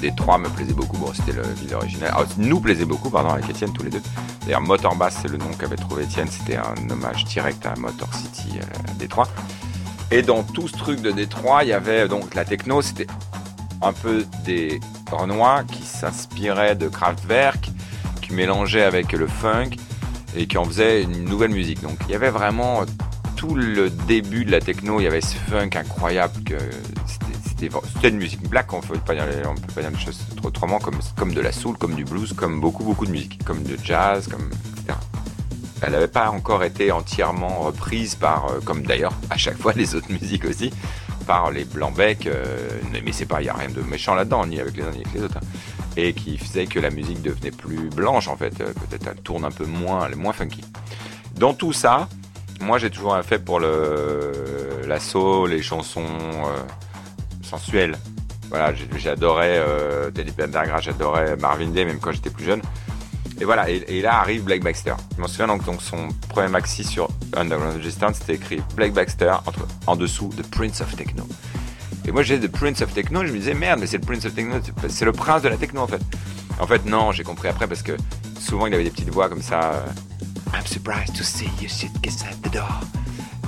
Détroit 0.00 0.38
me 0.38 0.48
plaisait 0.48 0.72
beaucoup. 0.72 0.96
Bon, 0.98 1.12
c'était 1.14 1.32
le 1.32 1.42
ville 1.42 1.74
original. 1.74 2.12
Ah, 2.14 2.24
nous 2.38 2.60
plaisait 2.60 2.84
beaucoup, 2.84 3.10
pardon, 3.10 3.30
avec 3.30 3.48
Étienne, 3.48 3.72
tous 3.72 3.82
les 3.82 3.90
deux. 3.90 4.02
D'ailleurs, 4.44 4.60
Motorbass, 4.60 5.18
c'est 5.22 5.28
le 5.28 5.38
nom 5.38 5.50
qu'avait 5.58 5.76
trouvé 5.76 6.04
Étienne. 6.04 6.28
C'était 6.30 6.56
un 6.56 6.74
hommage 6.90 7.24
direct 7.24 7.64
à 7.66 7.74
Motor 7.76 8.12
City 8.14 8.58
à 8.60 8.92
Détroit. 8.94 9.28
Et 10.10 10.22
dans 10.22 10.42
tout 10.42 10.68
ce 10.68 10.76
truc 10.76 11.00
de 11.00 11.10
Détroit, 11.10 11.64
il 11.64 11.70
y 11.70 11.72
avait 11.72 12.08
donc 12.08 12.34
la 12.34 12.44
techno, 12.44 12.80
c'était 12.80 13.08
un 13.82 13.92
peu 13.92 14.24
des 14.44 14.80
Renois 15.10 15.64
qui 15.64 15.82
s'inspiraient 15.82 16.76
de 16.76 16.88
Kraftwerk, 16.88 17.70
qui 18.22 18.32
mélangeaient 18.32 18.84
avec 18.84 19.12
le 19.12 19.26
funk 19.26 19.70
et 20.36 20.46
qui 20.46 20.58
en 20.58 20.64
faisaient 20.64 21.02
une 21.02 21.24
nouvelle 21.24 21.50
musique. 21.50 21.82
Donc 21.82 21.98
il 22.08 22.12
y 22.12 22.14
avait 22.14 22.30
vraiment 22.30 22.84
tout 23.36 23.54
le 23.54 23.90
début 23.90 24.44
de 24.44 24.50
la 24.50 24.60
techno, 24.60 25.00
il 25.00 25.04
y 25.04 25.06
avait 25.06 25.20
ce 25.20 25.36
funk 25.36 25.70
incroyable 25.74 26.42
que 26.44 26.56
c'était- 27.58 28.08
une 28.10 28.16
musique 28.18 28.48
black, 28.48 28.72
on 28.72 28.80
peut 28.80 28.88
on 28.94 28.98
peut 28.98 29.00
pas 29.06 29.14
dire 29.14 29.90
les 29.90 29.98
choses 29.98 30.20
autrement, 30.42 30.78
comme, 30.78 30.98
comme 31.16 31.32
de 31.34 31.40
la 31.40 31.52
soul, 31.52 31.76
comme 31.78 31.94
du 31.94 32.04
blues, 32.04 32.32
comme 32.34 32.60
beaucoup 32.60 32.84
beaucoup 32.84 33.06
de 33.06 33.10
musique, 33.10 33.42
comme 33.44 33.62
de 33.62 33.76
jazz, 33.82 34.28
comme 34.28 34.48
etc. 34.76 34.98
Elle 35.82 35.92
n'avait 35.92 36.08
pas 36.08 36.30
encore 36.30 36.64
été 36.64 36.90
entièrement 36.92 37.60
reprise 37.60 38.14
par, 38.14 38.46
euh, 38.46 38.60
comme 38.64 38.82
d'ailleurs 38.82 39.12
à 39.30 39.36
chaque 39.36 39.58
fois 39.58 39.72
les 39.76 39.94
autres 39.94 40.10
musiques 40.10 40.44
aussi, 40.44 40.72
par 41.26 41.50
les 41.50 41.64
blancs-becs, 41.64 42.26
euh, 42.28 42.68
mais 43.04 43.12
c'est 43.12 43.26
pas, 43.26 43.40
il 43.40 43.44
n'y 43.44 43.50
a 43.50 43.54
rien 43.54 43.68
de 43.68 43.80
méchant 43.82 44.14
là-dedans, 44.14 44.46
ni 44.46 44.60
avec 44.60 44.76
les 44.76 44.84
uns 44.84 44.90
ni 44.90 44.96
avec 45.02 45.12
les 45.12 45.22
autres. 45.22 45.36
hein. 45.38 45.46
Et 45.98 46.12
qui 46.12 46.36
faisait 46.38 46.66
que 46.66 46.78
la 46.78 46.90
musique 46.90 47.22
devenait 47.22 47.50
plus 47.50 47.88
blanche 47.88 48.28
en 48.28 48.36
fait, 48.36 48.60
euh, 48.60 48.72
peut-être 48.88 49.06
elle 49.10 49.20
tourne 49.22 49.44
un 49.44 49.50
peu 49.50 49.64
moins, 49.66 50.08
moins 50.14 50.32
funky. 50.34 50.62
Dans 51.34 51.52
tout 51.54 51.72
ça, 51.72 52.08
moi 52.60 52.78
j'ai 52.78 52.90
toujours 52.90 53.14
un 53.14 53.22
fait 53.22 53.38
pour 53.38 53.60
le, 53.60 54.32
la 54.86 55.00
soul, 55.00 55.50
les 55.50 55.62
chansons 55.62 56.04
sensuelles. 57.46 57.96
Voilà, 58.50 58.72
j'adorais 58.96 59.56
euh, 59.58 60.10
Teddy 60.10 60.30
Pendergrass, 60.32 60.82
j'adorais 60.84 61.36
Marvin 61.36 61.70
Gaye, 61.70 61.84
même 61.86 61.98
quand 61.98 62.12
j'étais 62.12 62.30
plus 62.30 62.44
jeune. 62.44 62.62
Et 63.40 63.44
voilà, 63.44 63.68
et, 63.68 64.00
là 64.00 64.20
arrive 64.20 64.44
Blake 64.44 64.62
Baxter. 64.62 64.94
Je 65.16 65.20
m'en 65.20 65.28
souviens 65.28 65.46
donc, 65.48 65.62
son 65.80 66.08
premier 66.28 66.48
maxi 66.48 66.84
sur 66.84 67.08
Underground 67.36 67.76
Resistance, 67.76 68.16
c'était 68.20 68.34
écrit 68.36 68.62
Blake 68.76 68.92
Baxter 68.94 69.34
entre, 69.46 69.66
en 69.86 69.96
dessous 69.96 70.30
The 70.36 70.42
Prince 70.50 70.80
of 70.80 70.94
Techno. 70.96 71.26
Et 72.06 72.12
moi 72.12 72.22
j'ai 72.22 72.38
The 72.38 72.48
Prince 72.50 72.80
of 72.82 72.94
Techno, 72.94 73.26
je 73.26 73.32
me 73.32 73.38
disais 73.38 73.52
merde, 73.52 73.80
mais 73.80 73.86
c'est 73.86 73.98
le 73.98 74.04
Prince 74.06 74.24
of 74.24 74.34
Techno, 74.34 74.54
c'est- 74.64 74.88
c'est 74.88 75.04
le 75.04 75.12
prince 75.12 75.42
de 75.42 75.48
la 75.48 75.56
techno 75.56 75.80
en 75.82 75.86
fait. 75.88 76.00
En 76.60 76.66
fait, 76.66 76.86
non, 76.86 77.10
j'ai 77.12 77.24
compris 77.24 77.48
après 77.48 77.66
parce 77.66 77.82
que 77.82 77.92
souvent 78.40 78.66
il 78.68 78.74
avait 78.74 78.84
des 78.84 78.90
petites 78.90 79.10
voix 79.10 79.28
comme 79.28 79.42
ça. 79.42 79.72
euh, 79.74 79.86
I'm 80.54 80.64
surprised 80.64 81.14
to 81.16 81.24
see 81.24 81.48
you 81.60 81.68
shit 81.68 81.90
kiss 82.02 82.22
at 82.22 82.48
the 82.48 82.52
door. 82.54 82.80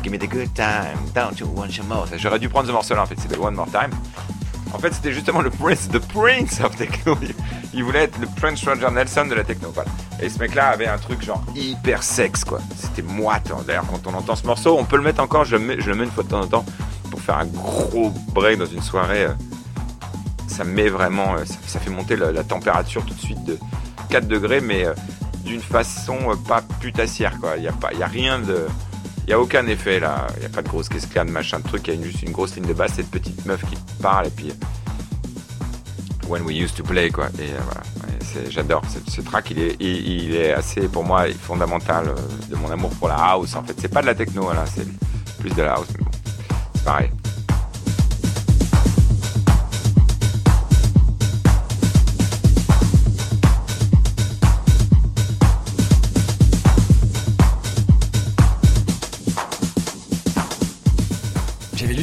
Give 0.09 0.19
me 0.23 0.27
the 0.27 0.33
good 0.33 0.55
time, 0.55 0.97
don't 1.15 1.39
you 1.39 1.47
want 1.55 1.69
more? 1.87 2.07
J'aurais 2.17 2.39
dû 2.39 2.49
prendre 2.49 2.67
ce 2.67 2.73
morceau-là 2.73 3.03
en 3.03 3.07
fait, 3.07 3.17
le 3.31 3.39
One 3.39 3.55
More 3.55 3.67
Time. 3.71 3.91
En 4.73 4.79
fait, 4.79 4.95
c'était 4.95 5.13
justement 5.13 5.43
le 5.43 5.51
Prince, 5.51 5.87
the 5.93 5.99
Prince 5.99 6.61
of 6.65 6.75
Techno. 6.77 7.15
Il- 7.75 7.85
voulait 7.85 8.05
être 8.05 8.19
le 8.19 8.27
Prince 8.27 8.65
Roger 8.67 8.89
Nelson 8.91 9.27
de 9.27 9.35
la 9.35 9.45
techno. 9.45 9.71
Et 10.23 10.31
ce 10.31 10.39
mec-là 10.39 10.69
avait 10.69 10.87
un 10.87 10.97
truc 10.97 11.23
genre 11.23 11.45
hyper 11.55 12.03
sexe, 12.03 12.43
quoi. 12.43 12.61
C'était 12.75 13.03
moite. 13.03 13.53
D'ailleurs, 13.67 13.85
quand 13.87 14.07
on 14.11 14.15
entend 14.15 14.35
ce 14.35 14.47
morceau, 14.47 14.79
on 14.79 14.85
peut 14.87 14.97
le 14.97 15.03
mettre 15.03 15.21
encore. 15.23 15.45
Je 15.45 15.57
le 15.57 15.63
mets, 15.63 15.75
une 15.75 16.11
fois 16.11 16.25
de 16.25 16.29
temps 16.31 16.41
en 16.41 16.47
temps 16.47 16.65
pour 17.11 17.21
faire 17.21 17.37
un 17.37 17.45
gros 17.47 18.11
break 18.33 18.57
dans 18.61 18.65
une 18.65 18.81
soirée. 18.83 19.25
euh, 19.25 19.35
Ça 20.47 20.65
met 20.65 20.89
vraiment, 20.89 21.35
euh, 21.35 21.45
ça, 21.67 21.81
fait 21.81 21.91
monter 21.91 22.17
la, 22.17 22.45
température 22.45 23.05
tout 23.05 23.13
de 23.13 23.21
suite 23.21 23.45
de 23.45 23.59
4 24.09 24.27
degrés, 24.27 24.63
mais 24.63 24.87
euh, 24.87 24.95
d'une 25.45 25.61
façon 25.61 26.17
pas 26.49 26.63
putassière, 26.81 27.39
quoi. 27.41 27.59
Il 27.59 27.65
y 27.65 27.69
a 27.69 27.73
pas, 27.73 27.91
il 27.93 27.99
y 27.99 28.03
a 28.03 28.07
rien 28.07 28.39
de, 28.39 28.67
il 29.29 29.33
y 29.33 29.35
a 29.35 29.39
aucun 29.41 29.66
effet 29.66 30.01
là. 30.01 30.26
Il 30.39 30.43
y 30.43 30.47
a 30.47 30.49
pas 30.49 30.62
de 30.62 30.68
grosse 30.68 30.89
cascade, 30.89 31.29
machin 31.29 31.59
de 31.59 31.64
truc. 31.64 31.87
Il 31.87 31.95
y 31.97 32.01
a 32.01 32.03
juste 32.03 32.22
une 32.22 32.33
grosse 32.33 32.57
ligne 32.57 32.64
de 32.66 32.72
basse, 32.72 32.93
cette 32.97 33.11
petite 33.11 33.45
meuf 33.45 33.62
qui 33.68 33.76
parle 34.01 34.29
et 34.29 34.31
puis. 34.31 34.49
euh, 34.51 34.55
When 36.26 36.43
we 36.45 36.57
used 36.57 36.74
to 36.76 36.83
play 36.83 37.11
quoi. 37.11 37.26
Et 37.39 37.51
euh, 37.53 37.59
voilà. 37.64 37.83
J'adore 38.49 38.83
ce, 39.07 39.20
track. 39.20 39.51
Il 39.51 39.59
est, 39.59 39.76
il, 39.81 40.24
il 40.24 40.35
est 40.35 40.53
assez 40.53 40.89
pour 40.89 41.05
moi 41.05 41.26
fondamental 41.39 42.09
euh, 42.09 42.14
de 42.49 42.57
mon 42.57 42.70
amour 42.70 42.91
pour 42.99 43.09
la 43.09 43.16
house. 43.16 43.55
En 43.55 43.62
fait, 43.64 43.74
c'est 43.79 43.89
pas 43.93 44.01
de 44.01 44.07
la 44.07 44.14
techno 44.14 44.51
là, 44.53 44.64
c'est 44.66 44.87
plus 45.41 45.51
de 45.55 45.62
la 45.62 45.74
house. 45.74 45.89
Mais 45.99 46.05
bon, 46.05 46.11
c'est 46.74 46.85
pareil. 46.85 47.11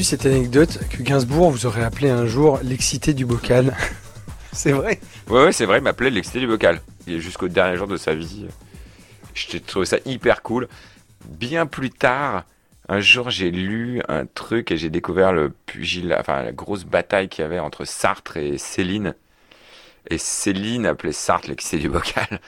Cette 0.06 0.28
anecdote 0.28 0.80
que 0.90 1.02
Gainsbourg 1.02 1.50
vous 1.50 1.66
aurait 1.66 1.84
appelé 1.84 2.10
un 2.10 2.28
jour 2.28 2.60
l'excité 2.62 3.16
du 3.16 3.26
bocal. 3.26 3.76
C'est 4.54 4.72
vrai 4.72 5.00
Ouais, 5.28 5.44
ouais, 5.44 5.52
c'est 5.52 5.66
vrai, 5.66 5.80
il 5.80 5.84
m'appelait 5.84 6.12
l'excité 6.12 6.40
du 6.40 6.48
bocal. 6.48 6.80
Et 7.08 7.20
jusqu'au 7.20 7.50
dernier 7.50 7.76
jour 7.76 7.88
de 7.88 7.98
sa 7.98 8.16
vie. 8.16 8.46
J'ai 9.34 9.60
trouvé 9.60 9.86
ça 9.86 9.98
hyper 10.06 10.44
cool. 10.44 10.70
Bien 11.28 11.66
plus 11.66 11.90
tard, 11.90 12.46
un 12.88 13.00
jour, 13.02 13.32
j'ai 13.32 13.52
lu 13.52 14.02
un 14.08 14.26
truc 14.28 14.72
et 14.72 14.78
j'ai 14.78 14.90
découvert 14.90 15.34
le 15.34 15.50
pugilat, 15.50 16.20
enfin, 16.20 16.44
la 16.44 16.52
grosse 16.52 16.86
bataille 16.86 17.28
qu'il 17.28 17.42
y 17.42 17.46
avait 17.46 17.60
entre 17.60 17.84
Sartre 17.84 18.38
et 18.38 18.58
Céline. 18.58 19.16
Et 20.10 20.20
Céline 20.20 20.86
appelait 20.86 21.12
Sartre 21.12 21.50
l'excité 21.50 21.80
du 21.80 21.90
bocal. 21.90 22.40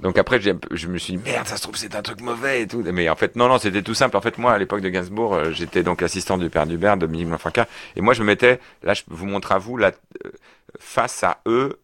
Donc 0.00 0.18
après, 0.18 0.40
je 0.40 0.86
me 0.88 0.98
suis 0.98 1.16
dit, 1.16 1.22
merde, 1.22 1.46
ça 1.46 1.56
se 1.56 1.62
trouve, 1.62 1.76
c'est 1.76 1.94
un 1.94 2.02
truc 2.02 2.20
mauvais 2.20 2.62
et 2.62 2.66
tout. 2.66 2.82
Mais 2.82 3.08
en 3.08 3.16
fait, 3.16 3.36
non, 3.36 3.48
non, 3.48 3.58
c'était 3.58 3.82
tout 3.82 3.94
simple. 3.94 4.16
En 4.16 4.20
fait, 4.20 4.38
moi, 4.38 4.52
à 4.52 4.58
l'époque 4.58 4.80
de 4.80 4.88
Gainsbourg, 4.88 5.34
euh, 5.34 5.50
j'étais 5.52 5.82
donc 5.82 6.02
assistant 6.02 6.38
du 6.38 6.48
père 6.48 6.66
Dubert, 6.66 6.96
Dominique 6.96 7.28
Blanfranca. 7.28 7.66
Et 7.96 8.00
moi, 8.00 8.14
je 8.14 8.22
me 8.22 8.26
mettais, 8.26 8.60
là, 8.82 8.94
je 8.94 9.02
vous 9.08 9.26
montre 9.26 9.52
à 9.52 9.58
vous, 9.58 9.76
là, 9.76 9.92
euh, 10.24 10.30
face 10.78 11.22
à 11.22 11.40
eux, 11.46 11.78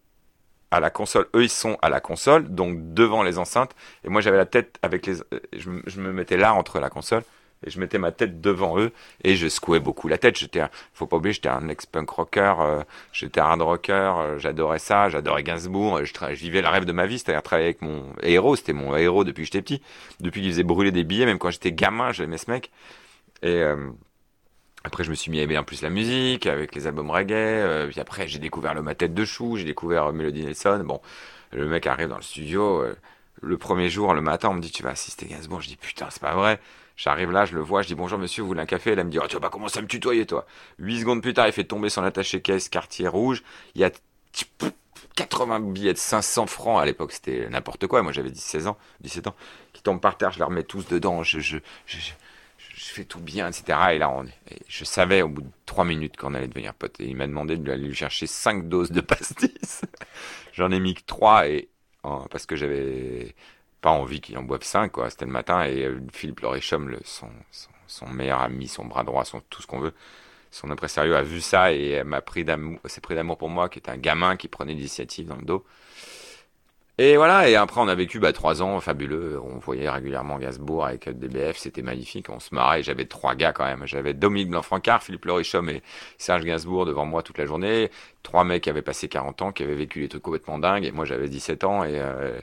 à 0.70 0.80
la 0.80 0.90
console. 0.90 1.26
Eux, 1.34 1.44
ils 1.44 1.50
sont 1.50 1.76
à 1.82 1.88
la 1.88 2.00
console, 2.00 2.48
donc 2.48 2.94
devant 2.94 3.22
les 3.22 3.38
enceintes. 3.38 3.72
Et 4.04 4.08
moi, 4.08 4.20
j'avais 4.20 4.38
la 4.38 4.46
tête 4.46 4.78
avec 4.82 5.06
les. 5.06 5.20
euh, 5.20 5.40
je 5.52 6.00
me 6.00 6.12
mettais 6.12 6.36
là 6.36 6.54
entre 6.54 6.80
la 6.80 6.90
console. 6.90 7.22
Et 7.64 7.70
je 7.70 7.80
mettais 7.80 7.98
ma 7.98 8.12
tête 8.12 8.40
devant 8.40 8.78
eux. 8.78 8.92
Et 9.24 9.36
je 9.36 9.48
secouais 9.48 9.80
beaucoup 9.80 10.08
la 10.08 10.18
tête. 10.18 10.36
J'étais, 10.38 10.62
faut 10.92 11.06
pas 11.06 11.16
oublier, 11.16 11.32
j'étais 11.32 11.48
un 11.48 11.68
ex-punk 11.68 12.08
rocker. 12.10 12.54
euh, 12.60 12.82
j'étais 13.12 13.40
hard 13.40 13.62
rocker. 13.62 13.92
euh, 14.18 14.38
j'adorais 14.38 14.78
ça. 14.78 15.08
J'adorais 15.08 15.42
Gainsbourg. 15.42 16.04
Je, 16.04 16.12
tra- 16.12 16.34
je 16.34 16.40
vivais 16.40 16.62
le 16.62 16.68
rêve 16.68 16.84
de 16.84 16.92
ma 16.92 17.06
vie, 17.06 17.18
c'est-à-dire 17.18 17.42
travailler 17.42 17.68
avec 17.68 17.82
mon 17.82 18.04
héros. 18.22 18.56
C'était 18.56 18.72
mon 18.74 18.94
héros 18.96 19.24
depuis 19.24 19.42
que 19.42 19.46
j'étais 19.46 19.62
petit. 19.62 19.82
Depuis 20.20 20.42
qu'il 20.42 20.50
faisait 20.50 20.62
brûler 20.62 20.92
des 20.92 21.04
billets, 21.04 21.26
même 21.26 21.38
quand 21.38 21.50
j'étais 21.50 21.72
gamin, 21.72 22.12
j'aimais 22.12 22.38
ce 22.38 22.50
mec. 22.50 22.70
Et. 23.42 23.48
euh, 23.48 23.90
après, 24.84 25.02
je 25.04 25.10
me 25.10 25.14
suis 25.16 25.30
mis 25.30 25.40
à 25.40 25.42
aimer 25.42 25.58
en 25.58 25.64
plus 25.64 25.82
la 25.82 25.90
musique, 25.90 26.46
avec 26.46 26.74
les 26.74 26.86
albums 26.86 27.10
reggae. 27.10 27.32
euh, 27.34 27.88
puis 27.88 28.00
après, 28.00 28.28
j'ai 28.28 28.38
découvert 28.38 28.74
le 28.74 28.82
Ma 28.82 28.94
Tête 28.94 29.14
de 29.14 29.24
Chou, 29.24 29.56
j'ai 29.56 29.64
découvert 29.64 30.06
euh, 30.06 30.12
Melody 30.12 30.44
Nelson. 30.44 30.82
Bon, 30.84 31.00
le 31.52 31.66
mec 31.66 31.86
arrive 31.86 32.08
dans 32.08 32.16
le 32.16 32.22
studio. 32.22 32.82
euh, 32.82 32.94
le 33.42 33.58
premier 33.58 33.90
jour, 33.90 34.14
le 34.14 34.20
matin, 34.20 34.48
on 34.50 34.54
me 34.54 34.60
dit 34.60 34.70
Tu 34.70 34.82
vas 34.82 34.90
assister 34.90 35.26
Gainsbourg? 35.26 35.60
Je 35.60 35.68
dis 35.68 35.76
Putain, 35.76 36.06
c'est 36.10 36.22
pas 36.22 36.34
vrai. 36.34 36.60
J'arrive 36.96 37.30
là, 37.30 37.44
je 37.44 37.54
le 37.54 37.60
vois, 37.60 37.82
je 37.82 37.88
dis 37.88 37.94
Bonjour 37.94 38.18
monsieur, 38.18 38.42
vous 38.42 38.48
voulez 38.48 38.60
un 38.62 38.66
café? 38.66 38.92
Elle 38.92 39.04
me 39.04 39.10
dit 39.10 39.18
Oh, 39.22 39.26
tu 39.28 39.34
vas 39.34 39.40
pas 39.40 39.50
commencer 39.50 39.78
à 39.78 39.82
me 39.82 39.86
tutoyer, 39.86 40.26
toi. 40.26 40.46
Huit 40.78 41.00
secondes 41.00 41.22
plus 41.22 41.34
tard, 41.34 41.46
il 41.46 41.52
fait 41.52 41.64
tomber 41.64 41.90
son 41.90 42.02
attaché-caisse 42.02 42.68
quartier 42.68 43.08
rouge. 43.08 43.42
Il 43.74 43.80
y 43.80 43.84
a 43.84 43.90
80 45.14 45.60
billets 45.60 45.92
de 45.92 45.98
500 45.98 46.46
francs 46.46 46.80
à 46.80 46.84
l'époque, 46.86 47.12
c'était 47.12 47.48
n'importe 47.48 47.86
quoi. 47.86 48.02
Moi, 48.02 48.12
j'avais 48.12 48.34
16 48.34 48.66
ans, 48.66 48.76
17 49.00 49.26
ans, 49.26 49.36
qui 49.72 49.82
tombent 49.82 50.00
par 50.00 50.16
terre, 50.16 50.30
je 50.32 50.38
les 50.38 50.44
remets 50.44 50.62
tous 50.64 50.86
dedans. 50.88 51.22
Je, 51.22 51.40
je, 51.40 51.58
je, 51.86 51.98
je- 51.98 52.12
fais 52.78 53.04
tout 53.04 53.20
bien, 53.20 53.48
etc. 53.50 53.94
Et 53.94 53.98
là, 53.98 54.10
on 54.10 54.24
et 54.24 54.30
je 54.68 54.84
savais 54.84 55.20
au 55.22 55.28
bout 55.28 55.42
de 55.42 55.48
trois 55.66 55.84
minutes 55.84 56.16
qu'on 56.16 56.34
allait 56.34 56.48
devenir 56.48 56.72
potes. 56.74 56.98
Et 57.00 57.04
il 57.06 57.16
m'a 57.16 57.26
demandé 57.26 57.56
d'aller 57.56 57.86
lui 57.88 57.94
chercher 57.94 58.26
cinq 58.26 58.68
doses 58.68 58.90
de 58.90 59.00
pastis. 59.00 59.82
J'en 60.52 60.70
ai 60.70 60.80
mis 60.80 60.94
que 60.94 61.02
trois 61.06 61.48
et 61.48 61.68
en- 62.02 62.22
parce 62.28 62.46
que 62.46 62.56
j'avais 62.56 63.34
pas 63.86 63.92
envie 63.92 64.20
qu'il 64.20 64.36
en 64.36 64.42
boive 64.42 64.64
cinq, 64.64 64.90
quoi. 64.90 65.10
C'était 65.10 65.26
le 65.26 65.30
matin 65.30 65.62
et 65.62 65.84
euh, 65.84 66.00
Philippe 66.12 66.40
Lorichom, 66.40 66.88
le, 66.88 66.98
son, 67.04 67.28
son, 67.86 68.08
meilleur 68.08 68.40
ami, 68.40 68.66
son 68.66 68.84
bras 68.84 69.04
droit, 69.04 69.24
son 69.24 69.40
tout 69.48 69.62
ce 69.62 69.68
qu'on 69.68 69.78
veut, 69.78 69.94
son 70.50 70.72
impresario 70.72 71.14
a 71.14 71.22
vu 71.22 71.40
ça 71.40 71.70
et 71.70 72.02
m'a 72.02 72.20
pris 72.20 72.44
d'amour, 72.44 72.80
s'est 72.86 73.00
pris 73.00 73.14
d'amour 73.14 73.38
pour 73.38 73.48
moi, 73.48 73.68
qui 73.68 73.78
était 73.78 73.92
un 73.92 73.96
gamin 73.96 74.36
qui 74.36 74.48
prenait 74.48 74.74
l'initiative 74.74 75.28
dans 75.28 75.36
le 75.36 75.44
dos. 75.44 75.64
Et 76.98 77.18
voilà, 77.18 77.46
et 77.46 77.56
après 77.56 77.78
on 77.82 77.88
a 77.88 77.94
vécu 77.94 78.18
bah, 78.18 78.32
trois 78.32 78.62
ans 78.62 78.80
fabuleux. 78.80 79.38
On 79.42 79.58
voyait 79.58 79.88
régulièrement 79.90 80.38
Gainsbourg 80.38 80.86
avec 80.86 81.06
DBF, 81.06 81.58
c'était 81.58 81.82
magnifique, 81.82 82.30
on 82.30 82.40
se 82.40 82.54
marrait. 82.54 82.82
J'avais 82.82 83.04
trois 83.04 83.34
gars 83.34 83.52
quand 83.52 83.66
même. 83.66 83.82
J'avais 83.86 84.14
Dominique 84.14 84.48
Blanc-Francard, 84.48 85.02
Philippe 85.02 85.26
Lorichom 85.26 85.68
et 85.68 85.82
Serge 86.16 86.44
Gainsbourg 86.44 86.86
devant 86.86 87.04
moi 87.04 87.22
toute 87.22 87.36
la 87.36 87.44
journée. 87.44 87.90
Trois 88.22 88.44
mecs 88.44 88.62
qui 88.62 88.70
avaient 88.70 88.80
passé 88.80 89.08
40 89.08 89.42
ans, 89.42 89.52
qui 89.52 89.62
avaient 89.62 89.74
vécu 89.74 90.00
des 90.00 90.08
trucs 90.08 90.22
complètement 90.22 90.58
dingues. 90.58 90.86
Et 90.86 90.90
moi 90.90 91.04
j'avais 91.04 91.28
17 91.28 91.64
ans 91.64 91.84
et, 91.84 92.00
euh, 92.00 92.40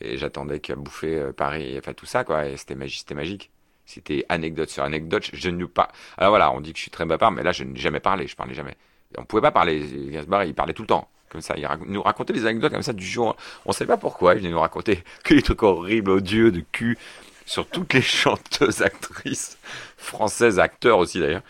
et 0.00 0.16
j'attendais 0.18 0.60
qu'à 0.60 0.76
bouffer 0.76 1.18
euh, 1.18 1.32
Paris, 1.32 1.74
enfin 1.76 1.92
tout 1.92 2.06
ça 2.06 2.22
quoi. 2.22 2.46
Et 2.46 2.56
c'était 2.56 2.76
magique, 2.76 3.00
c'était 3.00 3.14
magique. 3.16 3.50
C'était 3.86 4.24
anecdote 4.28 4.70
sur 4.70 4.84
anecdote. 4.84 5.30
Je 5.32 5.50
ne 5.50 5.64
pas. 5.66 5.88
Alors 6.16 6.30
voilà, 6.30 6.52
on 6.52 6.60
dit 6.60 6.72
que 6.72 6.78
je 6.78 6.82
suis 6.82 6.90
très 6.92 7.06
bavard, 7.06 7.32
mais 7.32 7.42
là 7.42 7.50
je 7.50 7.64
n'ai 7.64 7.78
jamais 7.80 8.00
parlé. 8.00 8.28
Je 8.28 8.36
parlais 8.36 8.54
jamais. 8.54 8.76
Et 9.16 9.18
on 9.18 9.24
pouvait 9.24 9.42
pas 9.42 9.52
parler. 9.52 9.80
Gainsbourg, 10.10 10.44
il 10.44 10.54
parlait 10.54 10.74
tout 10.74 10.82
le 10.82 10.88
temps. 10.88 11.08
Comme 11.30 11.40
ça, 11.40 11.54
il 11.56 11.68
nous 11.86 12.02
racontait 12.02 12.32
des 12.32 12.46
anecdotes 12.46 12.72
comme 12.72 12.82
ça 12.82 12.92
du 12.92 13.04
jour. 13.06 13.36
On 13.64 13.72
savait 13.72 13.88
pas 13.88 13.96
pourquoi. 13.96 14.34
Il 14.34 14.38
venait 14.40 14.50
nous 14.50 14.60
raconter 14.60 15.02
que 15.24 15.34
des 15.34 15.42
trucs 15.42 15.62
horribles, 15.62 16.10
odieux, 16.10 16.50
de 16.50 16.62
cul, 16.72 16.98
sur 17.44 17.66
toutes 17.66 17.92
les 17.94 18.02
chanteuses, 18.02 18.82
actrices 18.82 19.58
françaises, 19.96 20.58
acteurs 20.58 20.98
aussi 20.98 21.20
d'ailleurs. 21.20 21.42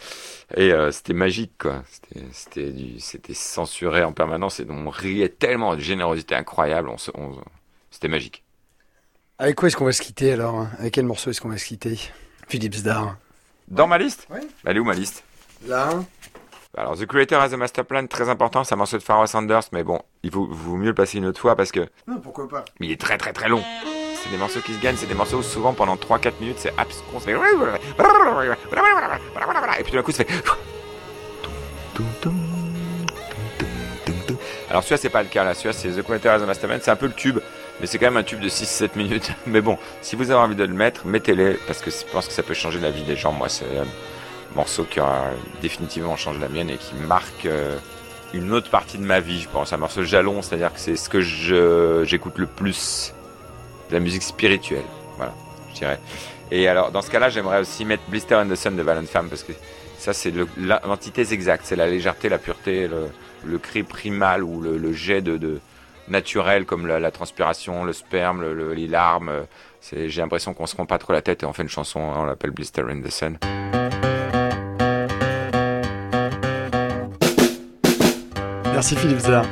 Et 0.56 0.72
euh, 0.72 0.92
c'était 0.92 1.12
magique, 1.12 1.52
quoi. 1.58 1.82
C'était, 2.32 3.34
censuré 3.34 4.04
en 4.04 4.12
permanence 4.12 4.60
et 4.60 4.66
on 4.68 4.88
riait 4.90 5.28
tellement, 5.28 5.74
de 5.74 5.80
générosité 5.80 6.34
incroyable. 6.34 6.88
On 6.88 6.96
on- 7.20 7.40
c'était 7.90 8.08
magique. 8.08 8.42
Avec 9.38 9.56
quoi 9.56 9.68
est-ce 9.68 9.76
qu'on 9.76 9.84
va 9.84 9.92
se 9.92 10.02
quitter 10.02 10.32
alors 10.32 10.54
hein? 10.56 10.70
Avec 10.78 10.94
quel 10.94 11.04
morceau 11.04 11.30
est-ce 11.30 11.40
qu'on 11.40 11.48
va 11.48 11.58
se 11.58 11.66
quitter? 11.66 11.98
Philippe 12.48 12.74
Zdar. 12.74 13.16
Dans 13.68 13.86
ma 13.86 13.98
liste? 13.98 14.26
Ouais. 14.30 14.40
Elle 14.64 14.76
est 14.76 14.80
où 14.80 14.84
ma 14.84 14.94
liste? 14.94 15.24
Là 15.66 15.90
Alors, 16.78 16.94
The 16.94 17.06
Creator 17.06 17.40
has 17.40 17.54
a 17.54 17.56
Master 17.56 17.86
Plan, 17.86 18.06
très 18.06 18.28
important, 18.28 18.62
c'est 18.62 18.74
un 18.74 18.76
morceau 18.76 18.98
de 18.98 19.02
Pharoah 19.02 19.26
Sanders, 19.26 19.62
mais 19.72 19.82
bon, 19.82 19.98
il 20.22 20.30
vaut, 20.30 20.46
vaut 20.50 20.76
mieux 20.76 20.88
le 20.88 20.94
passer 20.94 21.16
une 21.16 21.24
autre 21.24 21.40
fois 21.40 21.56
parce 21.56 21.72
que 21.72 21.80
Non, 22.06 22.18
pourquoi 22.18 22.46
pas 22.46 22.66
mais 22.80 22.88
il 22.88 22.92
est 22.92 23.00
très 23.00 23.16
très 23.16 23.32
très 23.32 23.48
long. 23.48 23.62
C'est 24.22 24.30
des 24.30 24.36
morceaux 24.36 24.60
qui 24.60 24.74
se 24.74 24.82
gagnent, 24.82 24.96
c'est 24.96 25.06
des 25.06 25.14
morceaux 25.14 25.38
où 25.38 25.42
souvent 25.42 25.72
pendant 25.72 25.96
3-4 25.96 26.32
minutes 26.38 26.58
c'est 26.58 26.74
abscon, 26.76 27.18
c'est... 27.18 27.30
Et 27.30 27.34
puis 29.84 29.90
tout 29.90 29.96
d'un 29.96 30.02
coup 30.02 30.12
ça 30.12 30.24
fait... 30.24 30.32
Alors 34.68 34.82
celui-là 34.82 34.98
c'est 34.98 35.08
pas 35.08 35.22
le 35.22 35.28
cas 35.30 35.44
là, 35.44 35.54
celui-là 35.54 35.72
c'est 35.72 35.88
The 35.88 36.02
Creator 36.02 36.32
has 36.32 36.42
a 36.42 36.46
Master 36.46 36.68
Plan, 36.68 36.78
c'est 36.82 36.90
un 36.90 36.96
peu 36.96 37.06
le 37.06 37.14
tube, 37.14 37.38
mais 37.80 37.86
c'est 37.86 37.96
quand 37.98 38.06
même 38.06 38.18
un 38.18 38.22
tube 38.22 38.40
de 38.40 38.50
6-7 38.50 38.96
minutes. 38.96 39.32
Mais 39.46 39.62
bon, 39.62 39.78
si 40.02 40.14
vous 40.14 40.30
avez 40.30 40.40
envie 40.40 40.56
de 40.56 40.64
le 40.64 40.74
mettre, 40.74 41.06
mettez-les, 41.06 41.54
parce 41.66 41.80
que 41.80 41.90
je 41.90 42.04
pense 42.12 42.26
que 42.26 42.34
ça 42.34 42.42
peut 42.42 42.52
changer 42.52 42.80
la 42.80 42.90
vie 42.90 43.04
des 43.04 43.16
gens. 43.16 43.32
Moi 43.32 43.48
c'est 43.48 43.64
un 43.78 43.86
morceau 44.56 44.84
qui 44.84 44.98
aura 45.00 45.26
définitivement 45.62 46.16
changé 46.16 46.40
la 46.40 46.48
mienne 46.48 46.70
et 46.70 46.76
qui 46.78 46.94
marque... 46.96 47.46
euh, 47.46 47.76
une 48.34 48.52
autre 48.52 48.70
partie 48.70 48.98
de 48.98 49.04
ma 49.04 49.20
vie, 49.20 49.40
je 49.40 49.48
pense, 49.48 49.72
un 49.72 49.76
morceau 49.76 50.02
jalon, 50.02 50.42
c'est-à-dire 50.42 50.74
que 50.74 50.80
c'est 50.80 50.96
ce 50.96 51.08
que 51.08 51.20
j'écoute 52.04 52.36
le 52.38 52.46
plus 52.46 53.14
de 53.88 53.94
la 53.94 54.00
musique 54.00 54.24
spirituelle, 54.24 54.84
voilà, 55.16 55.32
je 55.72 55.78
dirais. 55.78 56.00
Et 56.50 56.66
alors, 56.68 56.90
dans 56.90 57.02
ce 57.02 57.10
cas-là, 57.10 57.30
j'aimerais 57.30 57.60
aussi 57.60 57.84
mettre 57.84 58.02
Blister 58.08 58.34
and 58.34 58.48
the 58.48 58.56
Sun 58.56 58.74
de 58.76 58.82
Valent 58.82 59.06
Femme, 59.06 59.28
parce 59.28 59.44
que 59.44 59.52
ça, 59.96 60.12
c'est 60.12 60.34
l'antithèse 60.58 61.32
exacte, 61.32 61.62
c'est 61.66 61.76
la 61.76 61.86
légèreté, 61.86 62.28
la 62.28 62.38
pureté, 62.38 62.88
le, 63.44 63.58
cri 63.58 63.84
primal 63.84 64.42
ou 64.42 64.60
le, 64.60 64.92
jet 64.92 65.22
de, 65.22 65.60
naturel, 66.08 66.66
comme 66.66 66.86
la, 66.88 67.10
transpiration, 67.12 67.84
le 67.84 67.92
sperme, 67.92 68.40
le- 68.42 68.54
le- 68.54 68.74
les 68.74 68.88
larmes. 68.88 69.30
J'ai 69.92 70.20
l'impression 70.20 70.52
qu'on 70.52 70.66
se 70.66 70.76
rend 70.76 70.84
pas 70.84 70.98
trop 70.98 71.12
la 71.12 71.22
tête 71.22 71.44
et 71.44 71.46
on 71.46 71.52
fait 71.52 71.62
une 71.62 71.68
chanson, 71.68 72.00
on 72.00 72.24
l'appelle 72.24 72.50
Blister 72.50 72.82
and 72.82 73.00
the 73.02 73.10
Sun. 73.10 73.38
Merci 78.76 78.94
Philippe 78.94 79.20
Zdar. 79.20 79.46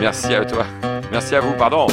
Merci 0.00 0.34
à 0.34 0.42
toi. 0.46 0.64
Merci 1.12 1.34
à 1.34 1.40
vous, 1.40 1.52
pardon. 1.58 1.88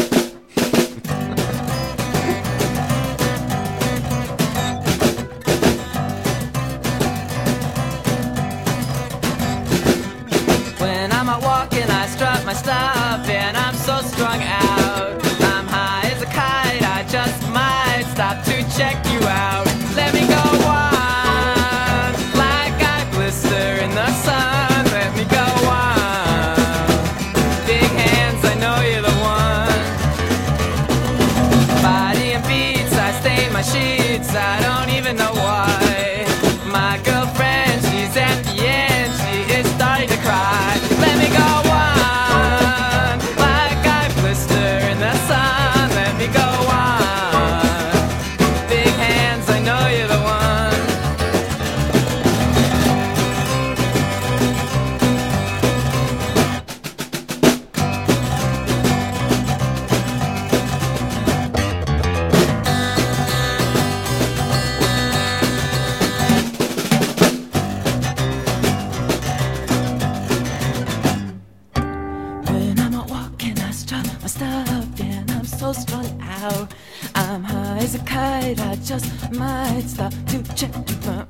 My 74.40 74.46
stuff 74.46 75.00
and 75.00 75.32
I'm 75.32 75.46
so 75.46 75.74
strung 75.74 76.22
out. 76.22 76.74
I'm 77.16 77.44
high 77.44 77.78
as 77.78 77.96
a 77.96 78.00
kite, 78.00 78.60
I 78.60 78.76
just 78.76 79.32
might 79.32 79.84
stop 79.86 80.14
to 80.28 80.44
check 80.56 80.74
you 80.90 81.12
out. 81.12 81.28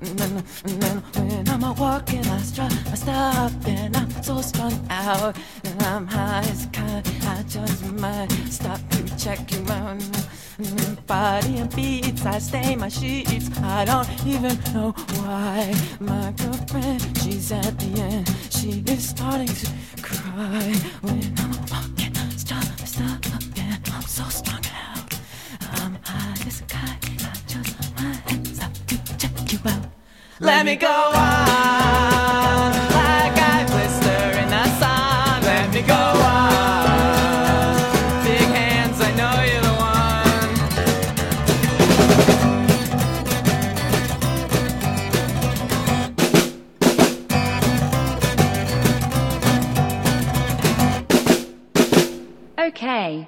When 1.15 1.49
I'm 1.49 1.63
out 1.63 1.79
walking, 1.79 2.25
I 2.27 2.37
strut 2.39 2.71
my 2.85 2.95
stuff 2.95 3.67
and 3.67 3.95
I'm 3.95 4.23
so 4.23 4.41
strung 4.41 4.73
out. 4.89 5.35
And 5.63 5.81
I'm 5.83 6.07
high 6.07 6.45
as 6.49 6.65
a 6.65 6.69
kite, 6.69 7.25
I 7.25 7.43
just 7.47 7.91
might 7.93 8.31
stop 8.49 8.79
to 8.91 9.17
check 9.17 9.51
you 9.51 9.65
out. 9.69 10.01
Body 11.07 11.57
and 11.57 11.75
beats, 11.75 12.25
I 12.25 12.39
stain 12.39 12.79
my 12.79 12.89
sheets. 12.89 13.49
I 13.61 13.85
don't 13.85 14.07
even 14.25 14.57
know 14.73 14.91
why. 15.17 15.73
My 15.99 16.31
girlfriend, 16.37 17.17
she's 17.19 17.51
at 17.51 17.77
the 17.79 18.01
end. 18.01 18.29
She 18.49 18.83
is 18.87 19.09
starting 19.09 19.47
to 19.47 19.67
cry 20.01 20.73
when 21.01 21.33
I'm 21.37 21.51
walking. 21.71 22.02
So 24.07 24.23
strung 24.29 24.65
out. 24.65 25.19
I'm 25.73 25.97
high 26.03 26.47
as 26.47 26.61
a 26.61 26.63
kite. 26.65 27.23
I 27.23 27.33
just 27.47 27.95
my 27.95 28.13
hands 28.27 28.59
up 28.59 28.73
to 28.87 28.97
check 29.17 29.51
you 29.51 29.59
out. 29.65 29.85
Let 30.39 30.65
me 30.65 30.75
go 30.75 30.87
on, 30.87 31.11
like 32.99 33.37
I 33.37 33.65
blister 33.67 34.39
in 34.41 34.49
the 34.49 34.65
sun. 34.79 35.43
Let 35.43 35.73
me 35.73 35.81
go 35.81 35.93
on. 35.93 36.53
Big 38.23 38.47
hands, 38.59 38.99
I 39.01 39.11
know 39.19 39.43
you're 39.49 39.61
the 39.61 39.73
one. 52.57 52.67
Okay. 52.67 53.27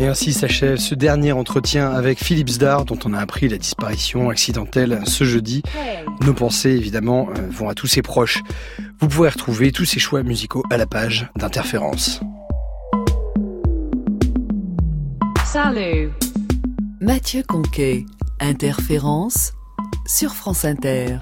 Et 0.00 0.06
ainsi 0.06 0.32
s'achève 0.32 0.76
ce 0.76 0.94
dernier 0.94 1.32
entretien 1.32 1.90
avec 1.90 2.22
Philippe 2.22 2.50
Zdar, 2.50 2.84
dont 2.84 2.98
on 3.04 3.14
a 3.14 3.18
appris 3.18 3.48
la 3.48 3.58
disparition 3.58 4.30
accidentelle 4.30 5.00
ce 5.06 5.24
jeudi. 5.24 5.62
Nos 6.24 6.34
pensées, 6.34 6.70
évidemment, 6.70 7.28
euh, 7.30 7.48
vont 7.50 7.68
à 7.68 7.74
tous 7.74 7.88
ses 7.88 8.00
proches. 8.00 8.42
Vous 9.00 9.08
pouvez 9.08 9.28
retrouver 9.28 9.72
tous 9.72 9.84
ces 9.84 9.98
choix 9.98 10.22
musicaux 10.22 10.62
à 10.70 10.76
la 10.76 10.86
page 10.86 11.28
d'Interférence. 11.34 12.20
Salut. 15.44 16.10
Mathieu 17.00 17.42
Conquet, 17.42 18.06
Interférence 18.38 19.52
sur 20.06 20.34
France 20.34 20.64
Inter. 20.64 21.18